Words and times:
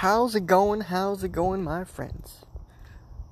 How's 0.00 0.34
it 0.34 0.44
going? 0.44 0.82
How's 0.82 1.24
it 1.24 1.32
going, 1.32 1.64
my 1.64 1.82
friends? 1.82 2.44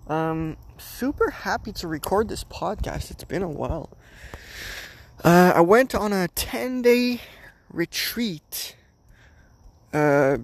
Um, 0.07 0.57
super 0.79 1.29
happy 1.29 1.73
to 1.73 1.87
record 1.87 2.31
this 2.31 2.43
podcast. 2.43 3.11
It's 3.11 3.25
been 3.25 3.43
a 3.43 3.51
while. 3.51 3.91
Uh, 5.23 5.53
I 5.57 5.61
went 5.61 5.95
on 5.95 6.15
a 6.15 6.29
10 6.29 6.81
day 6.81 7.21
retreat, 7.69 8.77
uh, 9.93 10.39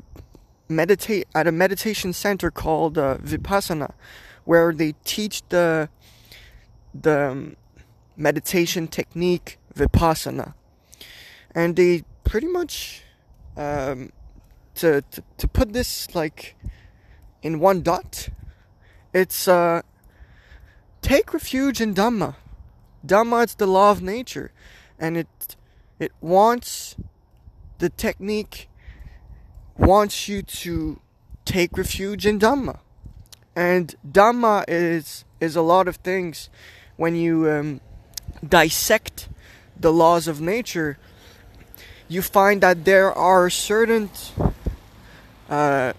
meditate 0.69 1.26
at 1.35 1.46
a 1.46 1.53
meditation 1.53 2.12
center 2.12 2.50
called 2.50 2.98
uh, 2.98 3.16
Vipassana, 3.16 3.94
where 4.44 4.74
they 4.74 4.96
teach 5.04 5.42
the, 5.48 5.88
the 6.92 7.30
um, 7.30 7.56
meditation 8.18 8.88
technique 8.88 9.58
Vipassana. 9.74 10.52
And 11.54 11.76
they 11.76 12.04
pretty 12.24 12.48
much, 12.48 13.04
um, 13.56 14.12
to, 14.81 15.03
to, 15.10 15.22
to 15.37 15.49
put 15.49 15.72
this 15.72 16.15
like 16.15 16.56
in 17.43 17.61
one 17.61 17.83
dot, 17.83 18.29
it's 19.12 19.47
uh, 19.47 19.83
take 21.03 21.33
refuge 21.34 21.80
in 21.80 21.95
Dhamma. 21.95 22.37
Dhamma 23.06 23.45
is 23.45 23.55
the 23.55 23.66
law 23.66 23.91
of 23.91 24.03
nature, 24.03 24.53
and 24.98 25.16
it 25.16 25.56
it 25.98 26.12
wants 26.20 26.97
the 27.79 27.91
technique 27.91 28.69
wants 29.77 30.29
you 30.29 30.43
to 30.43 31.01
take 31.45 31.77
refuge 31.77 32.27
in 32.27 32.39
Dhamma, 32.39 32.81
and 33.55 33.95
Dhamma 34.06 34.65
is 34.69 35.25
is 35.41 35.56
a 35.56 35.62
lot 35.62 35.89
of 35.89 35.97
things. 35.97 36.48
When 36.97 37.15
you 37.15 37.51
um, 37.51 37.81
dissect 38.47 39.28
the 39.78 39.92
laws 39.92 40.28
of 40.28 40.41
nature, 40.41 40.98
you 42.09 42.20
find 42.20 42.61
that 42.61 42.84
there 42.84 43.11
are 43.12 43.48
certain 43.48 44.11
uh, 45.51 45.93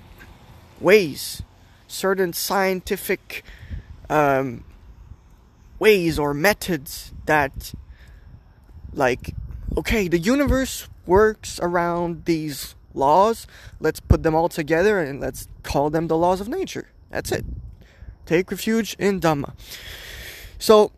ways, 0.80 1.44
certain 1.88 2.34
scientific 2.34 3.44
um, 4.10 4.64
ways 5.78 6.18
or 6.18 6.34
methods 6.34 7.14
that, 7.26 7.74
like, 8.94 9.36
okay, 9.78 10.08
the 10.08 10.18
universe 10.18 10.88
works 11.06 11.60
around 11.62 12.26
these 12.26 12.76
laws. 12.94 13.46
Let's 13.80 14.00
put 14.00 14.24
them 14.24 14.34
all 14.34 14.50
together 14.50 15.00
and 15.00 15.20
let's 15.20 15.48
call 15.64 15.90
them 15.90 16.08
the 16.08 16.18
laws 16.18 16.42
of 16.42 16.48
nature. 16.48 16.90
That's 17.10 17.32
it. 17.32 17.46
Take 18.26 18.50
refuge 18.52 18.96
in 18.98 19.20
Dhamma. 19.20 19.54
So, 20.58 20.92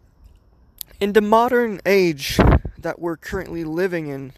in 0.99 1.13
the 1.13 1.21
modern 1.21 1.81
age 1.85 2.37
that 2.77 2.99
we're 2.99 3.17
currently 3.17 3.63
living 3.63 4.07
in, 4.07 4.33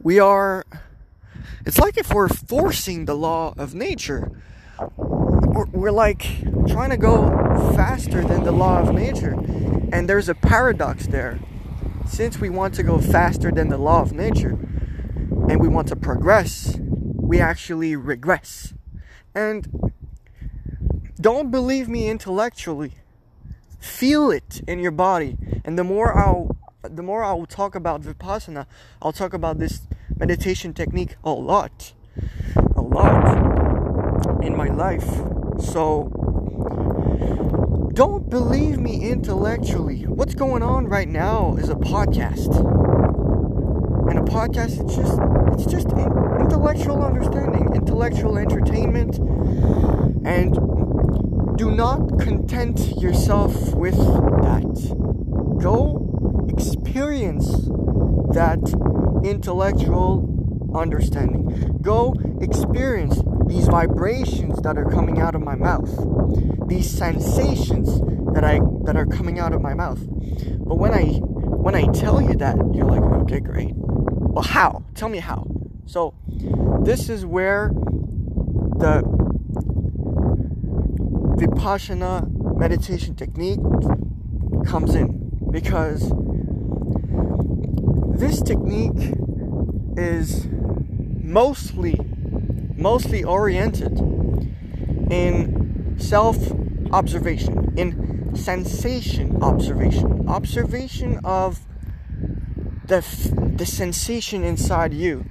we 0.00 0.18
are 0.18 0.64
it's 1.66 1.78
like 1.78 1.96
if 1.96 2.12
we're 2.12 2.28
forcing 2.28 3.06
the 3.06 3.14
law 3.14 3.54
of 3.56 3.74
nature. 3.74 4.42
We're, 4.96 5.66
we're 5.66 5.90
like 5.92 6.20
trying 6.68 6.90
to 6.90 6.96
go 6.96 7.28
faster 7.74 8.24
than 8.24 8.44
the 8.44 8.52
law 8.52 8.80
of 8.80 8.94
nature. 8.94 9.32
And 9.92 10.08
there's 10.08 10.28
a 10.28 10.34
paradox 10.34 11.06
there. 11.06 11.38
Since 12.06 12.38
we 12.38 12.50
want 12.50 12.74
to 12.74 12.82
go 12.82 12.98
faster 12.98 13.50
than 13.50 13.68
the 13.68 13.78
law 13.78 14.02
of 14.02 14.12
nature 14.12 14.58
and 15.48 15.60
we 15.60 15.68
want 15.68 15.88
to 15.88 15.96
progress, 15.96 16.76
we 16.80 17.40
actually 17.40 17.96
regress. 17.96 18.74
And 19.34 19.92
don't 21.18 21.50
believe 21.50 21.88
me 21.88 22.08
intellectually. 22.08 22.92
Feel 23.80 24.30
it 24.30 24.60
in 24.66 24.80
your 24.80 24.90
body. 24.90 25.38
And 25.64 25.78
the 25.78 25.84
more 25.84 26.16
I'll 26.16 26.56
the 26.82 27.02
more 27.02 27.24
I'll 27.24 27.46
talk 27.46 27.74
about 27.74 28.02
Vipassana, 28.02 28.66
I'll 29.00 29.12
talk 29.12 29.32
about 29.32 29.58
this 29.58 29.80
meditation 30.26 30.72
technique 30.72 31.16
a 31.22 31.30
lot, 31.30 31.92
a 32.76 32.80
lot 32.80 34.42
in 34.42 34.56
my 34.56 34.68
life. 34.68 35.04
So 35.60 36.08
don't 37.92 38.30
believe 38.30 38.78
me 38.78 39.10
intellectually. 39.10 40.04
What's 40.06 40.34
going 40.34 40.62
on 40.62 40.86
right 40.86 41.08
now 41.08 41.56
is 41.56 41.68
a 41.68 41.74
podcast. 41.74 42.56
And 44.08 44.18
a 44.18 44.22
podcast 44.22 44.82
it's 44.82 44.96
just 44.96 45.20
it's 45.52 45.70
just 45.70 45.88
intellectual 46.40 47.04
understanding, 47.04 47.74
intellectual 47.74 48.38
entertainment 48.38 49.18
and 50.24 50.54
do 51.58 51.70
not 51.70 52.18
content 52.18 52.96
yourself 52.96 53.74
with 53.74 53.98
that. 53.98 55.58
Go 55.60 56.46
experience 56.48 57.46
that 58.32 58.93
intellectual 59.24 60.72
understanding. 60.74 61.78
Go 61.80 62.14
experience 62.40 63.20
these 63.46 63.68
vibrations 63.68 64.60
that 64.62 64.76
are 64.76 64.84
coming 64.90 65.20
out 65.20 65.34
of 65.34 65.42
my 65.42 65.54
mouth, 65.54 65.88
these 66.68 66.90
sensations 66.90 68.00
that 68.34 68.44
I 68.44 68.60
that 68.84 68.96
are 68.96 69.06
coming 69.06 69.38
out 69.38 69.52
of 69.52 69.60
my 69.60 69.74
mouth. 69.74 70.00
But 70.58 70.78
when 70.78 70.92
I 70.92 71.20
when 71.64 71.74
I 71.74 71.86
tell 71.92 72.20
you 72.20 72.34
that, 72.36 72.56
you're 72.74 72.86
like, 72.86 73.02
okay, 73.22 73.40
great. 73.40 73.72
Well, 73.74 74.44
how? 74.44 74.84
Tell 74.94 75.08
me 75.08 75.18
how. 75.18 75.46
So, 75.86 76.14
this 76.82 77.08
is 77.08 77.24
where 77.24 77.70
the 78.78 79.02
Vipassana 81.36 82.56
meditation 82.56 83.14
technique 83.14 83.60
comes 84.66 84.94
in 84.94 85.30
because 85.50 86.10
this 88.14 88.40
technique 88.40 89.14
is 89.96 90.46
mostly 90.50 91.98
mostly 92.76 93.24
oriented 93.24 93.98
in 95.10 95.96
self 95.98 96.36
observation 96.92 97.72
in 97.76 98.34
sensation 98.36 99.42
observation 99.42 100.28
observation 100.28 101.20
of 101.24 101.60
the 102.86 103.00
the 103.56 103.66
sensation 103.66 104.44
inside 104.44 104.92
you. 104.92 105.24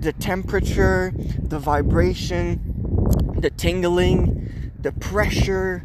The 0.00 0.12
temperature 0.12 1.12
the 1.16 1.58
vibration 1.58 3.36
the 3.38 3.50
tingling 3.50 4.72
the 4.80 4.92
pressure 4.92 5.84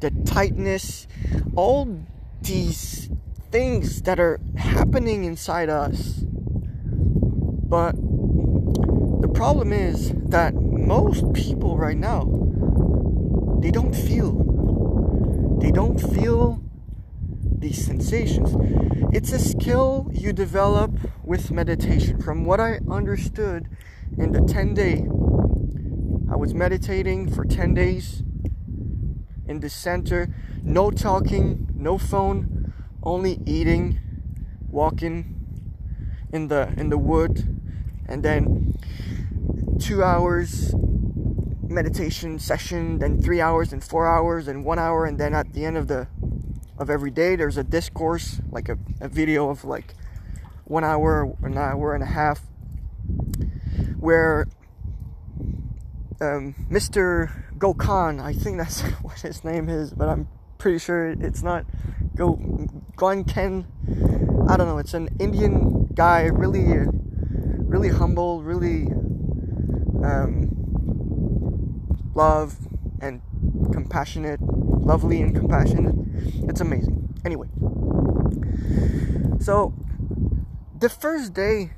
the 0.00 0.10
tightness 0.24 1.06
all 1.54 2.00
these 2.42 3.08
things 3.50 4.02
that 4.02 4.18
are 4.18 4.40
happening 4.56 5.24
inside 5.24 5.68
us. 5.68 6.20
But 7.68 7.92
the 9.20 9.28
problem 9.32 9.72
is 9.72 10.12
that 10.28 10.54
most 10.54 11.32
people 11.32 11.76
right 11.76 11.96
now 11.96 12.24
they 13.60 13.70
don't 13.70 13.94
feel 13.94 14.44
they 15.60 15.70
don't 15.70 15.98
feel 15.98 16.62
these 17.58 17.84
sensations. 17.84 18.54
It's 19.12 19.32
a 19.32 19.38
skill 19.38 20.10
you 20.12 20.32
develop 20.32 20.92
with 21.24 21.50
meditation. 21.50 22.20
From 22.20 22.44
what 22.44 22.60
I 22.60 22.80
understood 22.90 23.68
in 24.18 24.32
the 24.32 24.42
10 24.42 24.74
day 24.74 25.06
I 26.30 26.36
was 26.36 26.54
meditating 26.54 27.32
for 27.32 27.44
10 27.44 27.74
days 27.74 28.22
in 29.48 29.60
the 29.60 29.70
center, 29.70 30.34
no 30.62 30.90
talking, 30.90 31.68
no 31.74 31.98
phone, 31.98 32.55
only 33.02 33.38
eating, 33.46 34.00
walking 34.68 35.34
in 36.32 36.48
the 36.48 36.72
in 36.76 36.90
the 36.90 36.98
wood, 36.98 37.60
and 38.08 38.22
then 38.22 38.74
two 39.78 40.02
hours 40.02 40.74
meditation 41.62 42.38
session, 42.38 42.98
then 42.98 43.20
three 43.20 43.40
hours 43.40 43.72
and 43.72 43.82
four 43.82 44.06
hours 44.06 44.48
and 44.48 44.64
one 44.64 44.78
hour, 44.78 45.04
and 45.04 45.18
then 45.18 45.34
at 45.34 45.52
the 45.52 45.64
end 45.64 45.76
of 45.76 45.88
the 45.88 46.06
of 46.78 46.90
every 46.90 47.10
day 47.10 47.36
there's 47.36 47.56
a 47.56 47.64
discourse, 47.64 48.40
like 48.50 48.68
a, 48.68 48.78
a 49.00 49.08
video 49.08 49.48
of 49.48 49.64
like 49.64 49.94
one 50.64 50.84
hour, 50.84 51.34
an 51.42 51.56
hour 51.56 51.94
and 51.94 52.02
a 52.02 52.06
half, 52.06 52.40
where 53.98 54.46
um, 56.20 56.54
Mr. 56.70 57.30
Gokhan, 57.58 58.22
I 58.22 58.32
think 58.32 58.58
that's 58.58 58.80
what 59.02 59.20
his 59.20 59.44
name 59.44 59.68
is, 59.68 59.92
but 59.92 60.08
I'm 60.08 60.28
pretty 60.58 60.78
sure 60.78 61.08
it's 61.08 61.42
not 61.42 61.66
Go 62.16 62.38
Glenn 62.96 63.24
Ken. 63.24 63.66
I 64.48 64.56
don't 64.56 64.66
know. 64.66 64.78
It's 64.78 64.94
an 64.94 65.10
Indian 65.20 65.86
guy, 65.94 66.24
really, 66.24 66.64
really 66.64 67.90
humble, 67.90 68.42
really 68.42 68.86
um, 70.02 70.48
love 72.14 72.56
and 73.00 73.20
compassionate, 73.72 74.40
lovely 74.40 75.20
and 75.20 75.36
compassionate. 75.36 75.94
It's 76.48 76.60
amazing. 76.60 77.14
Anyway, 77.24 77.48
so 79.40 79.74
the 80.78 80.88
first 80.88 81.34
day. 81.34 81.72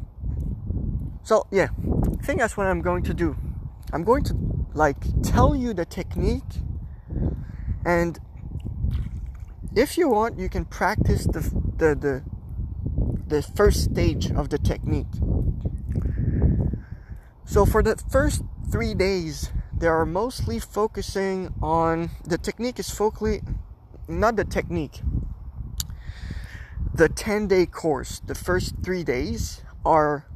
So 1.25 1.47
yeah, 1.51 1.69
I 2.21 2.25
think 2.25 2.41
that's 2.41 2.57
what 2.57 2.69
I'm 2.69 2.81
going 2.81 3.03
to 3.03 3.15
do. 3.15 3.37
I'm 3.93 4.05
going 4.05 4.23
to 4.25 4.35
like 4.73 4.97
tell 5.23 5.57
you 5.57 5.75
the 5.75 5.85
technique 5.85 6.63
and 7.85 8.19
if 9.75 9.99
you 9.99 10.09
want, 10.09 10.39
you 10.39 10.49
can 10.49 10.65
practice 10.65 11.25
the, 11.25 11.41
the, 11.77 11.95
the, 11.95 12.23
the 13.27 13.43
first 13.43 13.85
stage 13.85 14.31
of 14.31 14.49
the 14.49 14.59
technique. 14.59 15.07
So 17.45 17.65
for 17.65 17.83
the 17.83 17.97
first 17.97 18.43
three 18.71 18.95
days, 18.95 19.51
they 19.77 19.87
are 19.87 20.05
mostly 20.05 20.59
focusing 20.59 21.55
on 21.63 22.11
the 22.25 22.37
technique 22.37 22.79
is 22.79 22.89
focally 22.89 23.43
not 24.09 24.37
the 24.37 24.45
technique. 24.45 25.03
The 26.93 27.09
10 27.09 27.47
day 27.47 27.67
course, 27.67 28.21
the 28.21 28.35
first 28.35 28.75
three 28.83 29.05
days 29.05 29.63
are 29.85 30.27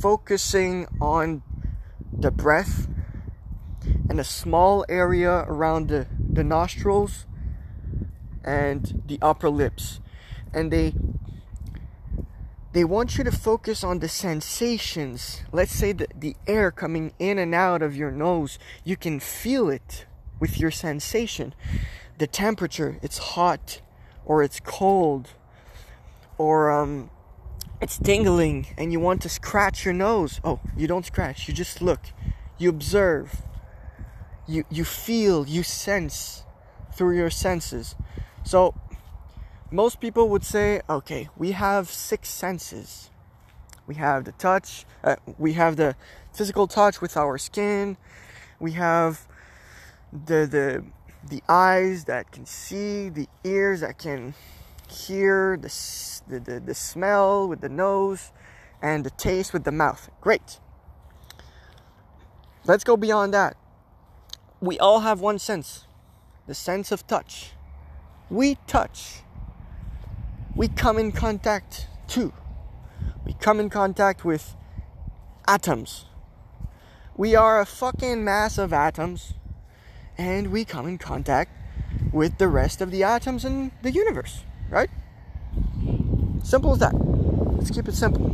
focusing 0.00 0.86
on 1.00 1.42
the 2.12 2.30
breath 2.30 2.88
and 4.08 4.18
a 4.18 4.24
small 4.24 4.84
area 4.88 5.44
around 5.46 5.88
the, 5.88 6.06
the 6.18 6.44
nostrils 6.44 7.26
and 8.44 9.02
the 9.06 9.18
upper 9.22 9.50
lips. 9.50 10.00
And 10.52 10.70
they 10.70 10.94
they 12.74 12.84
want 12.84 13.16
you 13.16 13.22
to 13.22 13.30
focus 13.30 13.84
on 13.84 14.00
the 14.00 14.08
sensations. 14.08 15.42
Let's 15.52 15.70
say 15.70 15.92
that 15.92 16.20
the 16.20 16.34
air 16.48 16.72
coming 16.72 17.12
in 17.20 17.38
and 17.38 17.54
out 17.54 17.82
of 17.82 17.96
your 17.96 18.10
nose, 18.10 18.58
you 18.82 18.96
can 18.96 19.20
feel 19.20 19.70
it 19.70 20.06
with 20.40 20.58
your 20.58 20.72
sensation. 20.72 21.54
The 22.18 22.26
temperature, 22.26 22.98
it's 23.00 23.18
hot 23.18 23.80
or 24.24 24.42
it's 24.42 24.58
cold 24.58 25.30
or 26.36 26.70
um 26.70 27.10
it's 27.80 27.96
tingling 27.98 28.66
and 28.76 28.92
you 28.92 28.98
want 28.98 29.22
to 29.22 29.28
scratch 29.28 29.84
your 29.84 29.94
nose. 29.94 30.40
Oh, 30.42 30.58
you 30.76 30.88
don't 30.88 31.06
scratch, 31.06 31.46
you 31.46 31.54
just 31.54 31.80
look. 31.80 32.00
You 32.58 32.70
observe. 32.70 33.42
You 34.48 34.64
you 34.68 34.84
feel, 34.84 35.46
you 35.46 35.62
sense 35.62 36.44
through 36.92 37.16
your 37.16 37.30
senses. 37.30 37.94
So 38.44 38.74
most 39.70 40.00
people 40.00 40.28
would 40.28 40.44
say, 40.44 40.82
okay, 40.88 41.28
we 41.36 41.52
have 41.52 41.88
six 41.88 42.28
senses. 42.28 43.10
We 43.86 43.96
have 43.96 44.24
the 44.24 44.32
touch, 44.32 44.86
uh, 45.02 45.16
we 45.38 45.54
have 45.54 45.76
the 45.76 45.96
physical 46.32 46.66
touch 46.66 47.00
with 47.00 47.16
our 47.16 47.36
skin, 47.36 47.96
we 48.58 48.72
have 48.72 49.26
the 50.12 50.46
the 50.46 50.84
the 51.28 51.42
eyes 51.48 52.04
that 52.04 52.32
can 52.32 52.46
see, 52.46 53.08
the 53.08 53.28
ears 53.44 53.80
that 53.80 53.98
can 53.98 54.34
hear, 54.88 55.58
the 55.60 55.68
the, 56.28 56.40
the, 56.40 56.60
the 56.60 56.74
smell 56.74 57.46
with 57.46 57.60
the 57.60 57.68
nose, 57.68 58.32
and 58.80 59.04
the 59.04 59.10
taste 59.10 59.52
with 59.52 59.64
the 59.64 59.72
mouth. 59.72 60.10
Great. 60.20 60.60
Let's 62.64 62.84
go 62.84 62.96
beyond 62.96 63.34
that. 63.34 63.56
We 64.60 64.78
all 64.78 65.00
have 65.00 65.20
one 65.20 65.38
sense 65.38 65.86
the 66.46 66.54
sense 66.54 66.92
of 66.92 67.06
touch. 67.06 67.52
We 68.30 68.56
touch 68.66 69.24
we 70.56 70.68
come 70.68 70.98
in 70.98 71.10
contact 71.10 71.88
too. 72.06 72.32
We 73.26 73.32
come 73.32 73.58
in 73.58 73.70
contact 73.70 74.24
with 74.24 74.54
atoms. 75.48 76.04
We 77.16 77.34
are 77.34 77.60
a 77.60 77.66
fucking 77.66 78.22
mass 78.22 78.56
of 78.58 78.72
atoms, 78.72 79.34
and 80.16 80.52
we 80.52 80.64
come 80.64 80.86
in 80.86 80.98
contact 80.98 81.50
with 82.12 82.38
the 82.38 82.46
rest 82.46 82.80
of 82.80 82.92
the 82.92 83.02
atoms 83.02 83.44
in 83.44 83.72
the 83.82 83.90
universe, 83.90 84.44
right? 84.70 84.90
Simple 86.44 86.72
as 86.72 86.78
that. 86.78 86.94
Let's 86.94 87.70
keep 87.70 87.88
it 87.88 87.94
simple. 87.94 88.30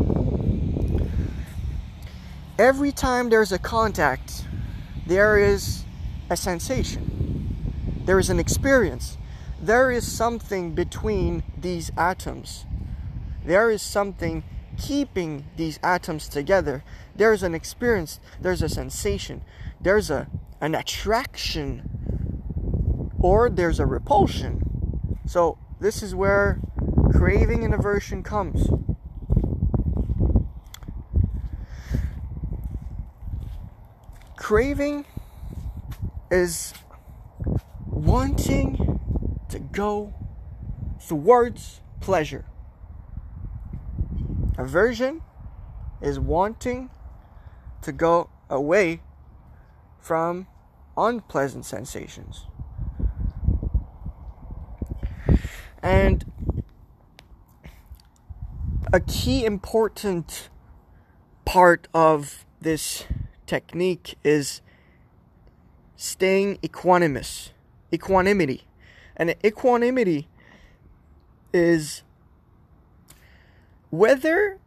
Every 2.58 2.92
time 2.92 3.30
there's 3.30 3.52
a 3.52 3.58
contact, 3.58 4.44
there 5.06 5.38
is 5.38 5.84
a 6.28 6.36
sensation, 6.36 8.02
there 8.04 8.18
is 8.18 8.28
an 8.28 8.38
experience, 8.38 9.16
there 9.60 9.90
is 9.90 10.10
something 10.10 10.74
between 10.74 11.42
these 11.58 11.90
atoms. 11.96 12.64
There 13.44 13.70
is 13.70 13.82
something 13.82 14.42
keeping 14.78 15.46
these 15.56 15.78
atoms 15.82 16.28
together. 16.28 16.82
There's 17.14 17.42
an 17.42 17.54
experience, 17.54 18.20
there's 18.40 18.62
a 18.62 18.68
sensation, 18.68 19.42
there's 19.80 20.10
a 20.10 20.28
an 20.62 20.74
attraction 20.74 21.88
or 23.18 23.48
there's 23.48 23.80
a 23.80 23.86
repulsion. 23.86 25.18
So 25.26 25.58
this 25.78 26.02
is 26.02 26.14
where 26.14 26.58
craving 27.12 27.64
and 27.64 27.74
aversion 27.74 28.22
comes. 28.22 28.68
Craving 34.36 35.04
is 36.30 36.74
wanting 37.86 39.00
to 39.50 39.58
go 39.58 40.14
towards 41.06 41.80
pleasure. 42.00 42.44
Aversion 44.58 45.22
is 46.00 46.18
wanting 46.18 46.90
to 47.82 47.92
go 47.92 48.30
away 48.48 49.02
from 49.98 50.46
unpleasant 50.96 51.64
sensations. 51.64 52.46
And 55.82 56.24
a 58.92 59.00
key 59.00 59.44
important 59.44 60.50
part 61.44 61.88
of 61.94 62.44
this 62.60 63.04
technique 63.46 64.16
is 64.22 64.60
staying 65.96 66.58
equanimous, 66.58 67.50
equanimity. 67.92 68.66
And 69.20 69.36
equanimity 69.44 70.28
is 71.52 72.02
whether 73.90 74.58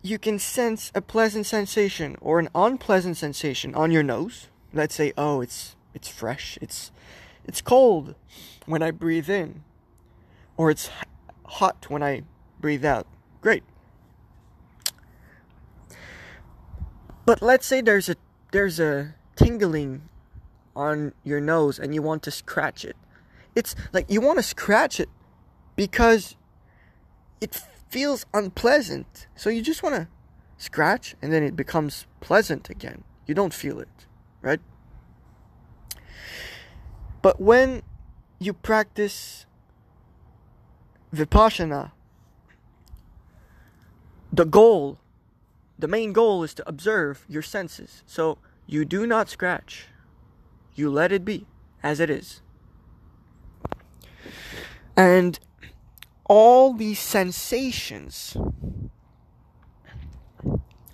you 0.00 0.18
can 0.18 0.38
sense 0.38 0.90
a 0.94 1.02
pleasant 1.02 1.44
sensation 1.44 2.16
or 2.22 2.38
an 2.38 2.48
unpleasant 2.54 3.18
sensation 3.18 3.74
on 3.74 3.90
your 3.90 4.02
nose. 4.02 4.48
Let's 4.72 4.94
say, 4.94 5.12
oh, 5.18 5.42
it's 5.42 5.76
it's 5.92 6.08
fresh, 6.08 6.58
it's 6.62 6.90
it's 7.44 7.60
cold 7.60 8.14
when 8.64 8.82
I 8.82 8.92
breathe 8.92 9.28
in, 9.28 9.62
or 10.56 10.70
it's 10.70 10.88
hot 11.44 11.90
when 11.90 12.02
I 12.02 12.22
breathe 12.58 12.86
out. 12.86 13.06
Great. 13.42 13.62
But 17.26 17.42
let's 17.42 17.66
say 17.66 17.82
there's 17.82 18.08
a 18.08 18.16
there's 18.52 18.80
a 18.80 19.16
tingling 19.36 20.08
on 20.74 21.12
your 21.24 21.42
nose 21.42 21.78
and 21.78 21.94
you 21.94 22.00
want 22.00 22.22
to 22.22 22.30
scratch 22.30 22.86
it 22.86 22.96
it's 23.54 23.74
like 23.92 24.06
you 24.08 24.20
want 24.20 24.38
to 24.38 24.42
scratch 24.42 25.00
it 25.00 25.08
because 25.76 26.36
it 27.40 27.60
feels 27.88 28.26
unpleasant. 28.32 29.26
So 29.36 29.50
you 29.50 29.62
just 29.62 29.82
want 29.82 29.94
to 29.94 30.08
scratch 30.56 31.14
and 31.20 31.32
then 31.32 31.42
it 31.42 31.56
becomes 31.56 32.06
pleasant 32.20 32.70
again. 32.70 33.04
You 33.26 33.34
don't 33.34 33.54
feel 33.54 33.80
it, 33.80 34.06
right? 34.40 34.60
But 37.20 37.40
when 37.40 37.82
you 38.38 38.52
practice 38.52 39.46
vipassana, 41.14 41.92
the 44.32 44.44
goal, 44.44 44.98
the 45.78 45.88
main 45.88 46.12
goal 46.12 46.42
is 46.42 46.54
to 46.54 46.68
observe 46.68 47.24
your 47.28 47.42
senses. 47.42 48.02
So 48.06 48.38
you 48.66 48.84
do 48.84 49.06
not 49.06 49.28
scratch. 49.28 49.86
You 50.74 50.90
let 50.90 51.12
it 51.12 51.24
be 51.24 51.46
as 51.82 52.00
it 52.00 52.10
is. 52.10 52.41
And 54.96 55.38
all 56.24 56.72
these 56.72 56.98
sensations, 56.98 58.36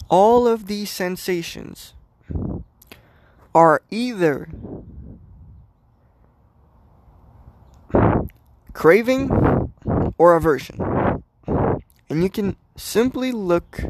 all 0.09 0.47
of 0.47 0.67
these 0.67 0.91
sensations 0.91 1.95
are 3.55 3.83
either 3.91 4.49
craving 8.73 9.31
or 10.17 10.37
aversion. 10.37 11.23
And 12.09 12.23
you 12.23 12.31
can 12.31 12.57
simply 12.77 13.33
look 13.33 13.81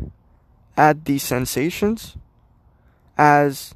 at 0.77 1.05
these 1.05 1.23
sensations 1.23 2.17
as 3.19 3.75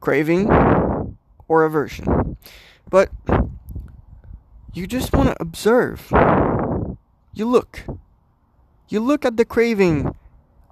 craving 0.00 0.48
or 1.48 1.64
aversion. 1.64 2.36
But 2.88 3.10
you 4.74 4.86
just 4.86 5.12
want 5.12 5.28
to 5.28 5.36
observe. 5.40 6.10
You 7.32 7.46
look. 7.46 7.84
You 8.88 9.00
look 9.00 9.24
at 9.24 9.36
the 9.36 9.44
craving 9.44 10.14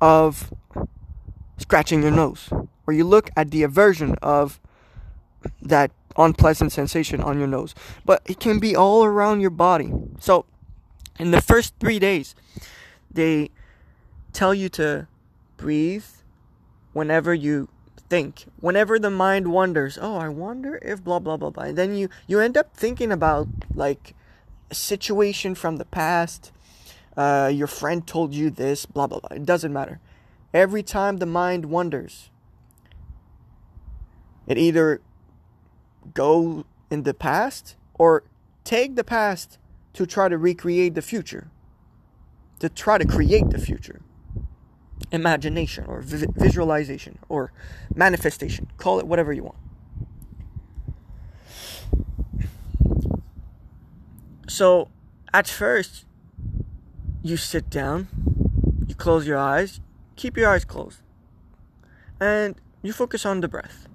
of 0.00 0.52
scratching 1.56 2.02
your 2.02 2.11
nose, 2.11 2.50
or 2.87 2.92
you 2.92 3.04
look 3.04 3.30
at 3.37 3.50
the 3.50 3.62
aversion 3.62 4.16
of 4.21 4.61
that 5.61 5.92
unpleasant 6.16 6.73
sensation 6.73 7.23
on 7.23 7.38
your 7.38 7.47
nose. 7.49 7.75
But 8.04 8.23
it 8.26 8.40
can 8.40 8.59
be 8.59 8.76
all 8.76 9.04
around 9.04 9.40
your 9.40 9.50
body. 9.50 9.92
So, 10.18 10.44
in 11.18 11.30
the 11.30 11.40
first 11.40 11.75
three 11.78 11.99
days, 11.99 12.35
they 13.11 13.50
tell 14.32 14.54
you 14.54 14.68
to 14.71 15.06
breathe 15.56 16.04
whenever 16.92 17.32
you 17.32 17.68
think. 18.12 18.45
Whenever 18.61 18.99
the 18.99 19.11
mind 19.11 19.47
wanders 19.49 19.99
oh 20.00 20.16
i 20.16 20.28
wonder 20.28 20.78
if 20.83 21.02
blah 21.02 21.19
blah 21.19 21.38
blah 21.38 21.49
blah 21.49 21.64
and 21.64 21.78
then 21.78 21.95
you 21.95 22.11
you 22.26 22.40
end 22.40 22.57
up 22.59 22.76
thinking 22.76 23.11
about 23.11 23.49
like 23.75 24.14
a 24.71 24.75
situation 24.75 25.54
from 25.54 25.78
the 25.78 25.87
past. 25.87 26.52
Uh, 27.16 27.50
your 27.52 27.66
friend 27.66 28.07
told 28.07 28.35
you 28.35 28.50
this 28.50 28.85
blah 28.85 29.07
blah 29.07 29.21
blah. 29.21 29.37
It 29.37 29.47
doesn't 29.47 29.73
matter. 29.73 29.99
Every 30.52 30.83
time 30.83 31.14
the 31.16 31.31
mind 31.40 31.66
wanders 31.66 32.31
It 34.47 34.59
either 34.59 35.00
go 36.14 36.64
in 36.90 37.04
the 37.04 37.14
past 37.14 37.76
or 37.95 38.25
take 38.64 38.97
the 38.97 39.04
past 39.04 39.59
to 39.95 40.07
try 40.07 40.28
to 40.28 40.37
recreate 40.37 40.95
the 40.95 41.02
future, 41.02 41.50
to 42.59 42.69
try 42.69 42.99
to 42.99 43.07
create 43.07 43.50
the 43.50 43.59
future. 43.59 44.00
Imagination 45.11 45.85
or 45.87 46.00
vi- 46.00 46.26
visualization 46.35 47.18
or 47.28 47.52
manifestation, 47.94 48.68
call 48.76 48.99
it 48.99 49.06
whatever 49.06 49.32
you 49.32 49.44
want. 49.44 49.59
So, 54.49 54.88
at 55.32 55.49
first, 55.49 56.04
you 57.23 57.37
sit 57.37 57.71
down, 57.71 58.09
you 58.87 58.94
close 58.94 59.26
your 59.26 59.38
eyes, 59.38 59.80
keep 60.16 60.37
your 60.37 60.50
eyes 60.50 60.64
closed, 60.64 61.00
and 62.21 62.54
you 62.82 62.92
focus 62.92 63.25
on 63.25 63.40
the 63.40 63.49
breath. 63.49 63.88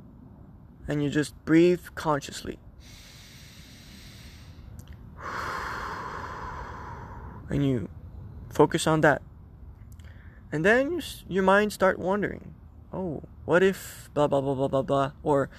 And 0.87 1.03
you 1.03 1.09
just 1.09 1.35
breathe 1.45 1.81
consciously. 1.95 2.59
And 7.49 7.65
you 7.65 7.89
focus 8.49 8.87
on 8.87 9.01
that. 9.01 9.21
And 10.51 10.63
then 10.63 10.91
you, 10.91 11.01
your 11.27 11.43
mind 11.43 11.73
start 11.73 11.99
wondering, 11.99 12.53
oh, 12.93 13.23
what 13.45 13.63
if 13.63 14.09
blah 14.13 14.27
blah 14.27 14.41
blah 14.41 14.55
blah 14.55 14.67
blah 14.67 14.81
blah 14.81 15.11
or 15.23 15.49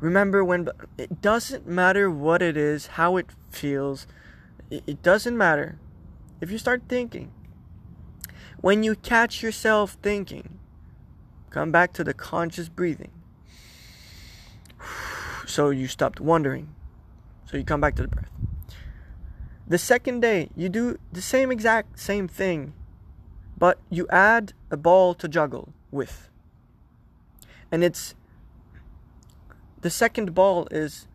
remember 0.00 0.44
when 0.44 0.68
it 0.98 1.20
doesn't 1.22 1.66
matter 1.66 2.10
what 2.10 2.42
it 2.42 2.56
is, 2.56 2.86
how 2.98 3.16
it 3.16 3.26
feels, 3.50 4.06
it 4.70 5.02
doesn't 5.02 5.36
matter. 5.36 5.78
If 6.40 6.50
you 6.50 6.58
start 6.58 6.82
thinking, 6.88 7.32
when 8.60 8.82
you 8.82 8.94
catch 8.96 9.42
yourself 9.42 9.96
thinking, 10.02 10.58
come 11.50 11.70
back 11.70 11.92
to 11.94 12.04
the 12.04 12.14
conscious 12.14 12.68
breathing. 12.68 13.12
So 15.46 15.68
you 15.68 15.88
stopped 15.88 16.20
wondering. 16.20 16.74
So 17.44 17.58
you 17.58 17.64
come 17.64 17.80
back 17.80 17.96
to 17.96 18.02
the 18.02 18.08
breath. 18.08 18.30
The 19.68 19.76
second 19.76 20.20
day, 20.20 20.48
you 20.56 20.70
do 20.70 20.98
the 21.12 21.20
same 21.20 21.52
exact 21.52 21.98
same 21.98 22.28
thing, 22.28 22.72
but 23.56 23.78
you 23.90 24.06
add 24.10 24.52
a 24.70 24.76
ball 24.76 25.14
to 25.14 25.28
juggle 25.28 25.72
with. 25.90 26.28
And 27.70 27.82
it's 27.82 28.14
the 29.80 29.90
second 29.90 30.34
ball 30.34 30.66
is 30.70 31.06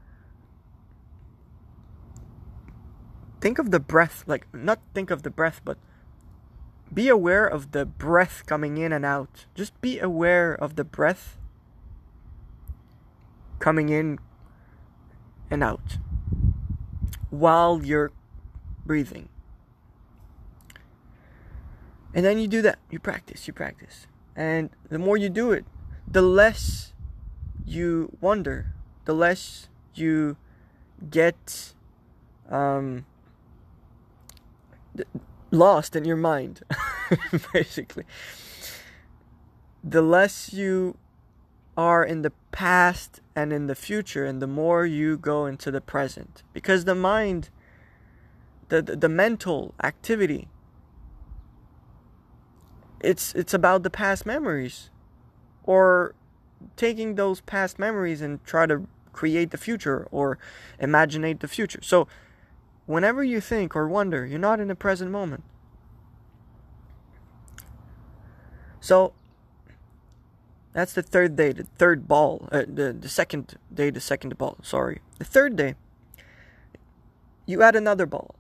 think 3.42 3.60
of 3.60 3.72
the 3.72 3.80
breath, 3.80 4.24
like 4.28 4.48
not 4.54 4.80
think 4.94 5.12
of 5.12 5.24
the 5.24 5.30
breath, 5.30 5.62
but 5.64 5.78
be 6.94 7.08
aware 7.08 7.46
of 7.46 7.72
the 7.72 7.86
breath 7.86 8.44
coming 8.46 8.78
in 8.78 8.92
and 8.92 9.06
out. 9.06 9.46
Just 9.56 9.80
be 9.82 10.00
aware 10.00 10.54
of 10.54 10.76
the 10.76 10.84
breath 10.84 11.38
coming 13.60 13.90
in 13.90 14.20
and 15.52 15.64
out 15.64 15.98
while 17.30 17.82
you're 17.84 18.12
breathing. 18.86 19.30
And 22.14 22.26
then 22.26 22.40
you 22.40 22.48
do 22.48 22.62
that. 22.64 22.80
You 22.90 23.00
practice, 23.00 23.48
you 23.48 23.54
practice. 23.54 24.08
And 24.36 24.70
the 24.90 25.00
more 25.00 25.18
you 25.18 25.30
do 25.30 25.52
it, 25.52 25.66
the 26.08 26.22
less 26.22 26.94
you 27.66 28.18
wonder, 28.20 28.74
the 29.06 29.14
less 29.14 29.68
you 29.94 30.38
get 31.10 31.74
um, 32.50 33.06
lost 35.52 35.96
in 35.96 36.06
your 36.06 36.18
mind, 36.18 36.62
basically. 37.54 38.06
The 39.84 40.02
less 40.02 40.52
you 40.54 40.98
are 41.78 42.04
in 42.04 42.24
the 42.24 42.32
past 42.52 43.22
and 43.36 43.54
in 43.54 43.68
the 43.68 43.76
future, 43.76 44.26
and 44.26 44.42
the 44.42 44.48
more 44.48 44.86
you 44.86 45.18
go 45.18 45.46
into 45.46 45.72
the 45.72 45.82
present. 45.82 46.44
Because 46.54 46.86
the 46.86 46.96
mind, 46.96 47.50
the, 48.70 48.82
the, 48.82 48.96
the 48.96 49.10
mental 49.10 49.74
activity, 49.84 50.50
it's 53.02 53.34
it's 53.36 53.54
about 53.54 53.84
the 53.84 53.90
past 53.90 54.26
memories 54.26 54.90
or 55.64 56.16
taking 56.76 57.16
those 57.16 57.42
past 57.42 57.80
memories 57.80 58.22
and 58.22 58.44
try 58.44 58.66
to 58.66 58.86
create 59.14 59.52
the 59.52 59.58
future 59.58 60.08
or 60.12 60.38
imaginate 60.80 61.40
the 61.40 61.48
future 61.48 61.80
so 61.82 62.08
whenever 62.90 63.24
you 63.24 63.40
think 63.40 63.76
or 63.76 63.88
wonder, 63.88 64.26
you're 64.26 64.40
not 64.40 64.60
in 64.60 64.68
the 64.68 64.76
present 64.76 65.12
moment. 65.12 65.44
So 68.82 69.14
that's 70.74 70.94
the 70.94 71.04
third 71.04 71.36
day, 71.36 71.52
the 71.52 71.68
third 71.78 72.08
ball, 72.08 72.50
uh, 72.52 72.64
the 72.68 72.92
the 72.92 73.08
second 73.08 73.60
day, 73.72 73.92
the 73.92 74.02
second 74.02 74.36
ball. 74.40 74.58
Sorry, 74.64 75.02
the 75.20 75.26
third 75.26 75.56
day. 75.56 75.76
You 77.46 77.62
add 77.62 77.76
another 77.76 78.08
ball. 78.08 78.34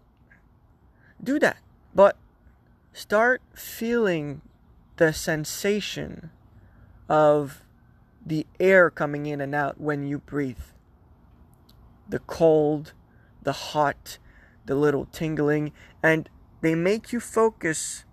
Do 1.23 1.37
that, 1.39 1.57
but 1.93 2.17
start 2.91 3.43
feeling 3.53 4.41
the 4.99 5.13
sensation 5.13 6.29
of 7.07 7.63
the 8.25 8.45
air 8.59 8.89
coming 8.89 9.25
in 9.25 9.39
and 9.39 9.55
out 9.55 9.79
when 9.79 10.05
you 10.05 10.19
breathe. 10.19 10.59
The 12.09 12.19
cold, 12.19 12.91
the 13.41 13.53
hot, 13.53 14.17
the 14.65 14.75
little 14.75 15.05
tingling, 15.05 15.71
and 16.03 16.29
they 16.59 16.75
make 16.75 17.13
you 17.13 17.21
focus 17.21 18.03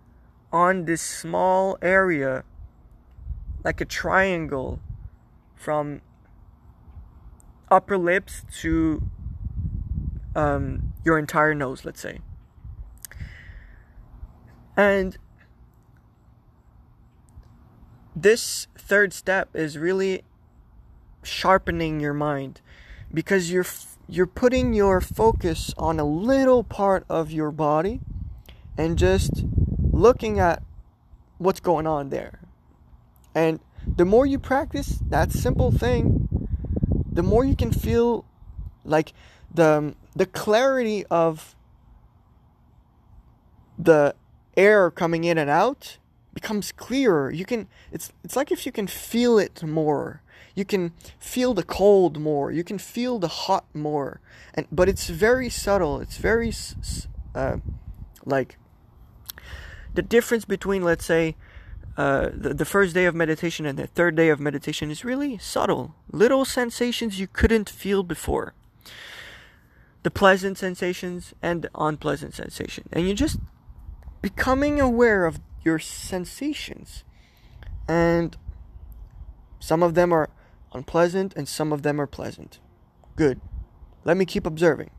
on 0.53 0.85
this 0.85 1.03
small 1.03 1.77
area 1.83 2.45
like 3.65 3.81
a 3.81 3.85
triangle 3.85 4.81
from 5.57 6.03
upper 7.69 7.99
lips 7.99 8.45
to 8.61 9.03
um, 10.37 10.93
your 11.05 11.19
entire 11.19 11.53
nose, 11.53 11.85
let's 11.85 12.01
say. 12.01 12.21
And 14.77 15.19
this 18.17 18.67
third 18.79 19.13
step 19.13 19.51
is 19.55 19.77
really 19.77 20.25
sharpening 21.23 22.01
your 22.01 22.15
mind 22.15 22.63
because 23.13 23.53
you're 23.53 23.67
you're 24.09 24.27
putting 24.27 24.73
your 24.73 25.01
focus 25.01 25.75
on 25.77 26.01
a 26.01 26.05
little 26.05 26.65
part 26.65 27.05
of 27.11 27.31
your 27.31 27.51
body 27.51 28.01
and 28.79 28.97
just 28.97 29.45
looking 29.93 30.39
at 30.39 30.63
what's 31.39 31.61
going 31.61 31.87
on 31.87 32.09
there. 32.11 32.41
And 33.35 33.61
the 33.87 34.05
more 34.05 34.25
you 34.25 34.39
practice 34.39 35.01
that 35.09 35.33
simple 35.33 35.71
thing, 35.71 36.49
the 37.11 37.23
more 37.23 37.45
you 37.45 37.57
can 37.57 37.71
feel 37.71 38.25
like 38.85 39.13
the 39.53 39.95
the 40.15 40.27
clarity 40.27 41.05
of 41.07 41.55
the 43.79 44.15
air 44.57 44.91
coming 44.91 45.25
in 45.25 45.37
and 45.37 45.51
out 45.51 45.99
becomes 46.37 46.71
clearer. 46.71 47.31
You 47.31 47.47
can 47.47 47.67
it's 47.91 48.13
it's 48.23 48.37
like 48.37 48.53
if 48.53 48.67
you 48.67 48.71
can 48.71 48.87
feel 48.87 49.39
it 49.39 49.63
more. 49.63 50.21
You 50.55 50.67
can 50.67 50.93
feel 51.19 51.55
the 51.55 51.63
cold 51.63 52.21
more. 52.21 52.53
You 52.53 52.63
can 52.63 52.79
feel 52.79 53.19
the 53.19 53.29
hot 53.47 53.65
more. 53.75 54.21
And 54.53 54.67
but 54.71 54.87
it's 54.87 55.09
very 55.09 55.49
subtle. 55.49 55.99
It's 55.99 56.19
very 56.19 56.53
uh, 57.35 57.57
like 58.27 58.59
the 59.95 60.03
difference 60.03 60.45
between 60.45 60.85
let's 60.85 61.07
say 61.07 61.37
uh, 61.97 62.29
the, 62.35 62.53
the 62.53 62.67
first 62.67 62.93
day 62.93 63.07
of 63.07 63.15
meditation 63.15 63.65
and 63.65 63.79
the 63.79 63.87
third 63.87 64.15
day 64.15 64.29
of 64.29 64.39
meditation 64.39 64.91
is 64.91 65.07
really 65.07 65.39
subtle. 65.39 65.95
Little 66.13 66.45
sensations 66.45 67.19
you 67.19 67.27
couldn't 67.27 67.71
feel 67.71 68.03
before. 68.03 68.53
The 70.03 70.11
pleasant 70.11 70.59
sensations 70.59 71.33
and 71.41 71.63
the 71.63 71.71
unpleasant 71.75 72.35
sensation 72.35 72.85
and 72.93 73.09
you 73.09 73.15
just 73.15 73.39
becoming 74.21 74.81
aware 74.81 75.25
of 75.25 75.41
your 75.67 75.79
sensations 75.79 77.05
and 77.87 78.37
some 79.67 79.83
of 79.83 79.95
them 79.95 80.13
are 80.13 80.31
unpleasant, 80.73 81.35
and 81.37 81.49
some 81.49 81.73
of 81.73 81.83
them 81.83 82.01
are 82.01 82.07
pleasant. 82.07 82.61
Good. 83.17 83.41
Let 84.05 84.17
me 84.17 84.25
keep 84.25 84.47
observing. 84.47 84.91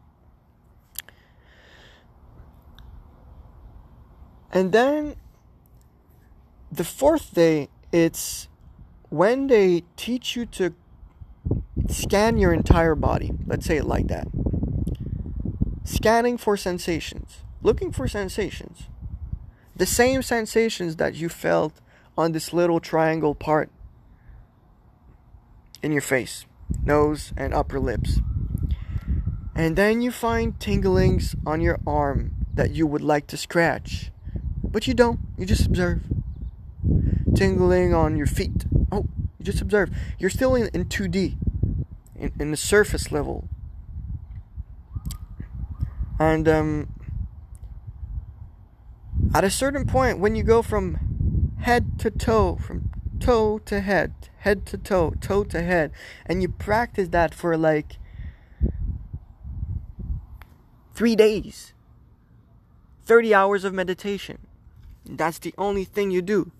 And 4.51 4.71
then 4.71 5.15
the 6.71 6.83
fourth 6.83 7.33
day, 7.33 7.69
it's 7.91 8.49
when 9.09 9.47
they 9.47 9.83
teach 9.95 10.35
you 10.35 10.45
to 10.47 10.73
scan 11.87 12.37
your 12.37 12.53
entire 12.53 12.95
body. 12.95 13.31
Let's 13.45 13.65
say 13.65 13.77
it 13.77 13.85
like 13.85 14.07
that. 14.07 14.27
Scanning 15.83 16.37
for 16.37 16.57
sensations, 16.57 17.43
looking 17.61 17.91
for 17.91 18.07
sensations. 18.07 18.89
The 19.77 19.85
same 19.85 20.23
sensations 20.23 20.95
that 20.95 21.13
you 21.13 21.29
felt 21.29 21.73
on 22.17 22.31
this 22.31 22.51
little 22.51 22.79
triangle 22.79 23.35
part 23.35 23.69
in 25.83 25.91
your 25.91 26.01
face, 26.01 26.47
nose, 26.83 27.31
and 27.37 27.53
upper 27.53 27.79
lips. 27.79 28.19
And 29.55 29.75
then 29.75 30.01
you 30.01 30.09
find 30.09 30.57
tinglings 30.57 31.35
on 31.45 31.61
your 31.61 31.79
arm 31.85 32.47
that 32.55 32.71
you 32.71 32.87
would 32.87 33.03
like 33.03 33.27
to 33.27 33.37
scratch, 33.37 34.11
but 34.63 34.87
you 34.87 34.95
don't, 34.95 35.19
you 35.37 35.45
just 35.45 35.67
observe. 35.67 36.01
Tingling 37.35 37.93
on 37.93 38.17
your 38.17 38.25
feet. 38.25 38.65
Oh, 38.91 39.05
you 39.37 39.45
just 39.45 39.61
observe. 39.61 39.91
You're 40.17 40.31
still 40.31 40.55
in, 40.55 40.69
in 40.73 40.85
2D. 40.85 41.37
in, 42.15 42.33
in 42.39 42.49
the 42.49 42.57
surface 42.57 43.11
level. 43.11 43.47
And 46.19 46.47
um, 46.47 46.89
at 49.37 49.43
a 49.43 49.51
certain 49.51 49.85
point, 49.85 50.17
when 50.17 50.33
you 50.35 50.41
go 50.41 50.63
from 50.63 51.53
head 51.59 51.99
to 51.99 52.09
toe, 52.09 52.55
from 52.55 52.89
toe 53.19 53.59
to 53.59 53.81
head, 53.81 54.11
head 54.39 54.65
to 54.65 54.79
toe, 54.79 55.13
toe 55.21 55.43
to 55.43 55.61
head, 55.61 55.91
and 56.25 56.41
you 56.41 56.49
practice 56.49 57.09
that 57.09 57.35
for 57.35 57.55
like 57.55 57.99
three 60.95 61.15
days, 61.15 61.75
30 63.05 63.31
hours 63.31 63.63
of 63.63 63.75
meditation. 63.75 64.39
That's 65.05 65.37
the 65.37 65.53
only 65.55 65.83
thing 65.83 66.09
you 66.09 66.23
do. 66.23 66.51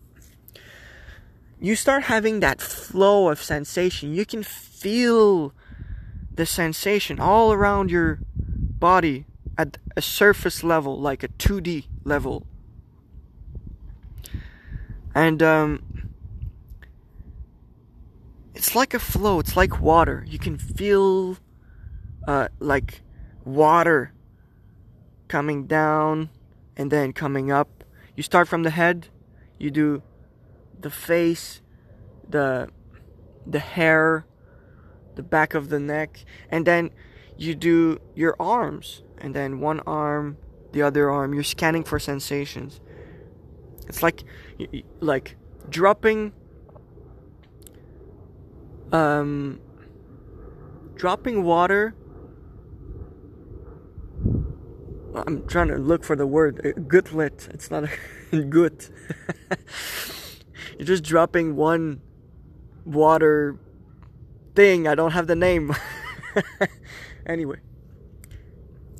You 1.59 1.75
start 1.75 2.03
having 2.03 2.41
that 2.41 2.61
flow 2.61 3.29
of 3.29 3.41
sensation. 3.41 4.13
You 4.13 4.23
can 4.23 4.43
feel 4.43 5.51
the 6.31 6.45
sensation 6.45 7.19
all 7.19 7.51
around 7.51 7.89
your 7.89 8.19
body 8.35 9.25
at 9.57 9.79
a 9.95 10.01
surface 10.03 10.63
level, 10.63 11.01
like 11.01 11.23
a 11.23 11.29
2D 11.29 11.85
level. 12.03 12.45
And 15.17 15.41
um, 15.41 15.81
it's 18.53 18.75
like 18.75 18.93
a 18.93 18.99
flow, 18.99 19.39
it's 19.39 19.57
like 19.57 19.81
water. 19.81 20.23
You 20.27 20.37
can 20.37 20.59
feel 20.59 21.37
uh, 22.27 22.49
like 22.59 23.01
water 23.43 24.13
coming 25.27 25.65
down 25.65 26.29
and 26.75 26.91
then 26.91 27.13
coming 27.13 27.49
up. 27.49 27.83
You 28.15 28.21
start 28.21 28.47
from 28.47 28.61
the 28.61 28.69
head, 28.69 29.07
you 29.57 29.71
do 29.71 30.03
the 30.79 30.91
face, 30.91 31.61
the 32.29 32.69
the 33.47 33.59
hair, 33.59 34.27
the 35.15 35.23
back 35.23 35.55
of 35.55 35.69
the 35.69 35.79
neck, 35.79 36.25
and 36.51 36.63
then 36.67 36.91
you 37.35 37.55
do 37.55 37.99
your 38.13 38.35
arms, 38.39 39.01
and 39.17 39.33
then 39.33 39.61
one 39.61 39.79
arm, 39.79 40.37
the 40.73 40.83
other 40.83 41.09
arm. 41.09 41.33
You're 41.33 41.41
scanning 41.41 41.83
for 41.83 41.97
sensations. 41.97 42.79
It's 43.87 44.03
like 44.03 44.23
like 44.99 45.35
dropping 45.69 46.33
um 48.91 49.59
dropping 50.95 51.43
water 51.43 51.93
I'm 55.25 55.47
trying 55.47 55.69
to 55.69 55.77
look 55.77 56.03
for 56.03 56.15
the 56.15 56.27
word 56.27 56.61
uh, 56.65 56.79
gutlet. 56.81 57.47
It's 57.51 57.71
not 57.71 57.85
a 58.31 58.37
gut. 58.49 58.89
You're 60.77 60.85
just 60.85 61.03
dropping 61.03 61.55
one 61.55 62.01
water 62.85 63.57
thing. 64.55 64.87
I 64.87 64.95
don't 64.95 65.11
have 65.11 65.27
the 65.27 65.35
name. 65.35 65.73
anyway. 67.25 67.57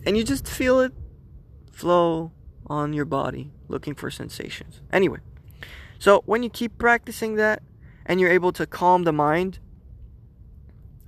And 0.05 0.17
you 0.17 0.23
just 0.23 0.47
feel 0.47 0.79
it 0.79 0.93
flow 1.71 2.31
on 2.65 2.93
your 2.93 3.05
body, 3.05 3.51
looking 3.67 3.93
for 3.93 4.09
sensations. 4.09 4.81
Anyway. 4.91 5.19
So 5.99 6.21
when 6.25 6.43
you 6.43 6.49
keep 6.49 6.77
practicing 6.77 7.35
that 7.35 7.63
and 8.05 8.19
you're 8.19 8.31
able 8.31 8.51
to 8.53 8.65
calm 8.65 9.03
the 9.03 9.13
mind 9.13 9.59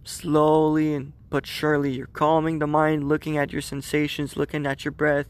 slowly 0.03 0.93
and 0.93 1.13
but 1.29 1.45
surely 1.45 1.91
you're 1.91 2.07
calming 2.07 2.59
the 2.59 2.67
mind, 2.67 3.07
looking 3.07 3.37
at 3.37 3.51
your 3.51 3.61
sensations, 3.61 4.35
looking 4.35 4.65
at 4.65 4.83
your 4.83 4.91
breath, 4.91 5.27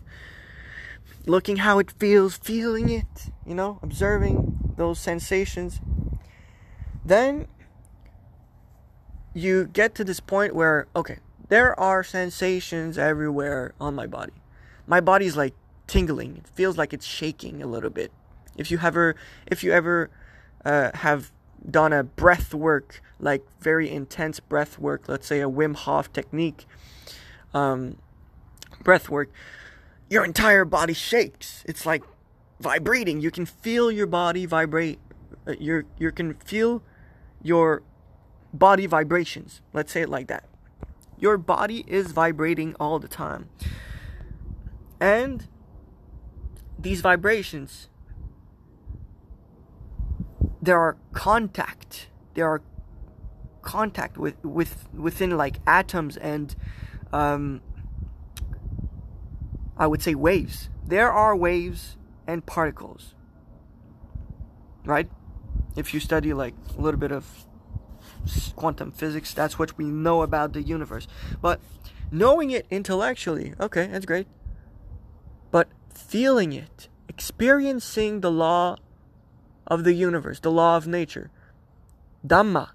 looking 1.25 1.57
how 1.57 1.79
it 1.79 1.91
feels, 1.91 2.37
feeling 2.37 2.89
it, 2.89 3.31
you 3.45 3.53
know, 3.53 3.79
observing 3.83 4.73
those 4.77 4.97
sensations. 4.97 5.81
Then 7.03 7.47
you 9.33 9.65
get 9.65 9.93
to 9.95 10.03
this 10.03 10.19
point 10.19 10.55
where, 10.55 10.87
okay, 10.95 11.19
there 11.49 11.77
are 11.79 12.03
sensations 12.03 12.97
everywhere 12.97 13.73
on 13.79 13.93
my 13.95 14.07
body. 14.07 14.33
My 14.87 15.01
body's 15.01 15.35
like 15.35 15.53
tingling. 15.87 16.37
It 16.37 16.47
feels 16.47 16.77
like 16.77 16.93
it's 16.93 17.05
shaking 17.05 17.61
a 17.61 17.67
little 17.67 17.89
bit. 17.89 18.11
If 18.59 18.69
you 18.69 18.79
ever, 18.83 19.15
if 19.47 19.63
you 19.63 19.71
ever 19.71 20.09
uh, 20.65 20.91
have 20.93 21.31
done 21.69 21.93
a 21.93 22.03
breath 22.03 22.53
work, 22.53 23.01
like 23.19 23.43
very 23.61 23.89
intense 23.89 24.39
breath 24.39 24.77
work, 24.77 25.07
let's 25.07 25.25
say 25.25 25.39
a 25.39 25.49
Wim 25.49 25.75
Hof 25.75 26.11
technique, 26.11 26.65
um, 27.53 27.97
breath 28.83 29.09
work, 29.09 29.31
your 30.09 30.25
entire 30.25 30.65
body 30.65 30.93
shakes. 30.93 31.63
It's 31.67 31.85
like 31.85 32.03
vibrating. 32.59 33.21
You 33.21 33.31
can 33.31 33.45
feel 33.45 33.89
your 33.91 34.07
body 34.07 34.45
vibrate. 34.45 34.99
Uh, 35.47 35.53
you 35.57 35.85
you 35.97 36.11
can 36.11 36.33
feel 36.33 36.83
your 37.41 37.81
body 38.53 38.85
vibrations. 38.87 39.61
Let's 39.73 39.91
say 39.91 40.01
it 40.01 40.09
like 40.09 40.27
that. 40.27 40.43
Your 41.17 41.37
body 41.37 41.85
is 41.87 42.11
vibrating 42.11 42.75
all 42.79 42.99
the 42.99 43.07
time. 43.07 43.49
And 44.99 45.47
these 46.77 47.01
vibrations 47.01 47.88
there 50.61 50.79
are 50.79 50.97
contact 51.13 52.07
there 52.33 52.47
are 52.47 52.61
contact 53.61 54.17
with 54.17 54.43
with 54.43 54.87
within 54.93 55.37
like 55.37 55.57
atoms 55.67 56.17
and 56.17 56.55
um, 57.11 57.61
I 59.77 59.87
would 59.87 60.01
say 60.01 60.15
waves. 60.15 60.69
There 60.85 61.11
are 61.11 61.35
waves 61.35 61.97
and 62.27 62.45
particles. 62.45 63.15
Right? 64.85 65.09
If 65.75 65.93
you 65.93 65.99
study 65.99 66.33
like 66.33 66.53
a 66.77 66.81
little 66.81 66.99
bit 66.99 67.11
of 67.11 67.45
quantum 68.55 68.91
physics, 68.91 69.33
that's 69.33 69.57
what 69.57 69.77
we 69.77 69.85
know 69.85 70.21
about 70.21 70.53
the 70.53 70.61
universe. 70.61 71.07
But 71.41 71.59
knowing 72.11 72.51
it 72.51 72.65
intellectually, 72.69 73.53
okay, 73.59 73.87
that's 73.87 74.05
great. 74.05 74.27
But 75.51 75.69
feeling 75.93 76.53
it, 76.53 76.89
experiencing 77.07 78.21
the 78.21 78.31
law 78.31 78.77
of 79.69 79.83
the 79.83 79.93
universe, 79.93 80.39
the 80.39 80.51
law 80.51 80.77
of 80.77 80.87
nature. 80.87 81.29
Dhamma. 82.25 82.69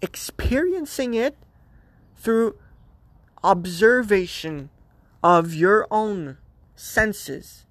Experiencing 0.00 1.14
it 1.14 1.36
through 2.16 2.56
observation 3.42 4.70
of 5.22 5.54
your 5.54 5.86
own 5.90 6.38
senses. 6.74 7.66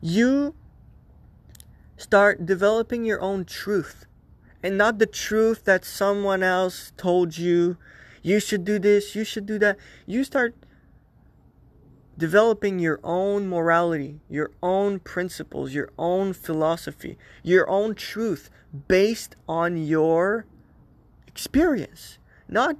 You 0.00 0.54
start 1.96 2.46
developing 2.46 3.04
your 3.04 3.20
own 3.20 3.44
truth 3.44 4.06
and 4.62 4.76
not 4.76 4.98
the 4.98 5.06
truth 5.06 5.64
that 5.64 5.84
someone 5.84 6.42
else 6.42 6.92
told 6.96 7.36
you. 7.38 7.76
You 8.22 8.40
should 8.40 8.64
do 8.64 8.78
this, 8.78 9.14
you 9.14 9.24
should 9.24 9.46
do 9.46 9.58
that. 9.58 9.78
You 10.06 10.24
start 10.24 10.54
developing 12.20 12.78
your 12.78 13.00
own 13.02 13.48
morality, 13.48 14.20
your 14.28 14.50
own 14.62 15.00
principles, 15.00 15.72
your 15.72 15.90
own 15.98 16.34
philosophy, 16.34 17.16
your 17.42 17.68
own 17.68 17.94
truth 17.94 18.50
based 18.88 19.34
on 19.48 19.78
your 19.78 20.44
experience, 21.26 22.18
not 22.46 22.76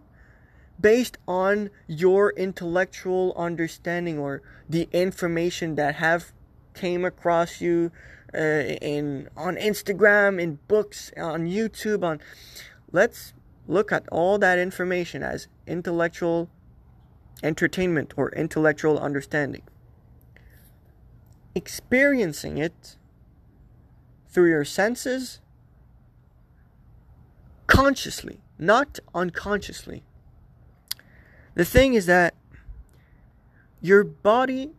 based 0.78 1.16
on 1.26 1.70
your 1.86 2.34
intellectual 2.36 3.32
understanding 3.34 4.18
or 4.18 4.42
the 4.68 4.86
information 4.92 5.74
that 5.74 5.94
have 5.94 6.32
came 6.74 7.02
across 7.06 7.62
you 7.62 7.90
uh, 8.34 8.38
in 8.38 9.26
on 9.38 9.56
Instagram, 9.56 10.38
in 10.38 10.58
books, 10.68 11.12
on 11.16 11.46
YouTube, 11.46 12.04
on 12.04 12.20
let's 12.92 13.32
look 13.66 13.90
at 13.90 14.06
all 14.12 14.38
that 14.38 14.58
information 14.58 15.22
as 15.22 15.48
intellectual 15.66 16.50
entertainment 17.42 18.12
or 18.16 18.30
intellectual 18.32 18.98
understanding. 18.98 19.62
Experiencing 21.54 22.58
it 22.58 22.96
through 24.28 24.48
your 24.48 24.64
senses 24.64 25.40
consciously, 27.66 28.40
not 28.58 28.98
unconsciously. 29.14 30.02
The 31.54 31.64
thing 31.64 31.94
is 31.94 32.06
that 32.06 32.34
your 33.80 34.04
body 34.04 34.72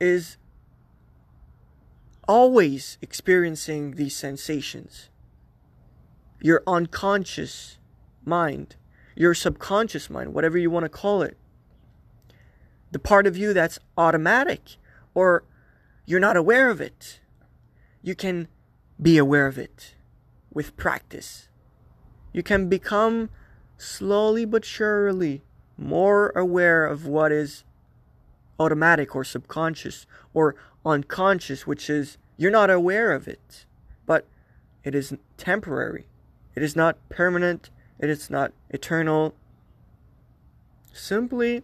is 0.00 0.36
always 2.26 2.98
experiencing 3.00 3.92
these 3.92 4.14
sensations. 4.14 5.08
Your 6.40 6.62
unconscious 6.66 7.78
mind 8.24 8.76
your 9.18 9.34
subconscious 9.34 10.08
mind, 10.08 10.32
whatever 10.32 10.56
you 10.56 10.70
want 10.70 10.84
to 10.84 10.88
call 10.88 11.22
it. 11.22 11.36
The 12.92 13.00
part 13.00 13.26
of 13.26 13.36
you 13.36 13.52
that's 13.52 13.80
automatic 13.96 14.76
or 15.12 15.42
you're 16.06 16.20
not 16.20 16.36
aware 16.36 16.70
of 16.70 16.80
it. 16.80 17.18
You 18.00 18.14
can 18.14 18.46
be 19.02 19.18
aware 19.18 19.48
of 19.48 19.58
it 19.58 19.96
with 20.52 20.76
practice. 20.76 21.48
You 22.32 22.44
can 22.44 22.68
become 22.68 23.28
slowly 23.76 24.44
but 24.44 24.64
surely 24.64 25.42
more 25.76 26.30
aware 26.30 26.86
of 26.86 27.04
what 27.04 27.32
is 27.32 27.64
automatic 28.60 29.16
or 29.16 29.24
subconscious 29.24 30.06
or 30.32 30.54
unconscious, 30.86 31.66
which 31.66 31.90
is 31.90 32.18
you're 32.36 32.52
not 32.52 32.70
aware 32.70 33.10
of 33.10 33.26
it, 33.26 33.66
but 34.06 34.28
it 34.84 34.94
is 34.94 35.12
temporary. 35.36 36.06
It 36.54 36.62
is 36.62 36.76
not 36.76 36.96
permanent 37.08 37.70
it 37.98 38.10
is 38.10 38.30
not 38.30 38.52
eternal. 38.70 39.34
Simply, 40.92 41.62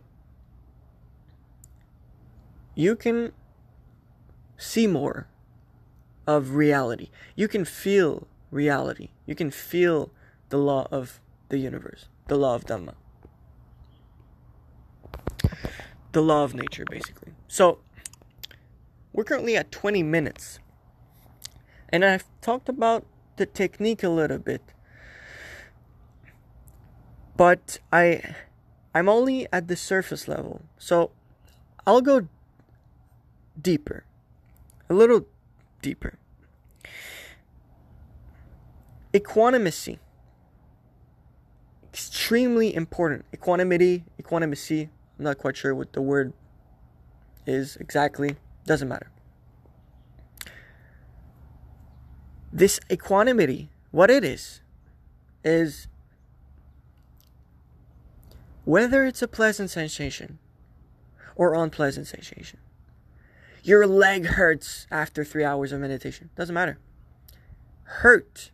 you 2.74 2.96
can 2.96 3.32
see 4.56 4.86
more 4.86 5.28
of 6.26 6.54
reality. 6.54 7.10
You 7.36 7.48
can 7.48 7.64
feel 7.64 8.26
reality. 8.50 9.10
You 9.26 9.34
can 9.34 9.50
feel 9.50 10.10
the 10.48 10.58
law 10.58 10.86
of 10.90 11.20
the 11.48 11.58
universe, 11.58 12.06
the 12.28 12.36
law 12.36 12.54
of 12.54 12.64
Dhamma, 12.64 12.94
the 16.12 16.22
law 16.22 16.44
of 16.44 16.54
nature, 16.54 16.84
basically. 16.88 17.32
So, 17.48 17.78
we're 19.12 19.24
currently 19.24 19.56
at 19.56 19.70
20 19.70 20.02
minutes. 20.02 20.58
And 21.88 22.04
I've 22.04 22.24
talked 22.40 22.68
about 22.68 23.06
the 23.36 23.46
technique 23.46 24.02
a 24.02 24.08
little 24.08 24.38
bit. 24.38 24.62
But 27.36 27.78
I 27.92 28.34
I'm 28.94 29.08
only 29.08 29.46
at 29.52 29.68
the 29.68 29.76
surface 29.76 30.28
level. 30.28 30.62
So 30.78 31.10
I'll 31.86 32.00
go 32.00 32.28
deeper. 33.60 34.04
A 34.88 34.94
little 34.94 35.26
deeper. 35.82 36.18
Equanimity. 39.14 39.98
Extremely 41.92 42.74
important. 42.74 43.24
Equanimity, 43.32 44.04
equanimity. 44.18 44.90
I'm 45.18 45.24
not 45.24 45.38
quite 45.38 45.56
sure 45.56 45.74
what 45.74 45.92
the 45.92 46.02
word 46.02 46.32
is 47.46 47.76
exactly. 47.76 48.36
Doesn't 48.66 48.88
matter. 48.88 49.10
This 52.52 52.78
equanimity, 52.90 53.68
what 53.90 54.10
it 54.10 54.24
is, 54.24 54.60
is 55.44 55.88
whether 58.64 59.04
it's 59.04 59.22
a 59.22 59.28
pleasant 59.28 59.70
sensation 59.70 60.38
or 61.36 61.54
unpleasant 61.54 62.06
sensation. 62.06 62.58
Your 63.62 63.86
leg 63.86 64.26
hurts 64.26 64.86
after 64.90 65.24
three 65.24 65.44
hours 65.44 65.72
of 65.72 65.80
meditation. 65.80 66.30
Doesn't 66.36 66.54
matter. 66.54 66.78
Hurt. 67.84 68.50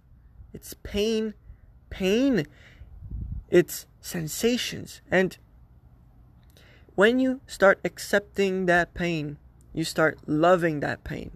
It's 0.53 0.75
pain. 0.83 1.35
Pain. 1.91 2.47
It's 3.51 3.87
sensations. 4.01 5.01
And 5.11 5.37
when 6.95 7.19
you 7.19 7.41
start 7.47 7.81
accepting 7.85 8.67
that 8.67 8.95
pain, 8.95 9.39
you 9.73 9.85
start 9.85 10.19
loving 10.27 10.81
that 10.81 11.03
pain. 11.03 11.33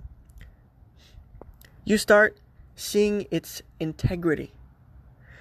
You 1.84 1.98
start 1.98 2.38
seeing 2.76 3.26
its 3.30 3.62
integrity. 3.78 4.52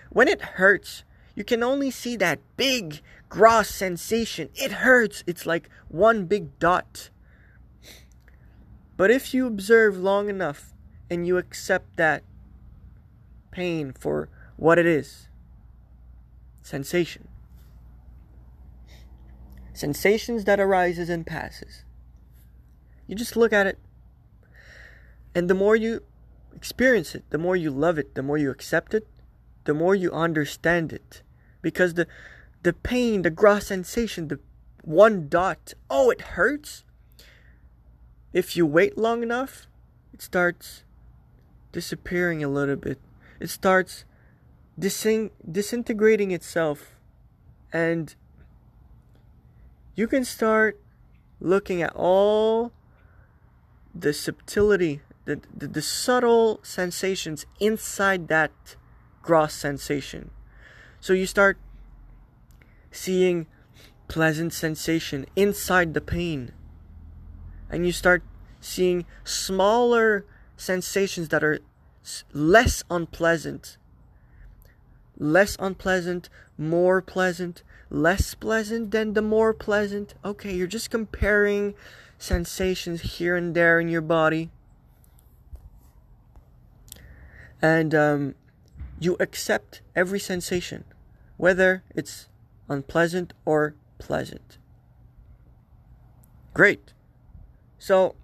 When 0.09 0.27
it 0.27 0.41
hurts, 0.41 1.03
you 1.35 1.43
can 1.43 1.63
only 1.63 1.89
see 1.89 2.15
that 2.17 2.39
big, 2.57 3.01
gross 3.33 3.67
sensation. 3.67 4.47
It 4.53 4.71
hurts. 4.71 5.23
It's 5.25 5.47
like 5.47 5.67
one 5.87 6.27
big 6.27 6.59
dot. 6.59 7.09
But 8.95 9.09
if 9.09 9.33
you 9.33 9.47
observe 9.47 9.97
long 9.97 10.29
enough 10.29 10.71
and 11.09 11.25
you 11.25 11.39
accept 11.39 11.97
that 11.97 12.21
pain 13.49 13.91
for 13.99 14.29
what 14.55 14.77
it 14.77 14.85
is 14.85 15.29
sensation. 16.61 17.27
Sensations 19.73 20.45
that 20.45 20.59
arises 20.59 21.09
and 21.09 21.25
passes. 21.25 21.83
You 23.07 23.15
just 23.15 23.35
look 23.35 23.51
at 23.51 23.65
it. 23.65 23.79
And 25.33 25.49
the 25.49 25.55
more 25.55 25.75
you 25.75 26.03
experience 26.55 27.15
it, 27.15 27.23
the 27.31 27.39
more 27.39 27.55
you 27.55 27.71
love 27.71 27.97
it, 27.97 28.13
the 28.13 28.21
more 28.21 28.37
you 28.37 28.51
accept 28.51 28.93
it, 28.93 29.07
the 29.63 29.73
more 29.73 29.95
you 29.95 30.11
understand 30.11 30.93
it. 30.93 31.23
Because 31.63 31.95
the 31.95 32.05
the 32.63 32.73
pain, 32.73 33.21
the 33.21 33.30
gross 33.30 33.67
sensation, 33.67 34.30
the 34.30 34.39
one 34.82 35.28
dot, 35.30 35.73
oh 35.89 36.10
it 36.10 36.21
hurts. 36.21 36.84
If 38.34 38.58
you 38.58 38.65
wait 38.65 38.97
long 38.97 39.21
enough, 39.21 39.67
it 40.13 40.21
starts 40.21 40.84
disappearing 41.71 42.43
a 42.43 42.47
little 42.47 42.76
bit. 42.76 42.99
It 43.39 43.49
starts 43.49 44.06
disin- 44.80 45.32
disintegrating 45.49 46.32
itself 46.32 46.95
and 47.71 48.15
you 49.95 50.08
can 50.08 50.26
start 50.26 50.80
looking 51.39 51.82
at 51.82 51.93
all 51.95 52.71
the 53.93 54.13
subtlety, 54.13 55.02
the, 55.26 55.41
the, 55.56 55.67
the 55.67 55.82
subtle 55.82 56.60
sensations 56.63 57.45
inside 57.60 58.28
that 58.30 58.52
gross 59.21 59.54
sensation. 59.54 60.32
So 60.99 61.13
you 61.13 61.26
start 61.26 61.58
seeing 62.93 63.47
pleasant 64.08 64.53
sensation 64.53 65.25
inside 65.36 65.93
the 65.93 66.01
pain. 66.01 66.51
And 67.69 67.86
you 67.86 67.91
start 67.91 68.23
seeing 68.62 69.06
smaller 69.23 70.25
sensations 70.56 71.29
that 71.29 71.43
are 71.43 71.60
less 72.32 72.84
unpleasant. 72.89 73.77
Less 75.17 75.58
unpleasant, 75.60 76.29
more 76.58 77.01
pleasant, 77.01 77.63
less 77.89 78.34
pleasant 78.36 78.91
than 78.91 79.13
the 79.13 79.21
more 79.21 79.53
pleasant. 79.53 80.13
Okay, 80.23 80.53
you're 80.53 80.67
just 80.67 80.89
comparing 80.89 81.73
sensations 82.17 83.01
here 83.01 83.36
and 83.36 83.56
there 83.56 83.79
in 83.79 83.89
your 83.89 84.01
body. 84.01 84.49
And 87.62 87.95
um, 87.95 88.36
you 88.99 89.15
accept 89.19 89.82
every 89.95 90.19
sensation, 90.19 90.84
whether 91.38 91.84
it's 91.95 92.27
unpleasant 92.69 93.34
or 93.45 93.76
pleasant. 93.97 94.58
Great. 96.54 96.93
So, 97.80 98.15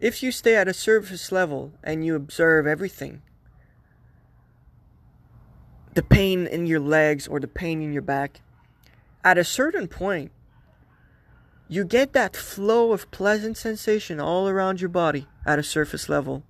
if 0.00 0.22
you 0.22 0.30
stay 0.30 0.56
at 0.56 0.68
a 0.68 0.74
surface 0.74 1.30
level 1.32 1.72
and 1.82 2.04
you 2.04 2.14
observe 2.14 2.66
everything, 2.66 3.22
the 5.94 6.02
pain 6.02 6.46
in 6.46 6.66
your 6.66 6.80
legs 6.80 7.26
or 7.26 7.40
the 7.40 7.48
pain 7.48 7.80
in 7.80 7.92
your 7.92 8.02
back, 8.02 8.40
at 9.24 9.38
a 9.38 9.44
certain 9.44 9.88
point, 9.88 10.30
you 11.68 11.84
get 11.84 12.12
that 12.12 12.36
flow 12.36 12.92
of 12.92 13.10
pleasant 13.10 13.56
sensation 13.56 14.20
all 14.20 14.48
around 14.48 14.80
your 14.80 14.90
body 14.90 15.26
at 15.44 15.58
a 15.58 15.62
surface 15.62 16.08
level. 16.08 16.44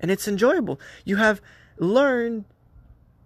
And 0.00 0.10
it's 0.10 0.28
enjoyable. 0.28 0.80
You 1.04 1.16
have 1.16 1.42
learned 1.78 2.44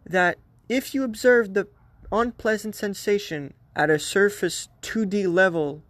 that 0.05 0.39
if 0.69 0.95
you 0.95 1.05
observe 1.05 1.55
the 1.55 1.69
unpleasant 2.11 2.75
sensation 2.75 3.55
at 3.75 3.91
a 3.91 3.99
surface 3.99 4.69
2D 4.83 5.33
level 5.33 5.83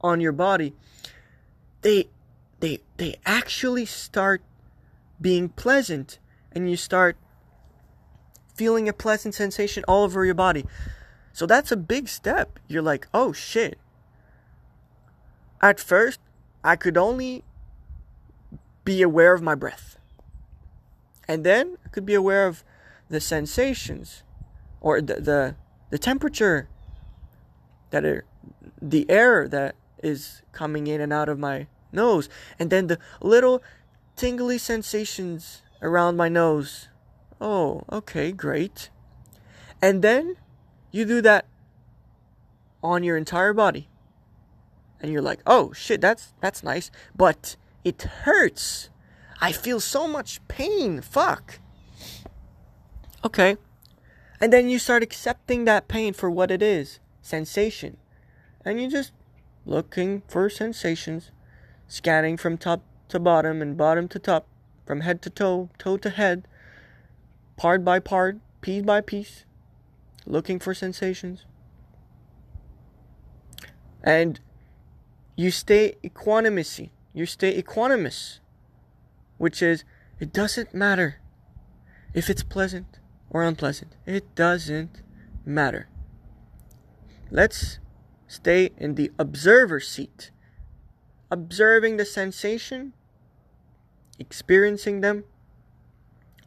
on 0.00 0.20
your 0.20 0.32
body, 0.32 0.74
they 1.82 2.08
they 2.60 2.80
they 2.96 3.16
actually 3.24 3.84
start 3.84 4.42
being 5.20 5.48
pleasant 5.48 6.18
and 6.52 6.70
you 6.70 6.76
start 6.76 7.16
feeling 8.54 8.88
a 8.88 8.92
pleasant 8.92 9.34
sensation 9.34 9.84
all 9.86 10.04
over 10.04 10.24
your 10.24 10.34
body. 10.34 10.64
So 11.32 11.44
that's 11.46 11.70
a 11.70 11.76
big 11.76 12.08
step. 12.08 12.58
You're 12.66 12.82
like, 12.82 13.06
"Oh 13.12 13.32
shit, 13.32 13.78
at 15.60 15.80
first, 15.80 16.20
I 16.62 16.76
could 16.76 16.96
only 16.96 17.44
be 18.84 19.02
aware 19.02 19.34
of 19.34 19.42
my 19.42 19.54
breath. 19.54 19.98
And 21.28 21.44
then 21.44 21.76
I 21.84 21.88
could 21.88 22.06
be 22.06 22.14
aware 22.14 22.46
of 22.46 22.64
the 23.08 23.20
sensations 23.20 24.22
or 24.80 25.00
the 25.00 25.14
the, 25.14 25.56
the 25.90 25.98
temperature 25.98 26.68
that 27.90 28.04
are 28.04 28.24
the 28.80 29.08
air 29.10 29.48
that 29.48 29.74
is 30.02 30.42
coming 30.52 30.86
in 30.86 31.00
and 31.00 31.12
out 31.12 31.28
of 31.28 31.38
my 31.38 31.66
nose 31.92 32.28
and 32.58 32.70
then 32.70 32.86
the 32.86 32.98
little 33.20 33.62
tingly 34.16 34.58
sensations 34.58 35.62
around 35.82 36.16
my 36.16 36.28
nose. 36.28 36.88
Oh, 37.40 37.82
okay, 37.92 38.32
great. 38.32 38.90
And 39.82 40.02
then 40.02 40.36
you 40.90 41.04
do 41.04 41.20
that 41.20 41.46
on 42.82 43.02
your 43.02 43.16
entire 43.16 43.52
body 43.52 43.88
and 45.00 45.12
you're 45.12 45.22
like, 45.22 45.40
"Oh 45.46 45.72
shit, 45.72 46.00
that's 46.00 46.32
that's 46.40 46.62
nice, 46.62 46.90
but 47.14 47.56
it 47.84 48.02
hurts. 48.02 48.90
I 49.40 49.52
feel 49.52 49.80
so 49.80 50.08
much 50.08 50.40
pain. 50.48 51.00
Fuck." 51.00 51.60
Okay. 53.26 53.56
And 54.40 54.52
then 54.52 54.68
you 54.68 54.78
start 54.78 55.02
accepting 55.02 55.64
that 55.64 55.88
pain 55.88 56.12
for 56.12 56.30
what 56.30 56.52
it 56.52 56.62
is, 56.62 57.00
sensation. 57.22 57.96
And 58.64 58.80
you're 58.80 58.88
just 58.88 59.10
looking 59.64 60.22
for 60.28 60.48
sensations, 60.48 61.32
scanning 61.88 62.36
from 62.36 62.56
top 62.56 62.82
to 63.08 63.18
bottom 63.18 63.60
and 63.60 63.76
bottom 63.76 64.06
to 64.08 64.20
top, 64.20 64.46
from 64.86 65.00
head 65.00 65.22
to 65.22 65.30
toe, 65.30 65.70
toe 65.76 65.96
to 65.96 66.10
head, 66.10 66.46
part 67.56 67.84
by 67.84 67.98
part, 67.98 68.38
piece 68.60 68.84
by 68.84 69.00
piece, 69.00 69.44
looking 70.24 70.60
for 70.60 70.72
sensations. 70.72 71.44
And 74.04 74.38
you 75.34 75.50
stay 75.50 75.96
equanimity. 76.04 76.92
You 77.12 77.26
stay 77.26 77.60
equanimous, 77.60 78.38
which 79.36 79.62
is 79.62 79.82
it 80.20 80.32
doesn't 80.32 80.72
matter 80.72 81.16
if 82.14 82.30
it's 82.30 82.44
pleasant 82.44 83.00
or 83.30 83.42
unpleasant. 83.42 83.94
It 84.06 84.34
doesn't 84.34 85.02
matter. 85.44 85.88
Let's 87.30 87.78
stay 88.26 88.70
in 88.76 88.94
the 88.94 89.10
observer 89.18 89.80
seat, 89.80 90.30
observing 91.30 91.96
the 91.96 92.04
sensation, 92.04 92.92
experiencing 94.18 95.00
them 95.00 95.24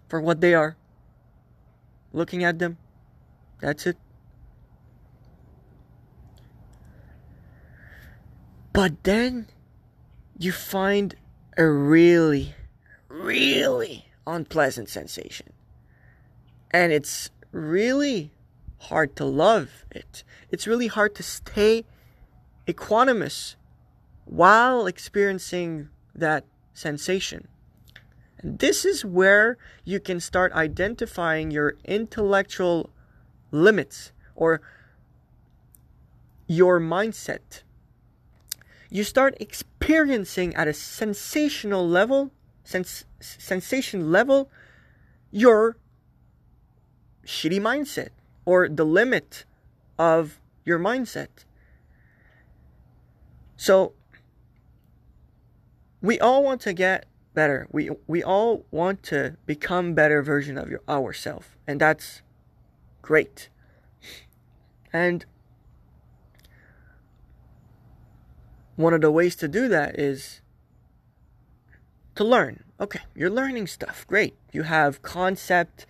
for 0.07 0.21
what 0.21 0.41
they 0.41 0.53
are, 0.53 0.77
looking 2.13 2.43
at 2.43 2.59
them. 2.59 2.77
That's 3.61 3.85
it. 3.85 3.97
But 8.71 9.03
then 9.03 9.47
you 10.37 10.53
find 10.53 11.15
a 11.57 11.65
really, 11.67 12.55
really 13.09 14.05
unpleasant 14.25 14.87
sensation. 14.87 15.51
And 16.71 16.91
it's 16.91 17.31
really 17.51 18.31
hard 18.79 19.15
to 19.17 19.25
love 19.25 19.85
it. 19.91 20.23
It's 20.51 20.67
really 20.67 20.87
hard 20.87 21.15
to 21.15 21.23
stay 21.23 21.85
equanimous 22.67 23.55
while 24.25 24.85
experiencing 24.85 25.89
that 26.13 26.45
sensation. 26.73 27.47
And 28.37 28.59
this 28.59 28.85
is 28.85 29.03
where 29.03 29.57
you 29.83 29.99
can 29.99 30.19
start 30.19 30.53
identifying 30.53 31.51
your 31.51 31.75
intellectual 31.83 32.89
limits 33.51 34.11
or 34.35 34.61
your 36.47 36.79
mindset. 36.79 37.63
You 38.89 39.03
start 39.03 39.35
experiencing 39.39 40.55
at 40.55 40.67
a 40.67 40.73
sensational 40.73 41.87
level, 41.87 42.31
sens- 42.63 43.05
sensation 43.19 44.11
level, 44.11 44.49
your 45.31 45.77
shitty 47.29 47.61
mindset 47.61 48.09
or 48.43 48.67
the 48.67 48.83
limit 48.83 49.45
of 49.99 50.41
your 50.65 50.79
mindset. 50.79 51.45
So 53.55 53.93
we 56.01 56.19
all 56.19 56.43
want 56.43 56.61
to 56.61 56.73
get 56.73 57.05
better. 57.35 57.67
We 57.71 57.91
we 58.07 58.23
all 58.23 58.65
want 58.71 59.03
to 59.03 59.37
become 59.45 59.93
better 59.93 60.23
version 60.23 60.57
of 60.57 60.69
your 60.69 60.81
ourselves, 60.89 61.47
and 61.67 61.79
that's 61.79 62.21
great. 63.01 63.49
And 64.91 65.25
one 68.75 68.93
of 68.93 69.01
the 69.01 69.11
ways 69.11 69.35
to 69.35 69.47
do 69.47 69.67
that 69.67 69.99
is 69.99 70.41
to 72.15 72.23
learn. 72.23 72.63
Okay, 72.79 73.01
you're 73.13 73.29
learning 73.29 73.67
stuff. 73.67 74.07
Great. 74.07 74.35
You 74.51 74.63
have 74.63 75.01
concept, 75.01 75.85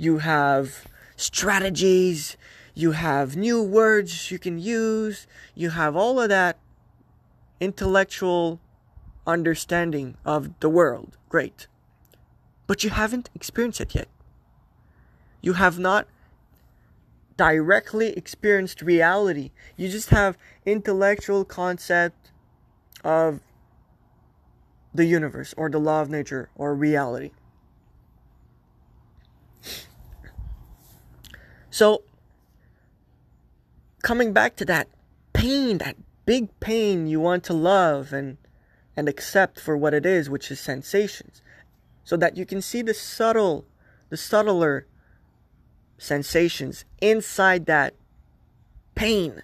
you 0.00 0.16
have 0.16 0.86
strategies, 1.14 2.38
you 2.74 2.92
have 2.92 3.36
new 3.36 3.62
words 3.62 4.30
you 4.30 4.38
can 4.38 4.58
use, 4.58 5.26
you 5.54 5.68
have 5.68 5.94
all 5.94 6.18
of 6.18 6.30
that 6.30 6.58
intellectual 7.60 8.58
understanding 9.26 10.16
of 10.24 10.58
the 10.60 10.70
world. 10.70 11.18
Great. 11.28 11.66
But 12.66 12.82
you 12.82 12.88
haven't 12.88 13.28
experienced 13.34 13.82
it 13.82 13.94
yet. 13.94 14.08
You 15.42 15.52
have 15.54 15.78
not 15.78 16.08
directly 17.36 18.16
experienced 18.16 18.80
reality. 18.80 19.50
You 19.76 19.90
just 19.90 20.08
have 20.08 20.38
intellectual 20.64 21.44
concept 21.44 22.30
of 23.04 23.40
the 24.94 25.04
universe 25.04 25.52
or 25.58 25.68
the 25.68 25.78
law 25.78 26.00
of 26.00 26.08
nature 26.08 26.48
or 26.56 26.74
reality. 26.74 27.32
So 31.70 32.02
coming 34.02 34.32
back 34.32 34.56
to 34.56 34.64
that 34.66 34.88
pain, 35.32 35.78
that 35.78 35.96
big 36.26 36.48
pain 36.60 37.06
you 37.06 37.20
want 37.20 37.44
to 37.44 37.54
love 37.54 38.12
and 38.12 38.36
and 38.96 39.08
accept 39.08 39.58
for 39.58 39.76
what 39.76 39.94
it 39.94 40.04
is, 40.04 40.28
which 40.28 40.50
is 40.50 40.60
sensations, 40.60 41.40
so 42.04 42.16
that 42.16 42.36
you 42.36 42.44
can 42.44 42.60
see 42.60 42.82
the 42.82 42.92
subtle, 42.92 43.64
the 44.10 44.16
subtler 44.16 44.86
sensations 45.96 46.84
inside 47.00 47.66
that 47.66 47.94
pain. 48.94 49.42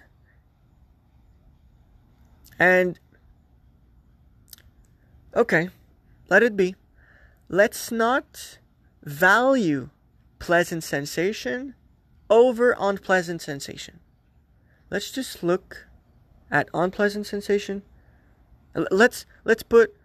And 2.59 2.99
okay, 5.35 5.69
let 6.29 6.43
it 6.43 6.57
be. 6.57 6.75
Let's 7.47 7.91
not 7.91 8.59
value 9.01 9.89
pleasant 10.39 10.83
sensation 10.83 11.73
over 12.29 12.75
unpleasant 12.79 13.41
sensation. 13.41 13.99
Let's 14.89 15.11
just 15.11 15.43
look 15.43 15.87
at 16.49 16.69
unpleasant 16.73 17.27
sensation 17.27 17.83
Let's 18.91 19.25
let's 19.43 19.63
put 19.63 19.95